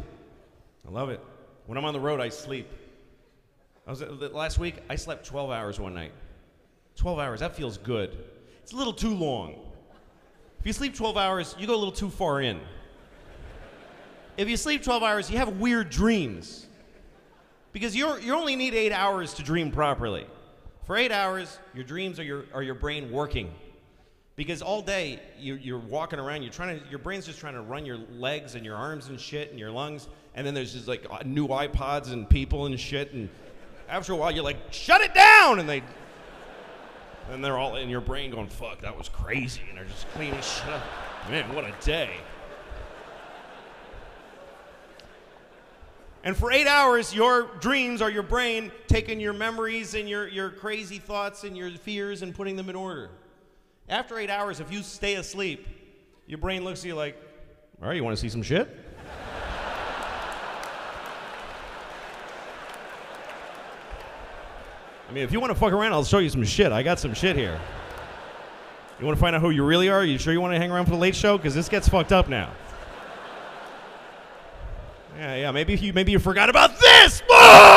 I 0.87 0.91
love 0.91 1.11
it. 1.11 1.21
When 1.67 1.79
I'm 1.79 1.85
on 1.85 1.95
the 1.95 2.01
road, 2.01 2.21
I 2.21 2.29
sleep. 2.29 2.69
I 3.87 3.91
was 3.91 4.03
uh, 4.03 4.29
last 4.33 4.59
week. 4.59 4.77
I 4.89 4.97
slept 4.97 5.27
12 5.27 5.51
hours 5.51 5.81
one 5.81 5.95
night. 5.95 6.13
12 6.97 7.19
hours. 7.19 7.41
That 7.41 7.57
feels 7.57 7.79
good. 7.79 8.17
It's 8.63 8.73
a 8.73 8.77
little 8.77 8.93
too 8.93 9.15
long. 9.15 9.55
If 10.61 10.67
you 10.67 10.73
sleep 10.73 10.95
12 10.95 11.17
hours, 11.17 11.57
you 11.59 11.67
go 11.67 11.75
a 11.75 11.77
little 11.77 11.93
too 11.93 12.11
far 12.11 12.41
in. 12.41 12.61
If 14.37 14.49
you 14.49 14.57
sleep 14.57 14.83
12 14.83 15.03
hours, 15.03 15.31
you 15.31 15.39
have 15.39 15.59
weird 15.59 15.91
dreams. 15.91 16.67
Because 17.73 17.97
you're, 17.97 18.21
you 18.21 18.35
only 18.35 18.55
need 18.55 18.75
eight 18.75 18.93
hours 18.93 19.35
to 19.35 19.43
dream 19.43 19.71
properly. 19.71 20.27
For 20.85 20.97
eight 20.97 21.13
hours, 21.13 21.59
your 21.75 21.85
dreams 21.85 22.21
are 22.21 22.25
your, 22.25 22.45
are 22.53 22.63
your 22.63 22.75
brain 22.75 23.11
working. 23.11 23.53
Because 24.35 24.63
all 24.63 24.81
day 24.81 25.21
you, 25.39 25.55
you're 25.57 25.79
walking 25.79 26.19
around, 26.19 26.43
you're 26.43 26.53
trying 26.53 26.81
to, 26.81 26.87
your 26.89 26.99
brain's 26.99 27.27
just 27.27 27.39
trying 27.39 27.55
to 27.55 27.61
run 27.61 27.85
your 27.85 27.99
legs 28.13 28.55
and 28.55 28.65
your 28.65 28.77
arms 28.77 29.09
and 29.09 29.21
shit 29.21 29.51
and 29.51 29.59
your 29.59 29.71
lungs, 29.71 30.09
and 30.35 30.47
then 30.47 30.55
there's 30.55 30.73
just 30.73 30.89
like 30.89 31.07
uh, 31.11 31.19
new 31.25 31.49
iPods 31.49 32.13
and 32.13 32.29
people 32.29 32.65
and 32.65 32.81
shit, 32.81 33.13
and 33.13 33.29
after 33.89 34.15
a 34.15 34.17
while 34.17 34.31
you're 34.31 34.43
like, 34.43 34.57
shut 34.71 35.03
it 35.03 35.13
down, 35.13 35.59
and 35.61 35.69
they, 35.69 35.83
and 37.31 37.45
they're 37.45 37.59
all 37.59 37.77
in 37.77 37.91
your 37.91 38.01
brain 38.01 38.31
going, 38.31 38.49
fuck, 38.49 38.81
that 38.81 38.97
was 38.97 39.09
crazy, 39.11 39.61
and 39.69 39.77
they're 39.77 39.85
just 39.85 40.09
cleaning 40.13 40.41
shit 40.41 40.69
up. 40.69 40.83
Man, 41.29 41.55
what 41.55 41.65
a 41.65 41.75
day. 41.85 42.11
And 46.25 46.37
for 46.37 46.53
eight 46.53 46.69
hours, 46.69 47.15
your 47.15 47.49
dreams 47.61 48.01
are 48.01 48.11
your 48.11 48.23
brain 48.23 48.71
taking 48.87 49.21
your 49.21 49.33
memories 49.33 49.95
and 49.95 50.09
your, 50.09 50.29
your 50.29 50.51
crazy 50.51 50.99
thoughts 50.99 51.45
and 51.45 51.57
your 51.57 51.71
fears 51.71 52.23
and 52.23 52.35
putting 52.35 52.57
them 52.57 52.69
in 52.69 52.77
order. 52.77 53.11
After 53.93 54.19
eight 54.19 54.31
hours, 54.31 54.59
if 54.59 54.73
you 54.73 54.83
stay 54.83 55.17
asleep, 55.17 55.67
your 56.27 56.39
brain 56.39 56.65
looks 56.65 56.81
at 56.81 56.87
you 56.87 56.95
like, 56.95 57.15
all 57.83 57.89
right, 57.89 57.95
you 57.95 58.03
want 58.03 58.17
to 58.17 58.21
see 58.21 58.31
some 58.31 58.43
shit? 58.43 58.75
I 65.07 65.13
mean, 65.13 65.23
if 65.23 65.31
you 65.31 65.41
want 65.41 65.53
to 65.53 65.55
fuck 65.55 65.75
around, 65.75 65.93
I'll 65.93 66.05
show 66.05 66.21
you 66.21 66.31
some 66.31 66.43
shit. 66.43 66.73
I 66.73 66.83
got 66.83 67.01
some 67.01 67.13
shit 67.13 67.37
here. 67.37 67.61
You 68.99 69.05
want 69.05 69.19
to 69.19 69.21
find 69.21 69.37
out 69.37 69.43
who 69.43 69.51
you 69.51 69.63
really 69.63 69.91
are? 69.91 70.03
You 70.03 70.17
sure 70.17 70.33
you 70.33 70.41
want 70.41 70.55
to 70.55 70.59
hang 70.59 70.73
around 70.73 70.87
for 70.87 70.93
the 70.93 70.97
late 70.97 71.15
show? 71.15 71.37
Because 71.37 71.55
this 71.55 71.69
gets 71.69 71.87
fucked 71.87 72.13
up 72.13 72.31
now. 72.31 72.51
Yeah, 75.19 75.35
yeah. 75.35 75.51
Maybe 75.51 75.75
you 75.75 75.93
maybe 75.93 76.13
you 76.13 76.19
forgot 76.19 76.49
about 76.49 76.79
this. 76.81 77.23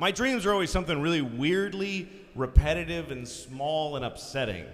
My 0.00 0.10
dreams 0.10 0.46
are 0.46 0.52
always 0.54 0.70
something 0.70 1.02
really 1.02 1.20
weirdly 1.20 2.08
repetitive 2.34 3.10
and 3.10 3.28
small 3.28 3.96
and 3.96 4.04
upsetting. 4.04 4.64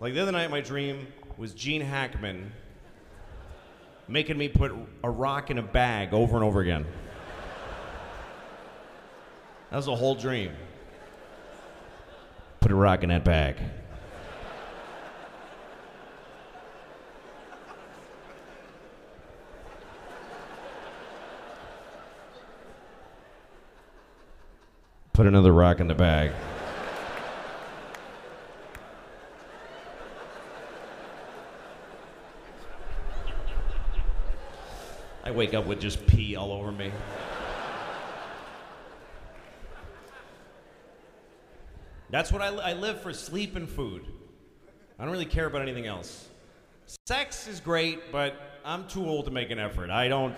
Like 0.00 0.14
the 0.14 0.20
other 0.20 0.32
night, 0.32 0.50
my 0.50 0.62
dream 0.62 1.08
was 1.36 1.52
Gene 1.52 1.82
Hackman 1.82 2.52
making 4.08 4.38
me 4.38 4.48
put 4.48 4.72
a 5.04 5.10
rock 5.10 5.50
in 5.50 5.58
a 5.58 5.62
bag 5.62 6.14
over 6.14 6.36
and 6.36 6.44
over 6.44 6.62
again. 6.62 6.86
That 9.68 9.76
was 9.76 9.88
a 9.88 9.94
whole 9.94 10.14
dream. 10.14 10.52
Put 12.60 12.72
a 12.72 12.74
rock 12.74 13.02
in 13.02 13.10
that 13.10 13.26
bag. 13.26 13.56
Put 25.20 25.26
another 25.26 25.52
rock 25.52 25.80
in 25.80 25.86
the 25.86 25.94
bag. 25.94 26.30
I 35.22 35.30
wake 35.30 35.52
up 35.52 35.66
with 35.66 35.78
just 35.78 36.06
pee 36.06 36.36
all 36.36 36.52
over 36.52 36.72
me. 36.72 36.90
That's 42.08 42.32
what 42.32 42.40
I, 42.40 42.46
I 42.46 42.72
live 42.72 43.02
for 43.02 43.12
sleep 43.12 43.56
and 43.56 43.68
food. 43.68 44.06
I 44.98 45.02
don't 45.02 45.12
really 45.12 45.26
care 45.26 45.44
about 45.44 45.60
anything 45.60 45.86
else. 45.86 46.30
Sex 47.06 47.46
is 47.46 47.60
great, 47.60 48.10
but 48.10 48.40
I'm 48.64 48.88
too 48.88 49.04
old 49.06 49.26
to 49.26 49.30
make 49.30 49.50
an 49.50 49.58
effort. 49.58 49.90
I 49.90 50.08
don't. 50.08 50.34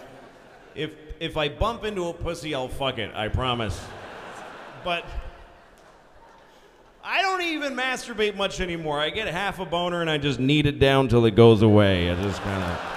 If 0.74 0.96
if 1.20 1.36
I 1.36 1.50
bump 1.50 1.84
into 1.84 2.08
a 2.08 2.12
pussy, 2.12 2.52
I'll 2.52 2.66
fuck 2.66 2.98
it. 2.98 3.14
I 3.14 3.28
promise. 3.28 3.80
But 4.84 5.04
I 7.04 7.22
don't 7.22 7.42
even 7.42 7.74
masturbate 7.74 8.36
much 8.36 8.60
anymore. 8.60 9.00
I 9.00 9.10
get 9.10 9.28
half 9.28 9.58
a 9.58 9.64
boner 9.64 10.00
and 10.00 10.10
I 10.10 10.18
just 10.18 10.40
knead 10.40 10.66
it 10.66 10.78
down 10.78 11.08
till 11.08 11.24
it 11.26 11.34
goes 11.34 11.62
away. 11.62 12.10
I 12.10 12.14
just 12.22 12.40
kind 12.42 12.62
of. 12.62 12.92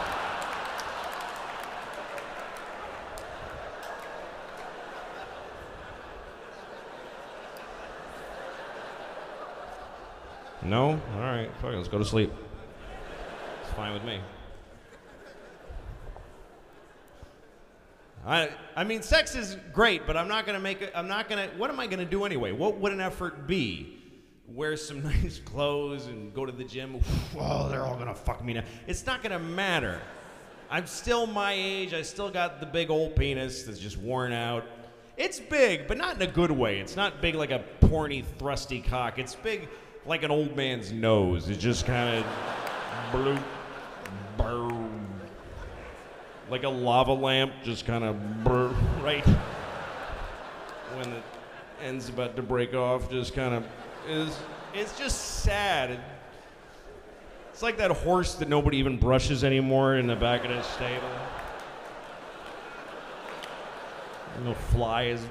No? 10.64 11.00
All 11.14 11.20
right. 11.20 11.50
Fuck 11.62 11.74
it, 11.74 11.78
let's 11.78 11.88
go 11.88 12.00
to 12.00 12.06
sleep. 12.06 12.32
It's 13.62 13.72
fine 13.74 13.94
with 13.94 14.04
me. 14.04 14.20
I, 18.26 18.50
I 18.76 18.84
mean, 18.84 19.04
sex 19.04 19.36
is 19.36 19.58
great, 19.72 20.08
but 20.08 20.18
I'm 20.18 20.28
not 20.28 20.46
gonna 20.46 20.60
make 20.60 20.82
it. 20.82 20.92
I'm 20.96 21.08
not 21.08 21.30
gonna. 21.30 21.48
What 21.58 21.70
am 21.70 21.80
I 21.80 21.86
gonna 21.86 22.06
do 22.06 22.26
anyway? 22.26 22.52
What 22.52 22.78
would 22.78 22.92
an 22.92 23.02
effort 23.02 23.46
be? 23.46 24.02
Wear 24.48 24.76
some 24.78 25.04
nice 25.24 25.40
clothes 25.40 26.08
and 26.08 26.34
go 26.34 26.46
to 26.46 26.52
the 26.52 26.64
gym. 26.64 27.00
Oh, 27.38 27.70
they're 27.70 27.84
all 27.84 27.98
gonna 27.98 28.16
fuck 28.16 28.44
me 28.44 28.54
now. 28.54 28.64
It's 28.88 29.06
not 29.06 29.22
gonna 29.22 29.40
matter. 29.40 30.02
I'm 30.72 30.88
still 30.88 31.28
my 31.28 31.54
age. 31.54 31.94
I 31.94 32.02
still 32.02 32.32
got 32.32 32.60
the 32.60 32.66
big 32.66 32.90
old 32.90 33.16
penis 33.16 33.64
that's 33.64 33.80
just 33.80 33.98
worn 33.98 34.34
out. 34.34 34.66
It's 35.18 35.40
big, 35.40 35.88
but 35.88 35.98
not 35.98 36.16
in 36.16 36.22
a 36.24 36.32
good 36.32 36.52
way. 36.52 36.80
It's 36.80 36.96
not 36.96 37.22
big 37.22 37.36
like 37.36 37.52
a 37.52 37.64
porny, 37.80 38.26
thrusty 38.40 38.82
cock. 38.82 39.20
It's 39.20 39.36
big 39.36 39.70
like 40.06 40.24
an 40.24 40.32
old 40.32 40.56
man's 40.56 40.92
nose. 40.92 41.48
It's 41.48 41.62
just 41.62 41.86
kind 41.86 42.18
of 42.18 42.26
bloop, 43.12 43.42
boom, 44.38 44.85
like 46.50 46.64
a 46.64 46.70
lava 46.70 47.14
lamp, 47.14 47.54
just 47.64 47.86
kind 47.86 48.04
of 48.04 48.44
burr, 48.44 48.70
right 49.02 49.26
when 50.96 51.10
the 51.10 51.22
end's 51.84 52.10
about 52.10 52.36
to 52.36 52.42
break 52.42 52.74
off. 52.74 53.10
Just 53.10 53.34
kind 53.34 53.54
of 53.54 53.66
is. 54.08 54.38
It's 54.74 54.98
just 54.98 55.42
sad. 55.44 56.00
It's 57.52 57.64
like 57.64 57.78
that 57.78 57.92
horse 57.92 58.36
that 58.36 58.50
nobody 58.50 58.78
even 58.78 58.98
brushes 58.98 59.44
anymore 59.44 59.96
in 59.96 60.08
the 60.08 60.16
back 60.16 60.44
of 60.44 60.50
the 60.50 60.62
stable. 60.62 61.10
And 64.38 64.48
the 64.48 64.54
fly 64.54 65.04
is. 65.04 65.26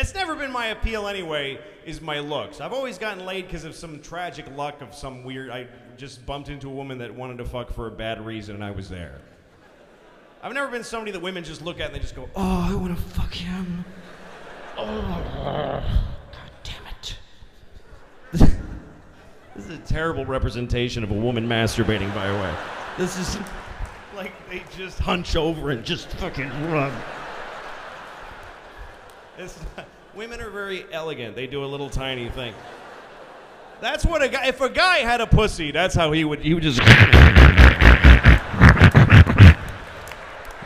It's 0.00 0.14
never 0.14 0.34
been 0.34 0.50
my 0.50 0.68
appeal 0.68 1.06
anyway, 1.08 1.60
is 1.84 2.00
my 2.00 2.20
looks. 2.20 2.62
I've 2.62 2.72
always 2.72 2.96
gotten 2.96 3.26
laid 3.26 3.46
because 3.46 3.64
of 3.64 3.74
some 3.74 4.00
tragic 4.00 4.46
luck 4.56 4.80
of 4.80 4.94
some 4.94 5.24
weird. 5.24 5.50
I 5.50 5.66
just 5.98 6.24
bumped 6.24 6.48
into 6.48 6.68
a 6.68 6.72
woman 6.72 6.96
that 6.98 7.14
wanted 7.14 7.36
to 7.36 7.44
fuck 7.44 7.70
for 7.70 7.86
a 7.86 7.90
bad 7.90 8.24
reason 8.24 8.54
and 8.54 8.64
I 8.64 8.70
was 8.70 8.88
there. 8.88 9.20
I've 10.42 10.54
never 10.54 10.70
been 10.70 10.84
somebody 10.84 11.12
that 11.12 11.20
women 11.20 11.44
just 11.44 11.60
look 11.60 11.80
at 11.80 11.88
and 11.88 11.94
they 11.94 11.98
just 11.98 12.16
go, 12.16 12.30
oh, 12.34 12.68
I 12.70 12.74
want 12.74 12.96
to 12.96 13.02
fuck 13.02 13.34
him. 13.34 13.84
Oh, 14.78 15.84
God 16.32 16.50
damn 16.62 16.86
it. 16.86 17.18
this 19.54 19.66
is 19.66 19.70
a 19.70 19.78
terrible 19.80 20.24
representation 20.24 21.04
of 21.04 21.10
a 21.10 21.14
woman 21.14 21.46
masturbating, 21.46 22.12
by 22.14 22.26
the 22.26 22.38
way. 22.38 22.54
This 22.96 23.18
is 23.18 23.38
like 24.16 24.32
they 24.48 24.62
just 24.78 24.98
hunch 24.98 25.36
over 25.36 25.72
and 25.72 25.84
just 25.84 26.08
fucking 26.12 26.48
run. 26.72 26.90
Not, 29.40 29.86
women 30.14 30.40
are 30.40 30.50
very 30.50 30.84
elegant. 30.92 31.34
They 31.34 31.46
do 31.46 31.64
a 31.64 31.66
little 31.66 31.88
tiny 31.88 32.28
thing. 32.28 32.54
That's 33.80 34.04
what 34.04 34.22
a 34.22 34.28
guy. 34.28 34.46
If 34.46 34.60
a 34.60 34.68
guy 34.68 34.98
had 34.98 35.22
a 35.22 35.26
pussy, 35.26 35.70
that's 35.70 35.94
how 35.94 36.12
he 36.12 36.24
would. 36.24 36.40
He 36.40 36.52
would 36.52 36.62
just 36.62 36.80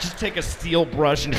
just 0.01 0.19
take 0.19 0.37
a 0.37 0.43
steel 0.43 0.85
brush 0.85 1.27
and. 1.27 1.35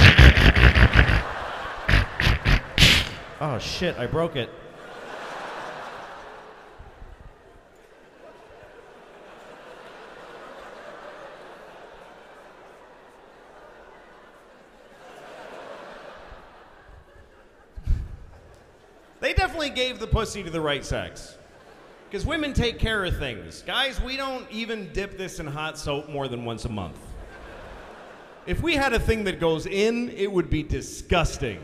Oh 3.41 3.59
shit! 3.59 3.97
I 3.97 4.07
broke 4.07 4.37
it. 4.37 4.49
They 19.25 19.33
definitely 19.33 19.71
gave 19.71 19.97
the 19.97 20.05
pussy 20.05 20.43
to 20.43 20.51
the 20.51 20.61
right 20.61 20.85
sex. 20.85 21.35
Because 22.07 22.27
women 22.27 22.53
take 22.53 22.77
care 22.77 23.03
of 23.03 23.17
things. 23.17 23.63
Guys, 23.65 23.99
we 23.99 24.17
don't 24.17 24.45
even 24.51 24.93
dip 24.93 25.17
this 25.17 25.39
in 25.39 25.47
hot 25.47 25.79
soap 25.79 26.09
more 26.09 26.27
than 26.27 26.45
once 26.45 26.65
a 26.65 26.69
month. 26.69 26.99
If 28.45 28.61
we 28.61 28.75
had 28.75 28.93
a 28.93 28.99
thing 28.99 29.23
that 29.23 29.39
goes 29.39 29.65
in, 29.65 30.11
it 30.11 30.31
would 30.31 30.51
be 30.51 30.61
disgusting. 30.61 31.57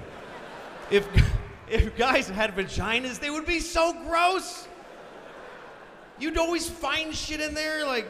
If 0.90 1.08
if 1.70 1.96
guys 1.96 2.28
had 2.28 2.56
vaginas, 2.56 3.20
they 3.20 3.30
would 3.30 3.46
be 3.46 3.60
so 3.60 3.94
gross. 4.08 4.68
You'd 6.20 6.40
always 6.40 6.68
find 6.68 7.14
shit 7.14 7.42
in 7.42 7.54
there 7.54 7.86
like 7.86 8.10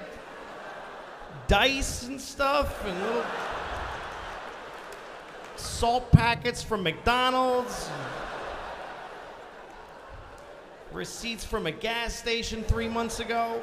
dice 1.50 2.08
and 2.08 2.22
stuff 2.22 2.86
and 2.86 2.98
little 3.02 3.26
salt 5.58 6.10
packets 6.14 6.64
from 6.64 6.84
McDonald's. 6.84 7.90
Receipts 10.94 11.46
from 11.46 11.68
a 11.68 11.72
gas 11.72 12.14
station 12.14 12.64
three 12.64 12.90
months 12.90 13.20
ago. 13.20 13.62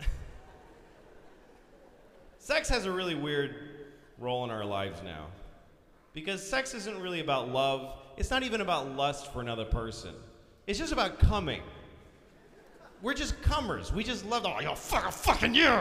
Sex 2.38 2.68
has 2.68 2.86
a 2.86 2.92
really 2.92 3.14
weird 3.14 3.54
role 4.18 4.44
in 4.44 4.50
our 4.50 4.64
lives 4.64 5.02
now. 5.02 5.26
Because 6.12 6.46
sex 6.46 6.74
isn't 6.74 7.00
really 7.00 7.20
about 7.20 7.50
love, 7.50 7.94
it's 8.16 8.30
not 8.30 8.42
even 8.42 8.60
about 8.60 8.96
lust 8.96 9.32
for 9.32 9.40
another 9.40 9.64
person. 9.64 10.12
It's 10.66 10.78
just 10.78 10.92
about 10.92 11.18
coming. 11.18 11.62
We're 13.02 13.14
just 13.14 13.40
comers. 13.42 13.92
We 13.92 14.04
just 14.04 14.26
love, 14.26 14.44
oh, 14.44 14.60
yo, 14.60 14.74
fuck, 14.74 15.06
I'm 15.06 15.12
fucking 15.12 15.54
you. 15.54 15.78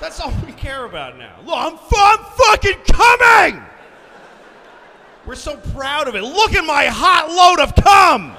That's 0.00 0.20
all 0.20 0.32
we 0.46 0.52
care 0.52 0.84
about 0.84 1.18
now. 1.18 1.38
Look, 1.44 1.54
I'm, 1.56 1.78
I'm 1.96 2.24
fucking 2.36 2.78
coming! 2.86 3.62
We're 5.24 5.34
so 5.36 5.56
proud 5.56 6.08
of 6.08 6.16
it. 6.16 6.22
Look 6.22 6.54
at 6.54 6.64
my 6.64 6.86
hot 6.86 7.30
load 7.30 7.60
of 7.60 7.74
cum! 7.76 8.36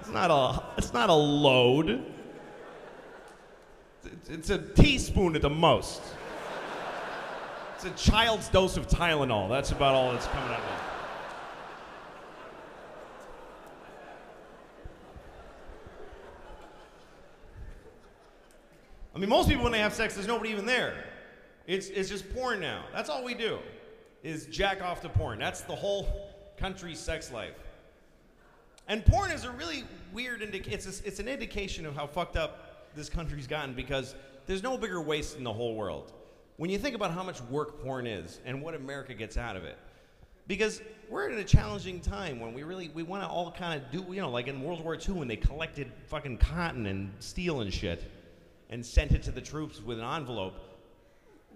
It's 0.00 0.10
not 0.10 0.30
a, 0.30 0.62
it's 0.76 0.92
not 0.92 1.08
a 1.08 1.14
load. 1.14 2.04
It's, 4.28 4.50
a 4.50 4.58
teaspoon 4.58 5.36
at 5.36 5.42
the 5.42 5.50
most. 5.50 6.02
It's 7.76 7.84
a 7.84 7.90
child's 7.90 8.48
dose 8.48 8.76
of 8.76 8.88
Tylenol. 8.88 9.48
That's 9.48 9.70
about 9.70 9.94
all 9.94 10.12
that's 10.12 10.26
coming 10.26 10.50
out 10.50 10.58
of 10.58 10.64
it. 10.64 10.90
I 19.14 19.18
mean, 19.18 19.28
most 19.28 19.48
people 19.48 19.64
when 19.64 19.72
they 19.72 19.80
have 19.80 19.92
sex, 19.92 20.14
there's 20.14 20.26
nobody 20.26 20.50
even 20.50 20.66
there. 20.66 21.09
It's, 21.70 21.88
it's 21.90 22.08
just 22.08 22.28
porn 22.34 22.58
now. 22.58 22.86
That's 22.92 23.08
all 23.08 23.22
we 23.22 23.32
do, 23.32 23.60
is 24.24 24.46
jack 24.46 24.82
off 24.82 25.02
to 25.02 25.08
porn. 25.08 25.38
That's 25.38 25.60
the 25.60 25.76
whole 25.76 26.08
country's 26.56 26.98
sex 26.98 27.30
life. 27.30 27.54
And 28.88 29.06
porn 29.06 29.30
is 29.30 29.44
a 29.44 29.52
really 29.52 29.84
weird 30.12 30.42
indication. 30.42 30.74
It's, 30.74 31.00
it's 31.02 31.20
an 31.20 31.28
indication 31.28 31.86
of 31.86 31.94
how 31.94 32.08
fucked 32.08 32.36
up 32.36 32.92
this 32.96 33.08
country's 33.08 33.46
gotten 33.46 33.72
because 33.72 34.16
there's 34.46 34.64
no 34.64 34.76
bigger 34.76 35.00
waste 35.00 35.36
in 35.36 35.44
the 35.44 35.52
whole 35.52 35.76
world. 35.76 36.12
When 36.56 36.70
you 36.70 36.78
think 36.78 36.96
about 36.96 37.12
how 37.12 37.22
much 37.22 37.40
work 37.42 37.80
porn 37.84 38.04
is 38.04 38.40
and 38.44 38.60
what 38.60 38.74
America 38.74 39.14
gets 39.14 39.36
out 39.36 39.54
of 39.54 39.62
it, 39.62 39.78
because 40.48 40.82
we're 41.08 41.28
in 41.28 41.38
a 41.38 41.44
challenging 41.44 42.00
time 42.00 42.40
when 42.40 42.52
we 42.52 42.64
really 42.64 42.88
we 42.88 43.04
want 43.04 43.22
to 43.22 43.28
all 43.28 43.52
kind 43.52 43.80
of 43.80 43.92
do 43.92 44.12
you 44.12 44.20
know 44.20 44.28
like 44.30 44.48
in 44.48 44.60
World 44.60 44.82
War 44.82 44.96
II 44.96 45.14
when 45.14 45.28
they 45.28 45.36
collected 45.36 45.92
fucking 46.08 46.38
cotton 46.38 46.86
and 46.86 47.12
steel 47.20 47.60
and 47.60 47.72
shit 47.72 48.10
and 48.70 48.84
sent 48.84 49.12
it 49.12 49.22
to 49.22 49.30
the 49.30 49.40
troops 49.40 49.80
with 49.80 50.00
an 50.00 50.04
envelope. 50.04 50.54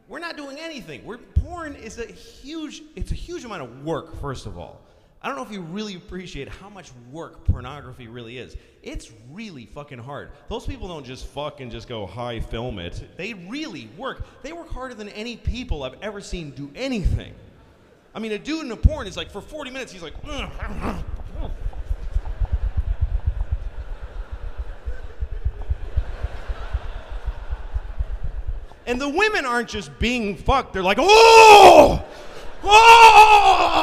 We're 0.09 0.19
not 0.19 0.37
doing 0.37 0.59
anything. 0.59 1.05
We're, 1.05 1.19
porn 1.19 1.75
is 1.77 1.99
a 1.99 2.07
huge, 2.07 2.83
it's 2.95 3.11
a 3.11 3.15
huge 3.15 3.45
amount 3.45 3.63
of 3.63 3.85
work, 3.85 4.21
first 4.21 4.47
of 4.47 4.59
all. 4.59 4.81
I 5.23 5.29
don't 5.29 5.37
know 5.37 5.43
if 5.43 5.51
you 5.51 5.63
really 5.63 5.95
appreciate 5.95 6.51
how 6.51 6.69
much 6.69 6.91
work 7.11 7.47
pornography 7.47 8.09
really 8.09 8.37
is. 8.37 8.59
It's 8.83 9.11
really 9.33 9.65
fucking 9.65 9.99
hard. 9.99 10.33
Those 10.51 10.67
people 10.67 10.87
don't 10.87 11.07
just 11.07 11.25
fucking 11.29 11.71
just 11.71 11.89
go 11.89 12.05
hi 12.05 12.41
film 12.41 12.79
it. 12.79 13.17
They 13.17 13.33
really 13.33 13.89
work. 13.97 14.27
They 14.43 14.53
work 14.53 14.69
harder 14.69 14.95
than 14.95 15.09
any 15.09 15.39
people 15.39 15.83
I've 15.83 15.97
ever 16.03 16.21
seen 16.21 16.51
do 16.51 16.71
anything. 16.75 17.33
I 18.15 18.19
mean, 18.19 18.33
a 18.33 18.39
dude 18.39 18.67
in 18.67 18.71
a 18.71 18.77
porn 18.77 19.07
is 19.07 19.17
like 19.17 19.31
for 19.31 19.41
40 19.41 19.71
minutes 19.71 19.93
he's 19.93 20.03
like 20.03 20.15
And 28.87 29.01
the 29.01 29.09
women 29.09 29.47
aren't 29.47 29.69
just 29.69 29.99
being 29.99 30.37
fucked, 30.37 30.73
they're 30.73 30.83
like, 30.83 30.99
oh! 31.01 32.05
Oh! 32.63 33.74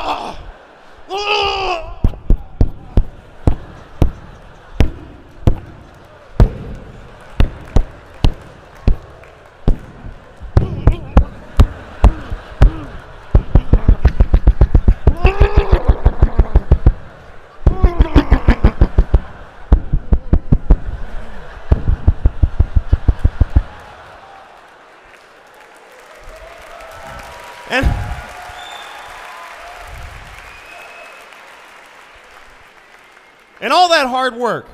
And 33.72 33.78
all 33.78 33.88
that 33.88 34.08
hard 34.08 34.36
work 34.36 34.68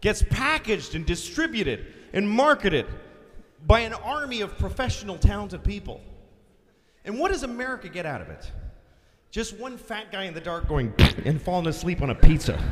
gets 0.00 0.22
packaged 0.22 0.94
and 0.94 1.04
distributed 1.04 1.92
and 2.12 2.30
marketed 2.30 2.86
by 3.66 3.80
an 3.80 3.94
army 3.94 4.42
of 4.42 4.56
professional, 4.58 5.18
talented 5.18 5.64
people. 5.64 6.00
And 7.04 7.18
what 7.18 7.32
does 7.32 7.42
America 7.42 7.88
get 7.88 8.06
out 8.06 8.20
of 8.20 8.28
it? 8.28 8.48
Just 9.32 9.58
one 9.58 9.76
fat 9.76 10.12
guy 10.12 10.22
in 10.22 10.34
the 10.34 10.40
dark 10.40 10.68
going 10.68 10.94
and 11.24 11.42
falling 11.42 11.66
asleep 11.66 12.00
on 12.00 12.10
a 12.10 12.14
pizza. 12.14 12.62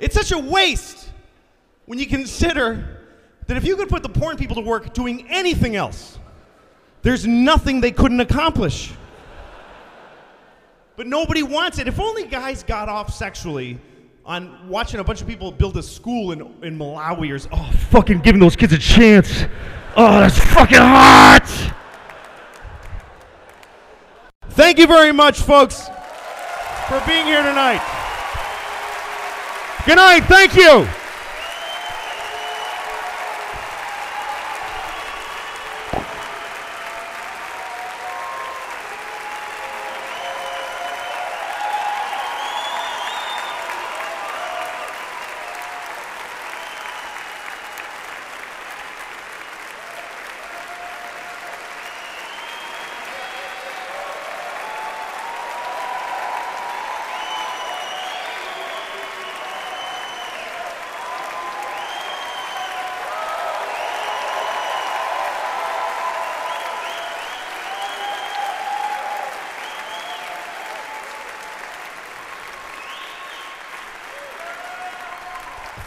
It's 0.00 0.16
such 0.16 0.32
a 0.32 0.38
waste 0.38 1.08
when 1.84 2.00
you 2.00 2.06
consider 2.06 2.95
that 3.46 3.56
if 3.56 3.64
you 3.64 3.76
could 3.76 3.88
put 3.88 4.02
the 4.02 4.08
porn 4.08 4.36
people 4.36 4.56
to 4.56 4.62
work 4.62 4.92
doing 4.92 5.26
anything 5.28 5.76
else, 5.76 6.18
there's 7.02 7.26
nothing 7.26 7.80
they 7.80 7.92
couldn't 7.92 8.20
accomplish. 8.20 8.92
But 10.96 11.06
nobody 11.06 11.42
wants 11.42 11.78
it. 11.78 11.86
If 11.86 12.00
only 12.00 12.26
guys 12.26 12.62
got 12.62 12.88
off 12.88 13.12
sexually 13.12 13.78
on 14.24 14.68
watching 14.68 14.98
a 14.98 15.04
bunch 15.04 15.20
of 15.20 15.28
people 15.28 15.52
build 15.52 15.76
a 15.76 15.82
school 15.82 16.32
in, 16.32 16.40
in 16.62 16.76
Malawi 16.76 17.30
or 17.30 17.48
oh 17.52 17.70
fucking 17.90 18.20
giving 18.20 18.40
those 18.40 18.56
kids 18.56 18.72
a 18.72 18.78
chance. 18.78 19.44
Oh, 19.96 20.20
that's 20.20 20.38
fucking 20.38 20.78
hot. 20.78 21.72
Thank 24.50 24.78
you 24.78 24.86
very 24.86 25.12
much, 25.12 25.40
folks, 25.40 25.88
for 26.88 27.02
being 27.06 27.26
here 27.26 27.42
tonight. 27.42 27.82
Good 29.84 29.96
night. 29.96 30.24
Thank 30.24 30.56
you. 30.56 30.88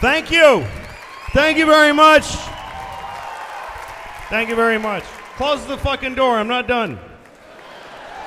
Thank 0.00 0.30
you. 0.30 0.64
Thank 1.32 1.58
you 1.58 1.66
very 1.66 1.92
much. 1.92 2.24
Thank 4.28 4.48
you 4.48 4.56
very 4.56 4.78
much. 4.78 5.04
Close 5.36 5.66
the 5.66 5.76
fucking 5.76 6.14
door. 6.14 6.36
I'm 6.36 6.48
not 6.48 6.66
done. 6.66 6.98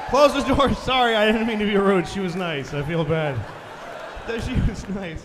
Close 0.10 0.34
the 0.34 0.54
door. 0.54 0.74
Sorry, 0.84 1.16
I 1.16 1.32
didn't 1.32 1.48
mean 1.48 1.60
to 1.60 1.66
be 1.66 1.76
rude. 1.76 2.08
She 2.08 2.20
was 2.20 2.36
nice. 2.36 2.74
I 2.74 2.84
feel 2.84 3.04
bad. 3.04 3.36
She 4.28 4.54
was 4.70 4.88
nice. 4.90 5.24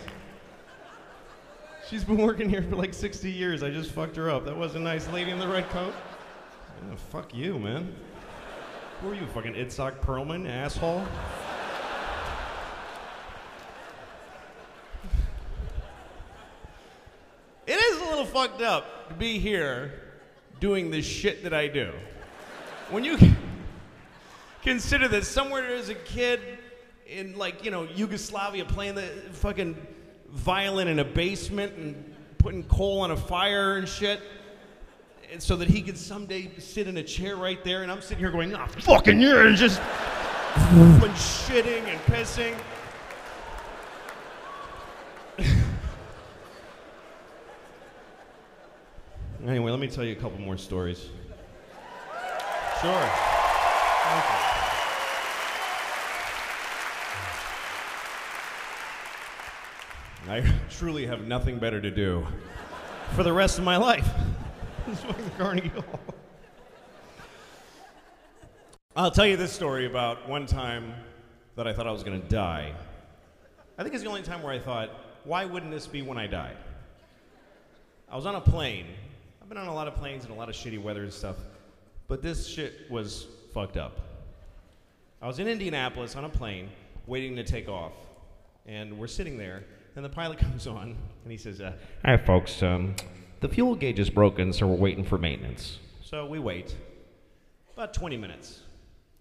She's 1.88 2.04
been 2.04 2.18
working 2.18 2.48
here 2.48 2.62
for 2.62 2.76
like 2.76 2.92
60 2.92 3.30
years. 3.30 3.62
I 3.62 3.70
just 3.70 3.92
fucked 3.92 4.16
her 4.16 4.30
up. 4.30 4.44
That 4.44 4.56
wasn't 4.56 4.84
nice. 4.84 5.08
Lady 5.10 5.30
in 5.30 5.38
the 5.38 5.48
red 5.48 5.68
coat. 5.70 5.94
Fuck 7.10 7.34
you, 7.34 7.58
man. 7.58 7.94
Who 9.00 9.10
are 9.10 9.14
you, 9.14 9.26
fucking 9.28 9.54
Itzhak 9.54 10.00
Perlman, 10.00 10.48
asshole? 10.48 11.06
it 17.66 17.72
is 17.72 18.00
a 18.00 18.04
little 18.04 18.17
fucked 18.28 18.62
up 18.62 19.08
to 19.08 19.14
be 19.14 19.38
here 19.38 19.92
doing 20.60 20.90
the 20.90 21.02
shit 21.02 21.42
that 21.42 21.54
I 21.54 21.68
do. 21.68 21.92
When 22.90 23.04
you 23.04 23.18
consider 24.62 25.08
that 25.08 25.24
somewhere 25.24 25.62
there's 25.62 25.88
a 25.88 25.94
kid 25.94 26.40
in, 27.06 27.36
like, 27.36 27.64
you 27.64 27.70
know, 27.70 27.84
Yugoslavia 27.84 28.64
playing 28.64 28.94
the 28.94 29.06
fucking 29.32 29.76
violin 30.30 30.88
in 30.88 30.98
a 30.98 31.04
basement 31.04 31.74
and 31.76 32.14
putting 32.38 32.64
coal 32.64 33.00
on 33.00 33.10
a 33.10 33.16
fire 33.16 33.76
and 33.76 33.88
shit 33.88 34.20
and 35.30 35.42
so 35.42 35.56
that 35.56 35.68
he 35.68 35.82
could 35.82 35.98
someday 35.98 36.50
sit 36.58 36.88
in 36.88 36.96
a 36.96 37.02
chair 37.02 37.36
right 37.36 37.62
there, 37.62 37.82
and 37.82 37.92
I'm 37.92 38.00
sitting 38.00 38.18
here 38.18 38.30
going, 38.30 38.54
ah, 38.54 38.66
fucking 38.66 39.20
yeah, 39.20 39.46
and 39.46 39.56
just 39.56 39.80
shitting 40.58 41.84
and 41.84 42.00
pissing. 42.02 42.56
Anyway, 49.48 49.70
let 49.70 49.80
me 49.80 49.88
tell 49.88 50.04
you 50.04 50.12
a 50.12 50.16
couple 50.16 50.38
more 50.38 50.58
stories. 50.58 51.08
Sure. 52.80 53.10
I 60.28 60.44
truly 60.70 61.06
have 61.06 61.26
nothing 61.26 61.58
better 61.58 61.80
to 61.80 61.90
do 61.90 62.26
for 63.14 63.22
the 63.22 63.32
rest 63.32 63.58
of 63.58 63.64
my 63.64 63.76
life. 63.76 64.08
Carnegie 65.38 65.68
Hall. 65.68 66.00
I'll 68.94 69.10
tell 69.10 69.26
you 69.26 69.36
this 69.36 69.52
story 69.52 69.86
about 69.86 70.28
one 70.28 70.44
time 70.44 70.92
that 71.56 71.66
I 71.66 71.72
thought 71.72 71.86
I 71.86 71.92
was 71.92 72.02
going 72.02 72.20
to 72.20 72.28
die. 72.28 72.72
I 73.78 73.82
think 73.82 73.94
it's 73.94 74.02
the 74.02 74.08
only 74.08 74.22
time 74.22 74.42
where 74.42 74.52
I 74.52 74.58
thought, 74.58 74.90
why 75.24 75.44
wouldn't 75.44 75.72
this 75.72 75.86
be 75.86 76.02
when 76.02 76.18
I 76.18 76.26
die? 76.26 76.52
I 78.10 78.16
was 78.16 78.26
on 78.26 78.34
a 78.34 78.40
plane. 78.40 78.86
I've 79.48 79.54
been 79.54 79.62
on 79.62 79.68
a 79.68 79.74
lot 79.74 79.88
of 79.88 79.94
planes 79.94 80.24
and 80.24 80.32
a 80.34 80.36
lot 80.36 80.50
of 80.50 80.54
shitty 80.54 80.78
weather 80.78 81.02
and 81.04 81.10
stuff, 81.10 81.36
but 82.06 82.20
this 82.20 82.46
shit 82.46 82.82
was 82.90 83.28
fucked 83.54 83.78
up. 83.78 83.98
I 85.22 85.26
was 85.26 85.38
in 85.38 85.48
Indianapolis 85.48 86.16
on 86.16 86.26
a 86.26 86.28
plane 86.28 86.68
waiting 87.06 87.34
to 87.36 87.42
take 87.42 87.66
off, 87.66 87.94
and 88.66 88.98
we're 88.98 89.06
sitting 89.06 89.38
there, 89.38 89.64
and 89.96 90.04
the 90.04 90.08
pilot 90.10 90.38
comes 90.38 90.66
on, 90.66 90.94
and 91.22 91.32
he 91.32 91.38
says, 91.38 91.62
uh, 91.62 91.72
Hi, 92.04 92.18
folks. 92.18 92.62
Um, 92.62 92.94
the 93.40 93.48
fuel 93.48 93.74
gauge 93.74 93.98
is 93.98 94.10
broken, 94.10 94.52
so 94.52 94.66
we're 94.66 94.76
waiting 94.76 95.02
for 95.02 95.16
maintenance. 95.16 95.78
So 96.02 96.26
we 96.26 96.38
wait 96.38 96.76
about 97.72 97.94
20 97.94 98.18
minutes. 98.18 98.60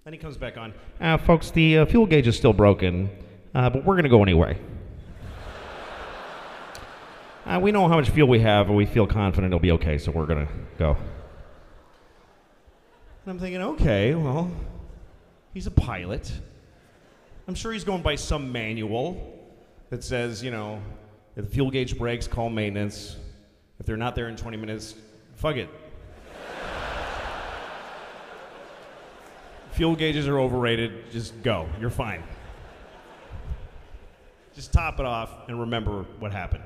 Then 0.03 0.11
he 0.11 0.19
comes 0.19 0.35
back 0.35 0.57
on. 0.57 0.73
Uh, 0.99 1.17
folks, 1.19 1.51
the 1.51 1.77
uh, 1.77 1.85
fuel 1.85 2.05
gauge 2.05 2.27
is 2.27 2.35
still 2.35 2.51
broken, 2.51 3.09
uh, 3.55 3.69
but 3.69 3.85
we're 3.85 3.93
going 3.93 4.03
to 4.03 4.09
go 4.09 4.23
anyway. 4.23 4.59
Uh, 7.47 7.57
we 7.57 7.71
know 7.71 7.87
how 7.87 7.95
much 7.95 8.09
fuel 8.09 8.27
we 8.27 8.41
have, 8.41 8.67
and 8.67 8.75
we 8.75 8.85
feel 8.85 9.07
confident 9.07 9.53
it'll 9.53 9.61
be 9.61 9.71
okay, 9.71 9.97
so 9.97 10.11
we're 10.11 10.25
going 10.25 10.45
to 10.45 10.53
go. 10.77 10.97
And 13.23 13.31
I'm 13.31 13.39
thinking, 13.39 13.61
okay, 13.61 14.15
well, 14.15 14.51
he's 15.53 15.65
a 15.65 15.71
pilot. 15.71 16.29
I'm 17.47 17.55
sure 17.55 17.71
he's 17.71 17.85
going 17.85 18.01
by 18.01 18.15
some 18.15 18.51
manual 18.51 19.33
that 19.89 20.03
says, 20.03 20.43
you 20.43 20.51
know, 20.51 20.81
if 21.37 21.45
the 21.45 21.49
fuel 21.49 21.71
gauge 21.71 21.97
breaks, 21.97 22.27
call 22.27 22.49
maintenance. 22.49 23.15
If 23.79 23.85
they're 23.85 23.95
not 23.95 24.13
there 24.13 24.27
in 24.27 24.35
20 24.35 24.57
minutes, 24.57 24.95
fuck 25.35 25.55
it. 25.55 25.69
Fuel 29.71 29.95
gauges 29.95 30.27
are 30.27 30.37
overrated. 30.37 31.11
Just 31.11 31.41
go. 31.43 31.69
You're 31.79 31.91
fine. 31.91 32.23
Just 34.53 34.73
top 34.73 34.99
it 34.99 35.05
off 35.05 35.47
and 35.47 35.57
remember 35.61 36.03
what 36.19 36.33
happened. 36.33 36.63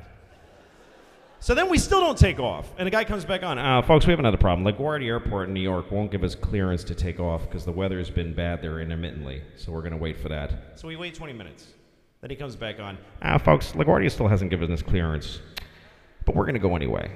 So 1.42 1.54
then 1.54 1.70
we 1.70 1.78
still 1.78 2.00
don't 2.00 2.18
take 2.18 2.40
off. 2.40 2.72
And 2.78 2.88
a 2.88 2.92
guy 2.92 3.04
comes 3.04 3.26
back 3.26 3.44
on. 3.44 3.60
Uh, 3.60 3.82
folks, 3.82 4.08
we 4.08 4.12
have 4.12 4.20
another 4.20 4.38
problem. 4.38 4.66
LaGuardia 4.66 5.08
Airport 5.08 5.50
in 5.50 5.54
New 5.54 5.62
York 5.62 5.92
won't 5.92 6.12
give 6.12 6.24
us 6.24 6.36
clearance 6.36 6.84
to 6.86 6.96
take 6.96 7.20
off 7.20 7.42
because 7.42 7.66
the 7.66 7.72
weather's 7.72 8.10
been 8.10 8.34
bad 8.34 8.62
there 8.62 8.80
intermittently. 8.80 9.42
So 9.58 9.74
we're 9.74 9.82
going 9.82 9.92
to 9.92 9.98
wait 9.98 10.18
for 10.18 10.30
that. 10.30 10.80
So 10.80 10.88
we 10.88 10.96
wait 10.96 11.16
20 11.16 11.34
minutes. 11.34 11.68
Then 12.22 12.30
he 12.30 12.36
comes 12.36 12.56
back 12.56 12.80
on. 12.80 12.98
Ah, 13.24 13.38
folks, 13.38 13.72
LaGuardia 13.72 14.12
still 14.12 14.28
hasn't 14.28 14.52
given 14.52 14.72
us 14.72 14.82
clearance 14.82 15.40
but 16.26 16.36
we're 16.36 16.44
going 16.44 16.56
to 16.56 16.60
go 16.60 16.76
anyway. 16.76 17.12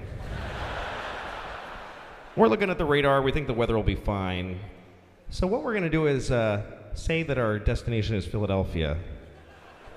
we're 2.36 2.48
looking 2.48 2.70
at 2.70 2.78
the 2.78 2.86
radar. 2.86 3.22
We 3.22 3.32
think 3.32 3.48
the 3.48 3.54
weather 3.54 3.76
will 3.76 3.84
be 3.84 3.96
fine. 3.96 4.60
So, 5.30 5.48
what 5.48 5.64
we're 5.64 5.74
going 5.74 5.84
to 5.84 5.90
do 5.90 6.08
is 6.08 6.32
uh, 6.32 6.64
say 6.94 7.24
that 7.24 7.38
our 7.38 7.60
destination 7.60 8.16
is 8.16 8.26
Philadelphia. 8.26 8.98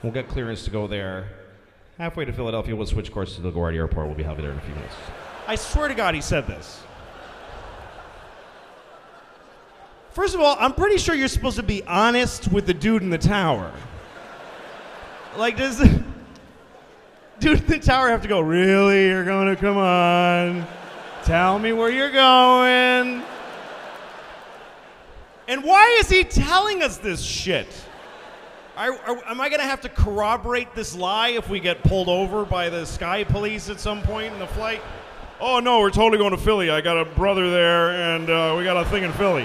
We'll 0.02 0.12
get 0.12 0.28
clearance 0.28 0.64
to 0.64 0.70
go 0.70 0.86
there. 0.86 1.37
Halfway 1.98 2.24
to 2.26 2.32
Philadelphia, 2.32 2.76
we'll 2.76 2.86
switch 2.86 3.10
course 3.10 3.34
to 3.34 3.40
the 3.40 3.50
LaGuardia 3.50 3.78
Airport. 3.78 4.06
We'll 4.06 4.14
be 4.14 4.22
happy 4.22 4.42
there 4.42 4.52
in 4.52 4.58
a 4.58 4.60
few 4.60 4.74
minutes. 4.76 4.94
I 5.48 5.56
swear 5.56 5.88
to 5.88 5.94
God, 5.94 6.14
he 6.14 6.20
said 6.20 6.46
this. 6.46 6.80
First 10.12 10.36
of 10.36 10.40
all, 10.40 10.56
I'm 10.60 10.74
pretty 10.74 10.98
sure 10.98 11.16
you're 11.16 11.26
supposed 11.26 11.56
to 11.56 11.64
be 11.64 11.82
honest 11.84 12.52
with 12.52 12.66
the 12.66 12.74
dude 12.74 13.02
in 13.02 13.10
the 13.10 13.18
tower. 13.18 13.72
Like, 15.36 15.56
does. 15.56 15.78
the 15.78 16.04
dude 17.40 17.62
in 17.62 17.66
the 17.66 17.78
tower 17.80 18.10
have 18.10 18.22
to 18.22 18.28
go, 18.28 18.40
Really? 18.40 19.06
You're 19.06 19.24
going 19.24 19.52
to 19.52 19.60
come 19.60 19.76
on? 19.76 20.64
Tell 21.24 21.58
me 21.58 21.72
where 21.72 21.90
you're 21.90 22.12
going. 22.12 23.24
And 25.48 25.64
why 25.64 25.96
is 25.98 26.08
he 26.08 26.22
telling 26.22 26.80
us 26.80 26.98
this 26.98 27.20
shit? 27.22 27.66
Are, 28.78 28.94
am 29.26 29.40
I 29.40 29.48
going 29.48 29.58
to 29.58 29.66
have 29.66 29.80
to 29.80 29.88
corroborate 29.88 30.72
this 30.72 30.94
lie 30.94 31.30
if 31.30 31.48
we 31.48 31.58
get 31.58 31.82
pulled 31.82 32.08
over 32.08 32.44
by 32.44 32.68
the 32.68 32.86
sky 32.86 33.24
police 33.24 33.68
at 33.68 33.80
some 33.80 34.00
point 34.02 34.32
in 34.32 34.38
the 34.38 34.46
flight? 34.46 34.80
Oh, 35.40 35.58
no, 35.58 35.80
we're 35.80 35.90
totally 35.90 36.16
going 36.16 36.30
to 36.30 36.36
Philly. 36.36 36.70
I 36.70 36.80
got 36.80 36.96
a 36.96 37.04
brother 37.04 37.50
there, 37.50 37.90
and 37.90 38.30
uh, 38.30 38.54
we 38.56 38.62
got 38.62 38.76
a 38.76 38.88
thing 38.88 39.02
in 39.02 39.12
Philly. 39.14 39.44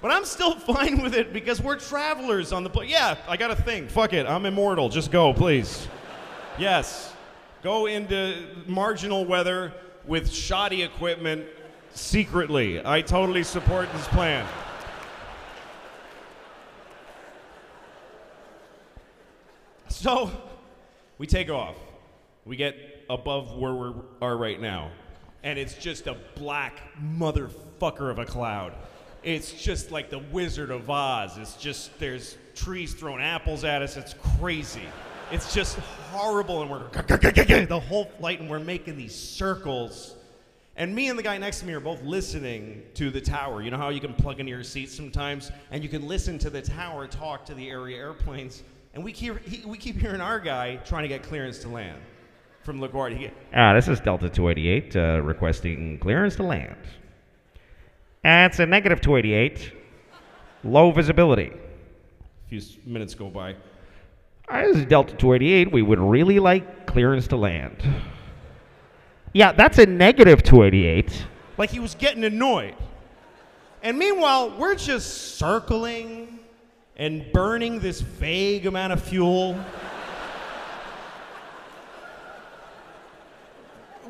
But 0.00 0.10
I'm 0.10 0.24
still 0.24 0.54
fine 0.58 1.02
with 1.02 1.14
it 1.14 1.34
because 1.34 1.60
we're 1.60 1.78
travelers 1.78 2.50
on 2.50 2.64
the 2.64 2.70
plane. 2.70 2.88
Yeah, 2.88 3.18
I 3.28 3.36
got 3.36 3.50
a 3.50 3.56
thing. 3.56 3.88
Fuck 3.88 4.14
it. 4.14 4.26
I'm 4.26 4.46
immortal. 4.46 4.88
Just 4.88 5.10
go, 5.10 5.34
please. 5.34 5.86
yes. 6.56 7.12
Go 7.62 7.84
into 7.84 8.42
marginal 8.66 9.26
weather 9.26 9.74
with 10.06 10.32
shoddy 10.32 10.82
equipment 10.82 11.44
secretly. 11.92 12.80
I 12.82 13.02
totally 13.02 13.42
support 13.42 13.92
this 13.92 14.08
plan. 14.08 14.46
So, 20.04 20.30
we 21.16 21.26
take 21.26 21.48
off. 21.48 21.76
We 22.44 22.56
get 22.56 22.76
above 23.08 23.56
where 23.56 23.72
we 23.72 23.92
are 24.20 24.36
right 24.36 24.60
now. 24.60 24.90
And 25.42 25.58
it's 25.58 25.72
just 25.72 26.06
a 26.06 26.18
black 26.36 26.82
motherfucker 27.02 28.10
of 28.10 28.18
a 28.18 28.26
cloud 28.26 28.74
it's 29.24 29.52
just 29.52 29.90
like 29.90 30.10
the 30.10 30.18
Wizard 30.18 30.70
of 30.70 30.90
Oz. 30.90 31.38
It's 31.38 31.56
just 31.56 31.98
there's 31.98 32.36
trees 32.54 32.92
throwing 32.92 33.22
apples 33.22 33.64
at 33.64 33.80
us. 33.80 33.96
It's 33.96 34.14
crazy. 34.38 34.82
It's 35.32 35.54
just 35.54 35.78
horrible, 36.12 36.60
and 36.60 36.70
we're 36.70 36.86
the 36.90 37.80
whole 37.88 38.04
flight, 38.18 38.40
and 38.40 38.50
we're 38.50 38.58
making 38.58 38.98
these 38.98 39.14
circles. 39.14 40.16
And 40.76 40.94
me 40.94 41.08
and 41.08 41.18
the 41.18 41.22
guy 41.22 41.38
next 41.38 41.60
to 41.60 41.66
me 41.66 41.72
are 41.72 41.80
both 41.80 42.02
listening 42.02 42.82
to 42.94 43.10
the 43.10 43.20
tower. 43.20 43.62
You 43.62 43.70
know 43.70 43.78
how 43.78 43.88
you 43.88 44.00
can 44.00 44.12
plug 44.12 44.40
into 44.40 44.50
your 44.50 44.62
seat 44.62 44.90
sometimes, 44.90 45.50
and 45.70 45.82
you 45.82 45.88
can 45.88 46.06
listen 46.06 46.38
to 46.40 46.50
the 46.50 46.60
tower 46.60 47.06
talk 47.06 47.46
to 47.46 47.54
the 47.54 47.70
area 47.70 47.96
airplanes. 47.96 48.62
And 48.94 49.02
we 49.02 49.12
keep 49.12 49.44
he, 49.46 49.66
we 49.66 49.76
keep 49.76 49.96
hearing 50.00 50.20
our 50.20 50.38
guy 50.38 50.76
trying 50.76 51.02
to 51.02 51.08
get 51.08 51.22
clearance 51.22 51.58
to 51.60 51.68
land 51.68 52.00
from 52.62 52.80
LaGuardia. 52.80 53.32
Ah, 53.54 53.74
this 53.74 53.88
is 53.88 54.00
Delta 54.00 54.28
288 54.28 54.96
uh, 54.96 55.20
requesting 55.20 55.98
clearance 55.98 56.36
to 56.36 56.44
land. 56.44 56.76
That's 58.22 58.58
a 58.60 58.66
negative 58.66 59.00
288. 59.00 59.72
Low 60.62 60.90
visibility. 60.92 61.52
A 61.52 62.48
few 62.48 62.60
minutes 62.86 63.14
go 63.14 63.28
by. 63.28 63.56
As 64.48 64.84
Delta 64.86 65.14
288, 65.14 65.72
we 65.72 65.82
would 65.82 65.98
really 65.98 66.38
like 66.38 66.86
clearance 66.86 67.26
to 67.28 67.36
land. 67.36 67.82
Yeah, 69.32 69.52
that's 69.52 69.78
a 69.78 69.86
negative 69.86 70.42
288. 70.42 71.26
Like 71.58 71.70
he 71.70 71.80
was 71.80 71.94
getting 71.94 72.24
annoyed. 72.24 72.76
And 73.82 73.98
meanwhile, 73.98 74.56
we're 74.56 74.76
just 74.76 75.36
circling 75.36 76.33
and 76.96 77.30
burning 77.32 77.80
this 77.80 78.00
vague 78.00 78.66
amount 78.66 78.92
of 78.92 79.02
fuel. 79.02 79.58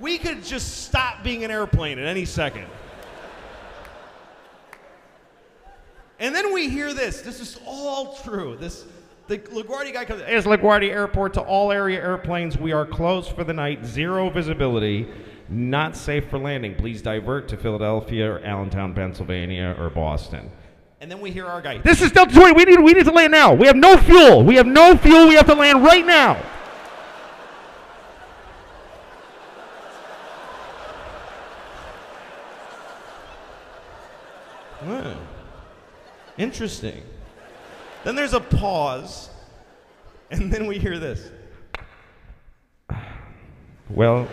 we 0.00 0.18
could 0.18 0.44
just 0.44 0.84
stop 0.84 1.22
being 1.22 1.44
an 1.44 1.50
airplane 1.50 1.98
at 1.98 2.06
any 2.06 2.24
second. 2.24 2.66
And 6.20 6.34
then 6.34 6.52
we 6.52 6.68
hear 6.68 6.92
this. 6.92 7.22
This 7.22 7.40
is 7.40 7.58
all 7.66 8.16
true. 8.16 8.56
This 8.58 8.84
the 9.26 9.38
LaGuardia 9.38 9.94
guy 9.94 10.04
comes. 10.04 10.22
It's 10.26 10.46
LaGuardia 10.46 10.90
Airport 10.90 11.32
to 11.34 11.40
all 11.40 11.72
area 11.72 11.98
airplanes. 11.98 12.58
We 12.58 12.72
are 12.72 12.84
closed 12.84 13.32
for 13.32 13.42
the 13.42 13.54
night. 13.54 13.84
Zero 13.84 14.28
visibility. 14.28 15.08
not 15.48 15.96
safe 15.96 16.28
for 16.28 16.38
landing. 16.38 16.74
Please 16.74 17.00
divert 17.00 17.48
to 17.48 17.56
Philadelphia 17.56 18.32
or 18.32 18.40
Allentown, 18.40 18.94
Pennsylvania 18.94 19.74
or 19.78 19.90
Boston. 19.90 20.50
And 21.04 21.12
then 21.12 21.20
we 21.20 21.30
hear 21.30 21.44
our 21.44 21.60
guy. 21.60 21.76
This 21.76 22.00
is 22.00 22.12
Delta 22.12 22.34
20. 22.34 22.52
We 22.54 22.64
need, 22.64 22.80
we 22.80 22.94
need 22.94 23.04
to 23.04 23.12
land 23.12 23.30
now. 23.30 23.52
We 23.52 23.66
have 23.66 23.76
no 23.76 23.98
fuel. 23.98 24.42
We 24.42 24.54
have 24.54 24.66
no 24.66 24.96
fuel. 24.96 25.28
We 25.28 25.34
have 25.34 25.44
to 25.48 25.54
land 25.54 25.84
right 25.84 26.06
now. 26.06 26.42
Interesting. 36.38 37.02
Then 38.02 38.14
there's 38.14 38.32
a 38.32 38.40
pause, 38.40 39.28
and 40.30 40.50
then 40.50 40.66
we 40.66 40.78
hear 40.78 40.98
this. 40.98 41.30
Well, 43.90 44.26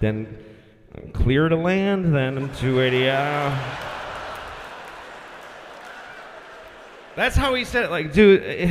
then 0.00 0.44
clear 1.12 1.48
to 1.48 1.54
land, 1.54 2.16
then 2.16 2.50
280 2.56 3.10
uh, 3.10 3.14
out. 3.14 3.87
That's 7.18 7.34
how 7.34 7.54
he 7.54 7.64
said 7.64 7.82
it. 7.82 7.90
Like, 7.90 8.12
dude, 8.12 8.42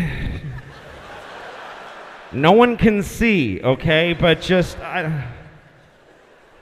no 2.31 2.53
one 2.53 2.77
can 2.77 3.03
see, 3.03 3.61
okay? 3.61 4.13
But 4.13 4.39
just, 4.39 4.79
I, 4.79 5.27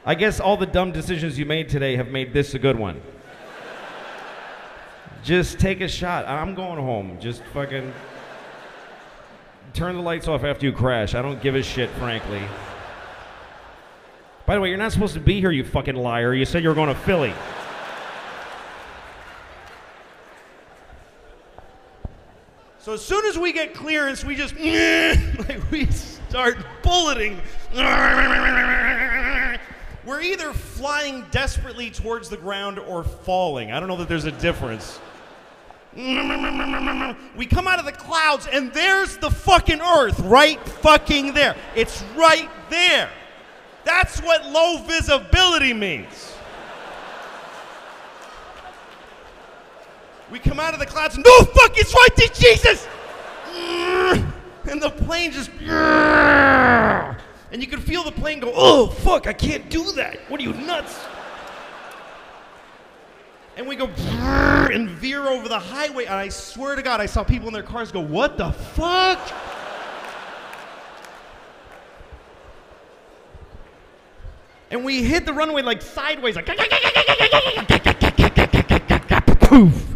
I 0.03 0.15
guess 0.15 0.39
all 0.39 0.57
the 0.57 0.65
dumb 0.65 0.91
decisions 0.91 1.37
you 1.37 1.45
made 1.45 1.69
today 1.69 1.95
have 1.95 2.07
made 2.07 2.33
this 2.33 2.55
a 2.55 2.59
good 2.59 2.75
one. 2.75 2.99
Just 5.23 5.59
take 5.59 5.81
a 5.81 5.87
shot. 5.87 6.27
I'm 6.27 6.55
going 6.55 6.79
home. 6.79 7.19
Just 7.19 7.43
fucking 7.53 7.93
turn 9.75 9.93
the 9.93 10.01
lights 10.01 10.27
off 10.27 10.43
after 10.43 10.65
you 10.65 10.73
crash. 10.73 11.13
I 11.13 11.21
don't 11.21 11.39
give 11.39 11.53
a 11.53 11.61
shit, 11.61 11.91
frankly. 11.91 12.41
By 14.47 14.55
the 14.55 14.61
way, 14.61 14.69
you're 14.69 14.79
not 14.79 14.91
supposed 14.91 15.13
to 15.13 15.19
be 15.19 15.39
here, 15.39 15.51
you 15.51 15.63
fucking 15.63 15.95
liar. 15.95 16.33
You 16.33 16.45
said 16.45 16.63
you 16.63 16.69
were 16.69 16.75
going 16.75 16.89
to 16.89 16.99
Philly. 17.01 17.35
So 22.85 22.93
as 22.93 23.03
soon 23.03 23.25
as 23.25 23.35
we 23.35 23.51
get 23.51 23.73
clearance, 23.73 24.23
we 24.23 24.35
just 24.35 24.53
like 24.59 25.71
we 25.71 25.87
start 25.87 26.55
bulleting. 26.83 27.41
We're 30.05 30.21
either 30.21 30.53
flying 30.53 31.25
desperately 31.31 31.89
towards 31.89 32.29
the 32.29 32.37
ground 32.37 32.77
or 32.77 33.03
falling. 33.03 33.71
I 33.71 33.79
don't 33.79 33.89
know 33.89 33.97
that 33.97 34.07
there's 34.07 34.25
a 34.25 34.31
difference. 34.33 34.99
We 35.95 37.47
come 37.47 37.67
out 37.67 37.79
of 37.79 37.85
the 37.85 37.91
clouds 37.91 38.45
and 38.51 38.71
there's 38.71 39.17
the 39.17 39.31
fucking 39.31 39.81
earth 39.81 40.19
right 40.19 40.59
fucking 40.69 41.33
there. 41.33 41.55
It's 41.75 42.03
right 42.15 42.51
there. 42.69 43.09
That's 43.83 44.21
what 44.21 44.45
low 44.45 44.77
visibility 44.83 45.73
means. 45.73 46.34
We 50.31 50.39
come 50.39 50.59
out 50.59 50.73
of 50.73 50.79
the 50.79 50.85
clouds, 50.85 51.17
no 51.17 51.39
fuck, 51.39 51.77
it's 51.77 51.93
right 51.93 52.15
there, 52.15 52.29
Jesus! 52.29 52.87
And 54.67 54.81
the 54.81 54.89
plane 54.89 55.31
just. 55.31 55.51
And 55.61 57.61
you 57.61 57.67
can 57.67 57.79
feel 57.79 58.03
the 58.03 58.11
plane 58.11 58.39
go, 58.39 58.51
oh 58.55 58.87
fuck, 58.87 59.27
I 59.27 59.33
can't 59.33 59.69
do 59.69 59.91
that. 59.91 60.17
What 60.27 60.39
are 60.39 60.43
you, 60.43 60.53
nuts? 60.53 60.99
And 63.57 63.67
we 63.67 63.75
go 63.75 63.85
and 63.85 64.89
veer 64.89 65.27
over 65.27 65.47
the 65.47 65.59
highway, 65.59 66.05
and 66.05 66.15
I 66.15 66.29
swear 66.29 66.75
to 66.75 66.81
God, 66.81 66.99
I 66.99 67.05
saw 67.05 67.23
people 67.23 67.47
in 67.47 67.53
their 67.53 67.63
cars 67.63 67.91
go, 67.91 68.01
what 68.01 68.37
the 68.37 68.51
fuck? 68.51 69.19
And 74.71 74.83
we 74.83 75.03
hit 75.03 75.25
the 75.25 75.33
runway 75.33 75.61
like 75.61 75.81
sideways, 75.81 76.35
like 76.35 76.47
poof. 79.39 79.94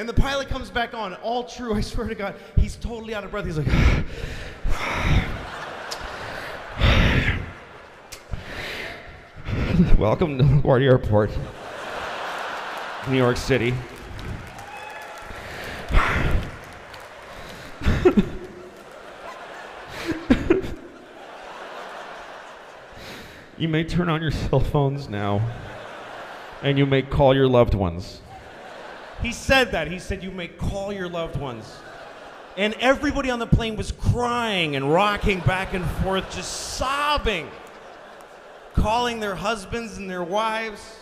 And 0.00 0.08
the 0.08 0.14
pilot 0.14 0.48
comes 0.48 0.70
back 0.70 0.94
on, 0.94 1.12
all 1.16 1.44
true, 1.44 1.74
I 1.74 1.82
swear 1.82 2.08
to 2.08 2.14
God. 2.14 2.34
He's 2.56 2.76
totally 2.76 3.14
out 3.14 3.22
of 3.22 3.30
breath. 3.32 3.44
He's 3.44 3.58
like, 3.58 3.66
Welcome 9.98 10.38
to 10.38 10.44
LaGuardia 10.44 10.86
Airport, 10.86 11.30
New 13.10 13.18
York 13.18 13.36
City. 13.36 13.74
you 23.58 23.68
may 23.68 23.84
turn 23.84 24.08
on 24.08 24.22
your 24.22 24.30
cell 24.30 24.60
phones 24.60 25.10
now, 25.10 25.46
and 26.62 26.78
you 26.78 26.86
may 26.86 27.02
call 27.02 27.34
your 27.34 27.48
loved 27.48 27.74
ones. 27.74 28.22
He 29.22 29.32
said 29.32 29.72
that. 29.72 29.88
He 29.88 29.98
said, 29.98 30.22
You 30.22 30.30
may 30.30 30.48
call 30.48 30.92
your 30.92 31.08
loved 31.08 31.36
ones. 31.36 31.70
And 32.56 32.74
everybody 32.74 33.30
on 33.30 33.38
the 33.38 33.46
plane 33.46 33.76
was 33.76 33.92
crying 33.92 34.76
and 34.76 34.92
rocking 34.92 35.40
back 35.40 35.72
and 35.72 35.84
forth, 36.02 36.30
just 36.34 36.76
sobbing, 36.76 37.48
calling 38.74 39.20
their 39.20 39.34
husbands 39.34 39.96
and 39.96 40.10
their 40.10 40.24
wives. 40.24 40.96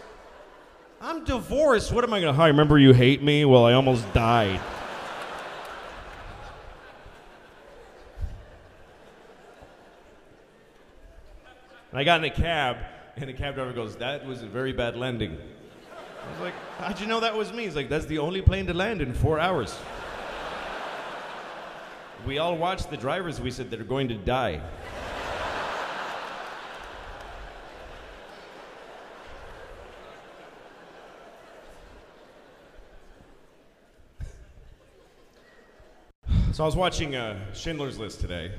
I'm 1.01 1.25
divorced. 1.25 1.93
What 1.93 2.05
am 2.05 2.12
I 2.12 2.21
going 2.21 2.33
to 2.33 2.37
hi? 2.37 2.49
Remember 2.49 2.79
you 2.79 2.93
hate 2.93 3.23
me? 3.23 3.45
Well, 3.45 3.64
I 3.64 3.73
almost 3.73 4.12
died. 4.12 4.61
And 11.91 11.99
I 11.99 12.05
got 12.05 12.19
in 12.19 12.25
a 12.25 12.35
cab, 12.35 12.77
and 13.16 13.29
the 13.29 13.33
cab 13.33 13.55
driver 13.55 13.73
goes, 13.73 13.97
That 13.97 14.27
was 14.27 14.43
a 14.43 14.47
very 14.47 14.73
bad 14.73 14.97
landing. 14.97 15.39
I 16.29 16.31
was 16.33 16.41
like, 16.41 16.55
How'd 16.79 17.01
you 17.01 17.07
know 17.07 17.20
that 17.20 17.35
was 17.35 17.53
me? 17.53 17.64
He's 17.64 17.76
like, 17.76 17.89
That's 17.89 18.07
the 18.07 18.18
only 18.18 18.43
plane 18.43 18.66
to 18.66 18.74
land 18.74 19.01
in 19.01 19.14
four 19.14 19.41
hours. 19.41 19.76
We 22.26 22.39
all 22.39 22.57
watched 22.57 22.91
the 22.91 22.97
drivers. 22.97 23.41
We 23.41 23.51
said 23.51 23.70
they're 23.70 23.85
going 23.85 24.09
to 24.09 24.14
die. 24.14 24.61
So 36.53 36.64
I 36.64 36.66
was 36.66 36.74
watching 36.74 37.14
uh, 37.14 37.39
Schindler's 37.55 38.01
List 38.01 38.20
today. 38.20 38.51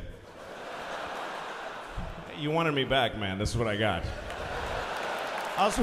You 2.39 2.49
wanted 2.49 2.73
me 2.73 2.85
back, 2.85 3.17
man. 3.17 3.37
This 3.37 3.49
is 3.49 3.57
what 3.57 3.67
I 3.67 3.75
got. 3.75 4.03
I 5.57 5.65
was. 5.65 5.77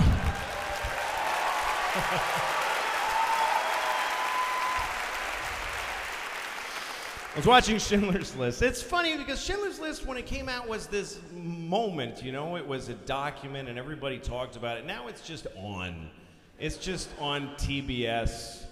I 7.32 7.38
was 7.38 7.46
watching 7.46 7.78
Schindler's 7.78 8.36
List. 8.36 8.60
It's 8.60 8.82
funny 8.82 9.16
because 9.16 9.42
Schindler's 9.42 9.80
List, 9.80 10.04
when 10.04 10.18
it 10.18 10.26
came 10.26 10.48
out, 10.48 10.68
was 10.68 10.86
this 10.86 11.20
moment, 11.32 12.22
you 12.22 12.32
know? 12.32 12.56
It 12.56 12.66
was 12.66 12.90
a 12.90 12.94
document 12.94 13.70
and 13.70 13.78
everybody 13.78 14.18
talked 14.18 14.56
about 14.56 14.76
it. 14.76 14.84
Now 14.84 15.08
it's 15.08 15.22
just 15.22 15.46
on. 15.56 16.10
It's 16.58 16.76
just 16.76 17.08
on 17.18 17.48
TBS. 17.56 18.64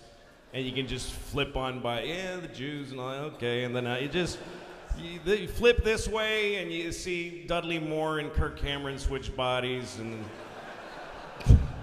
And 0.53 0.67
you 0.67 0.73
can 0.73 0.87
just 0.87 1.13
flip 1.13 1.57
on 1.57 1.81
by, 1.81 2.03
yeah, 2.03 2.37
the 2.37 2.49
Jews 2.49 2.91
and 2.91 3.01
all 3.01 3.09
that, 3.11 3.21
okay. 3.37 3.65
And 3.65 3.75
then 3.75 3.87
uh, 3.87 3.97
you 3.97 4.09
just 4.09 4.39
you, 4.99 5.19
you 5.25 5.49
flip 5.49 5.83
this 5.83 6.07
way 6.07 6.57
and 6.57 6.71
you 6.71 6.93
see 6.93 7.45
Dudley 7.47 7.79
Moore 7.79 8.19
and 8.19 8.33
Kirk 8.33 8.59
Cameron 8.59 8.99
switch 8.99 9.35
bodies. 9.35 9.99
And 9.99 10.25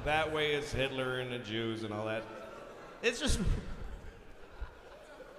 that 0.06 0.34
way 0.34 0.54
is 0.54 0.72
Hitler 0.72 1.20
and 1.20 1.32
the 1.32 1.40
Jews 1.40 1.84
and 1.84 1.94
all 1.94 2.06
that. 2.06 2.24
It's 3.02 3.20
just. 3.20 3.40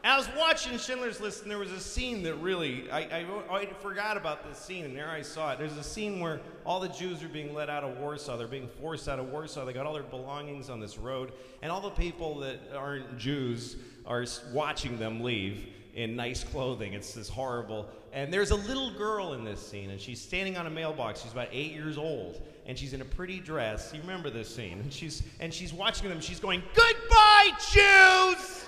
I 0.04 0.16
was 0.16 0.28
watching 0.36 0.76
Schindler's 0.78 1.20
List, 1.20 1.42
and 1.42 1.50
there 1.50 1.58
was 1.58 1.70
a 1.70 1.78
scene 1.78 2.24
that 2.24 2.34
really, 2.34 2.90
I, 2.90 3.02
I, 3.02 3.26
I, 3.50 3.66
forgot 3.80 4.16
about 4.16 4.48
this 4.48 4.58
scene, 4.58 4.84
and 4.84 4.96
there 4.96 5.08
I 5.08 5.22
saw 5.22 5.52
it. 5.52 5.60
There's 5.60 5.76
a 5.76 5.82
scene 5.84 6.18
where 6.18 6.40
all 6.66 6.80
the 6.80 6.88
Jews 6.88 7.22
are 7.22 7.28
being 7.28 7.54
let 7.54 7.70
out 7.70 7.84
of 7.84 7.98
Warsaw. 7.98 8.36
They're 8.36 8.48
being 8.48 8.66
forced 8.80 9.08
out 9.08 9.20
of 9.20 9.28
Warsaw. 9.28 9.64
They 9.64 9.72
got 9.72 9.86
all 9.86 9.94
their 9.94 10.02
belongings 10.02 10.70
on 10.70 10.80
this 10.80 10.98
road, 10.98 11.32
and 11.62 11.70
all 11.70 11.80
the 11.80 11.90
people 11.90 12.40
that 12.40 12.58
aren't 12.76 13.16
Jews 13.16 13.76
are 14.04 14.26
watching 14.52 14.98
them 14.98 15.22
leave 15.22 15.68
in 15.94 16.16
nice 16.16 16.42
clothing. 16.42 16.94
It's 16.94 17.14
this 17.14 17.28
horrible. 17.28 17.88
And 18.12 18.32
there's 18.32 18.50
a 18.50 18.56
little 18.56 18.92
girl 18.94 19.34
in 19.34 19.44
this 19.44 19.64
scene, 19.64 19.90
and 19.90 20.00
she's 20.00 20.20
standing 20.20 20.56
on 20.56 20.66
a 20.66 20.70
mailbox. 20.70 21.22
She's 21.22 21.32
about 21.32 21.48
eight 21.52 21.72
years 21.72 21.96
old, 21.96 22.42
and 22.66 22.78
she's 22.78 22.92
in 22.92 23.00
a 23.00 23.04
pretty 23.04 23.40
dress. 23.40 23.92
You 23.94 24.00
remember 24.00 24.30
this 24.30 24.54
scene? 24.54 24.80
And 24.80 24.92
she's 24.92 25.22
and 25.40 25.52
she's 25.52 25.72
watching 25.72 26.08
them. 26.08 26.20
She's 26.20 26.40
going, 26.40 26.62
"Goodbye, 26.74 27.50
Jews." 27.72 28.66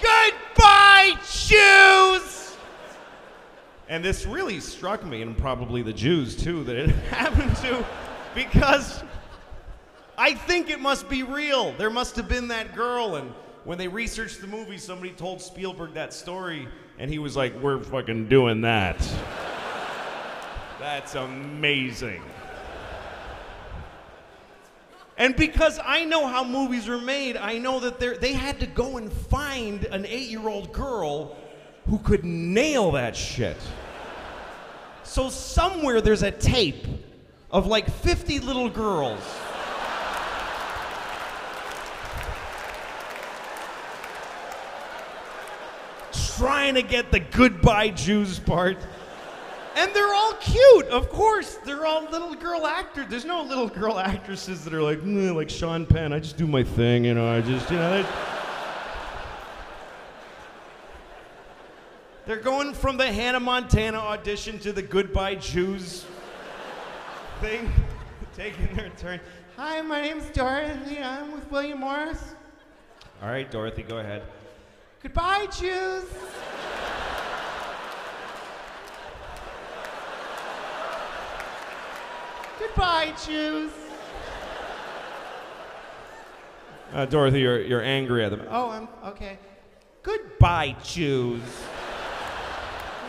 Goodbye, 0.00 1.16
Jews! 1.30 2.56
And 3.88 4.04
this 4.04 4.26
really 4.26 4.60
struck 4.60 5.04
me, 5.04 5.22
and 5.22 5.36
probably 5.36 5.82
the 5.82 5.92
Jews 5.92 6.36
too, 6.36 6.64
that 6.64 6.76
it 6.76 6.90
happened 7.10 7.54
to, 7.56 7.84
because 8.34 9.02
I 10.16 10.34
think 10.34 10.70
it 10.70 10.80
must 10.80 11.08
be 11.08 11.22
real. 11.22 11.72
There 11.72 11.90
must 11.90 12.16
have 12.16 12.28
been 12.28 12.48
that 12.48 12.74
girl, 12.74 13.16
and 13.16 13.30
when 13.64 13.78
they 13.78 13.88
researched 13.88 14.40
the 14.40 14.46
movie, 14.46 14.78
somebody 14.78 15.12
told 15.12 15.40
Spielberg 15.40 15.94
that 15.94 16.12
story, 16.12 16.68
and 16.98 17.10
he 17.10 17.18
was 17.18 17.36
like, 17.36 17.54
We're 17.60 17.82
fucking 17.82 18.28
doing 18.28 18.62
that. 18.62 18.98
That's 20.78 21.14
amazing. 21.14 22.22
And 25.16 25.36
because 25.36 25.78
I 25.84 26.04
know 26.04 26.26
how 26.26 26.42
movies 26.42 26.88
are 26.88 26.98
made, 26.98 27.36
I 27.36 27.58
know 27.58 27.78
that 27.80 28.00
they 28.20 28.32
had 28.32 28.58
to 28.60 28.66
go 28.66 28.96
and 28.96 29.12
find 29.12 29.84
an 29.84 30.04
eight 30.06 30.28
year 30.28 30.48
old 30.48 30.72
girl 30.72 31.36
who 31.88 31.98
could 31.98 32.24
nail 32.24 32.92
that 32.92 33.14
shit. 33.14 33.56
So 35.04 35.28
somewhere 35.30 36.00
there's 36.00 36.22
a 36.22 36.32
tape 36.32 36.86
of 37.50 37.66
like 37.66 37.88
50 37.88 38.40
little 38.40 38.68
girls. 38.68 39.20
Trying 46.36 46.74
to 46.74 46.82
get 46.82 47.12
the 47.12 47.20
goodbye 47.20 47.90
Jews 47.90 48.40
part. 48.40 48.78
And 49.76 49.92
they're 49.92 50.14
all 50.14 50.34
cute, 50.34 50.86
of 50.86 51.08
course. 51.08 51.58
They're 51.64 51.84
all 51.84 52.04
little 52.10 52.34
girl 52.34 52.66
actors. 52.66 53.06
There's 53.08 53.24
no 53.24 53.42
little 53.42 53.68
girl 53.68 53.98
actresses 53.98 54.64
that 54.64 54.72
are 54.72 54.82
like, 54.82 55.00
"Mm, 55.00 55.34
like 55.34 55.50
Sean 55.50 55.84
Penn. 55.84 56.12
I 56.12 56.20
just 56.20 56.36
do 56.36 56.46
my 56.46 56.62
thing, 56.62 57.04
you 57.04 57.14
know. 57.14 57.28
I 57.28 57.40
just, 57.40 57.68
you 57.70 57.76
know. 57.76 58.02
They... 58.02 58.08
They're 62.26 62.36
going 62.36 62.72
from 62.72 62.96
the 62.96 63.10
Hannah 63.12 63.40
Montana 63.40 63.98
audition 63.98 64.58
to 64.60 64.72
the 64.72 64.80
Goodbye 64.80 65.34
Jews 65.34 66.06
thing, 67.40 67.70
taking 68.36 68.74
their 68.74 68.90
turn. 68.90 69.20
Hi, 69.56 69.82
my 69.82 70.00
name's 70.00 70.30
Dorothy. 70.30 70.98
I'm 71.00 71.32
with 71.32 71.50
William 71.50 71.80
Morris. 71.80 72.34
All 73.22 73.28
right, 73.28 73.50
Dorothy, 73.50 73.82
go 73.82 73.98
ahead. 73.98 74.22
Goodbye, 75.02 75.46
Jews. 75.58 76.04
Goodbye, 82.74 83.14
Jews. 83.24 83.70
Uh, 86.92 87.04
Dorothy, 87.06 87.40
you're, 87.40 87.60
you're 87.60 87.82
angry 87.82 88.24
at 88.24 88.30
them. 88.30 88.42
Oh, 88.50 88.70
I'm 88.70 88.88
okay. 89.10 89.38
Goodbye, 90.02 90.74
Jews. 90.82 91.40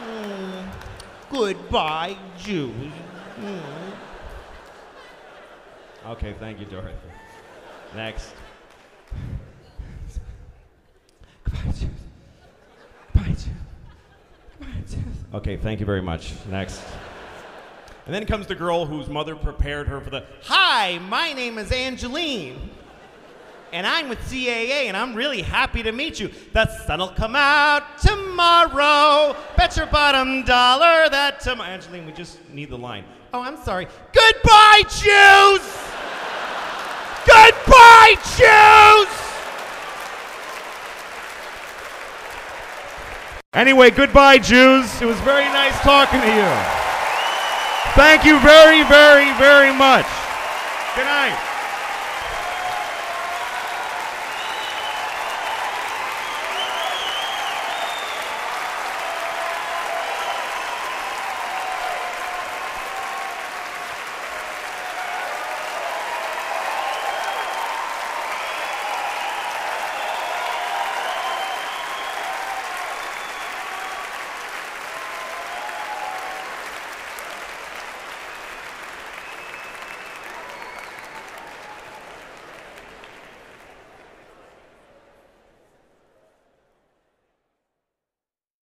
Mm. 0.08 0.68
Goodbye, 1.32 2.16
Jews. 2.38 2.92
Mm. 3.40 3.62
Okay, 6.10 6.36
thank 6.40 6.60
you, 6.60 6.68
Dorothy. 6.68 6.94
Next. 7.96 8.34
Goodbye, 11.44 11.72
Jews. 11.72 11.90
Goodbye, 13.14 13.30
Jews. 13.32 13.48
Goodbye, 14.60 14.82
Jews. 14.88 15.00
Okay, 15.34 15.58
thank 15.58 15.80
you 15.80 15.88
very 15.88 16.04
much. 16.04 16.34
Next. 16.52 16.84
And 18.06 18.14
then 18.14 18.26
comes 18.26 18.46
the 18.46 18.56
girl 18.56 18.86
whose 18.86 19.08
mother 19.08 19.36
prepared 19.36 19.88
her 19.88 20.00
for 20.00 20.12
the 20.12 20.26
Hi, 20.44 21.00
my 21.10 21.34
name 21.34 21.58
is 21.58 21.72
Angeline. 21.72 22.70
And 23.74 23.86
I'm 23.86 24.10
with 24.10 24.20
CAA, 24.20 24.86
and 24.86 24.96
I'm 24.96 25.16
really 25.16 25.42
happy 25.42 25.82
to 25.84 25.92
meet 25.92 26.20
you. 26.20 26.30
The 26.54 26.68
sun'll 26.86 27.10
come 27.10 27.36
out 27.36 27.98
tomorrow. 27.98 29.36
Bet 29.58 29.76
your 29.76 29.88
bottom 29.88 30.44
dollar 30.44 31.10
that 31.10 31.40
tomorrow. 31.42 31.72
Angeline, 31.72 32.06
we 32.06 32.12
just 32.14 32.38
need 32.52 32.70
the 32.70 32.78
line. 32.78 33.04
Oh, 33.34 33.42
I'm 33.42 33.58
sorry. 33.58 33.88
Goodbye, 34.14 34.84
Jews! 34.84 35.62
Goodbye, 37.26 38.16
Jews! 38.38 39.26
Anyway, 43.54 43.90
goodbye, 43.90 44.38
Jews. 44.38 45.02
It 45.02 45.06
was 45.06 45.20
very 45.22 45.46
nice 45.46 45.78
talking 45.82 46.22
to 46.22 46.28
you. 46.28 46.85
Thank 47.96 48.26
you 48.26 48.40
very, 48.42 48.84
very, 48.84 49.32
very 49.40 49.72
much. 49.72 50.06
Good 50.96 51.06
night. 51.06 51.55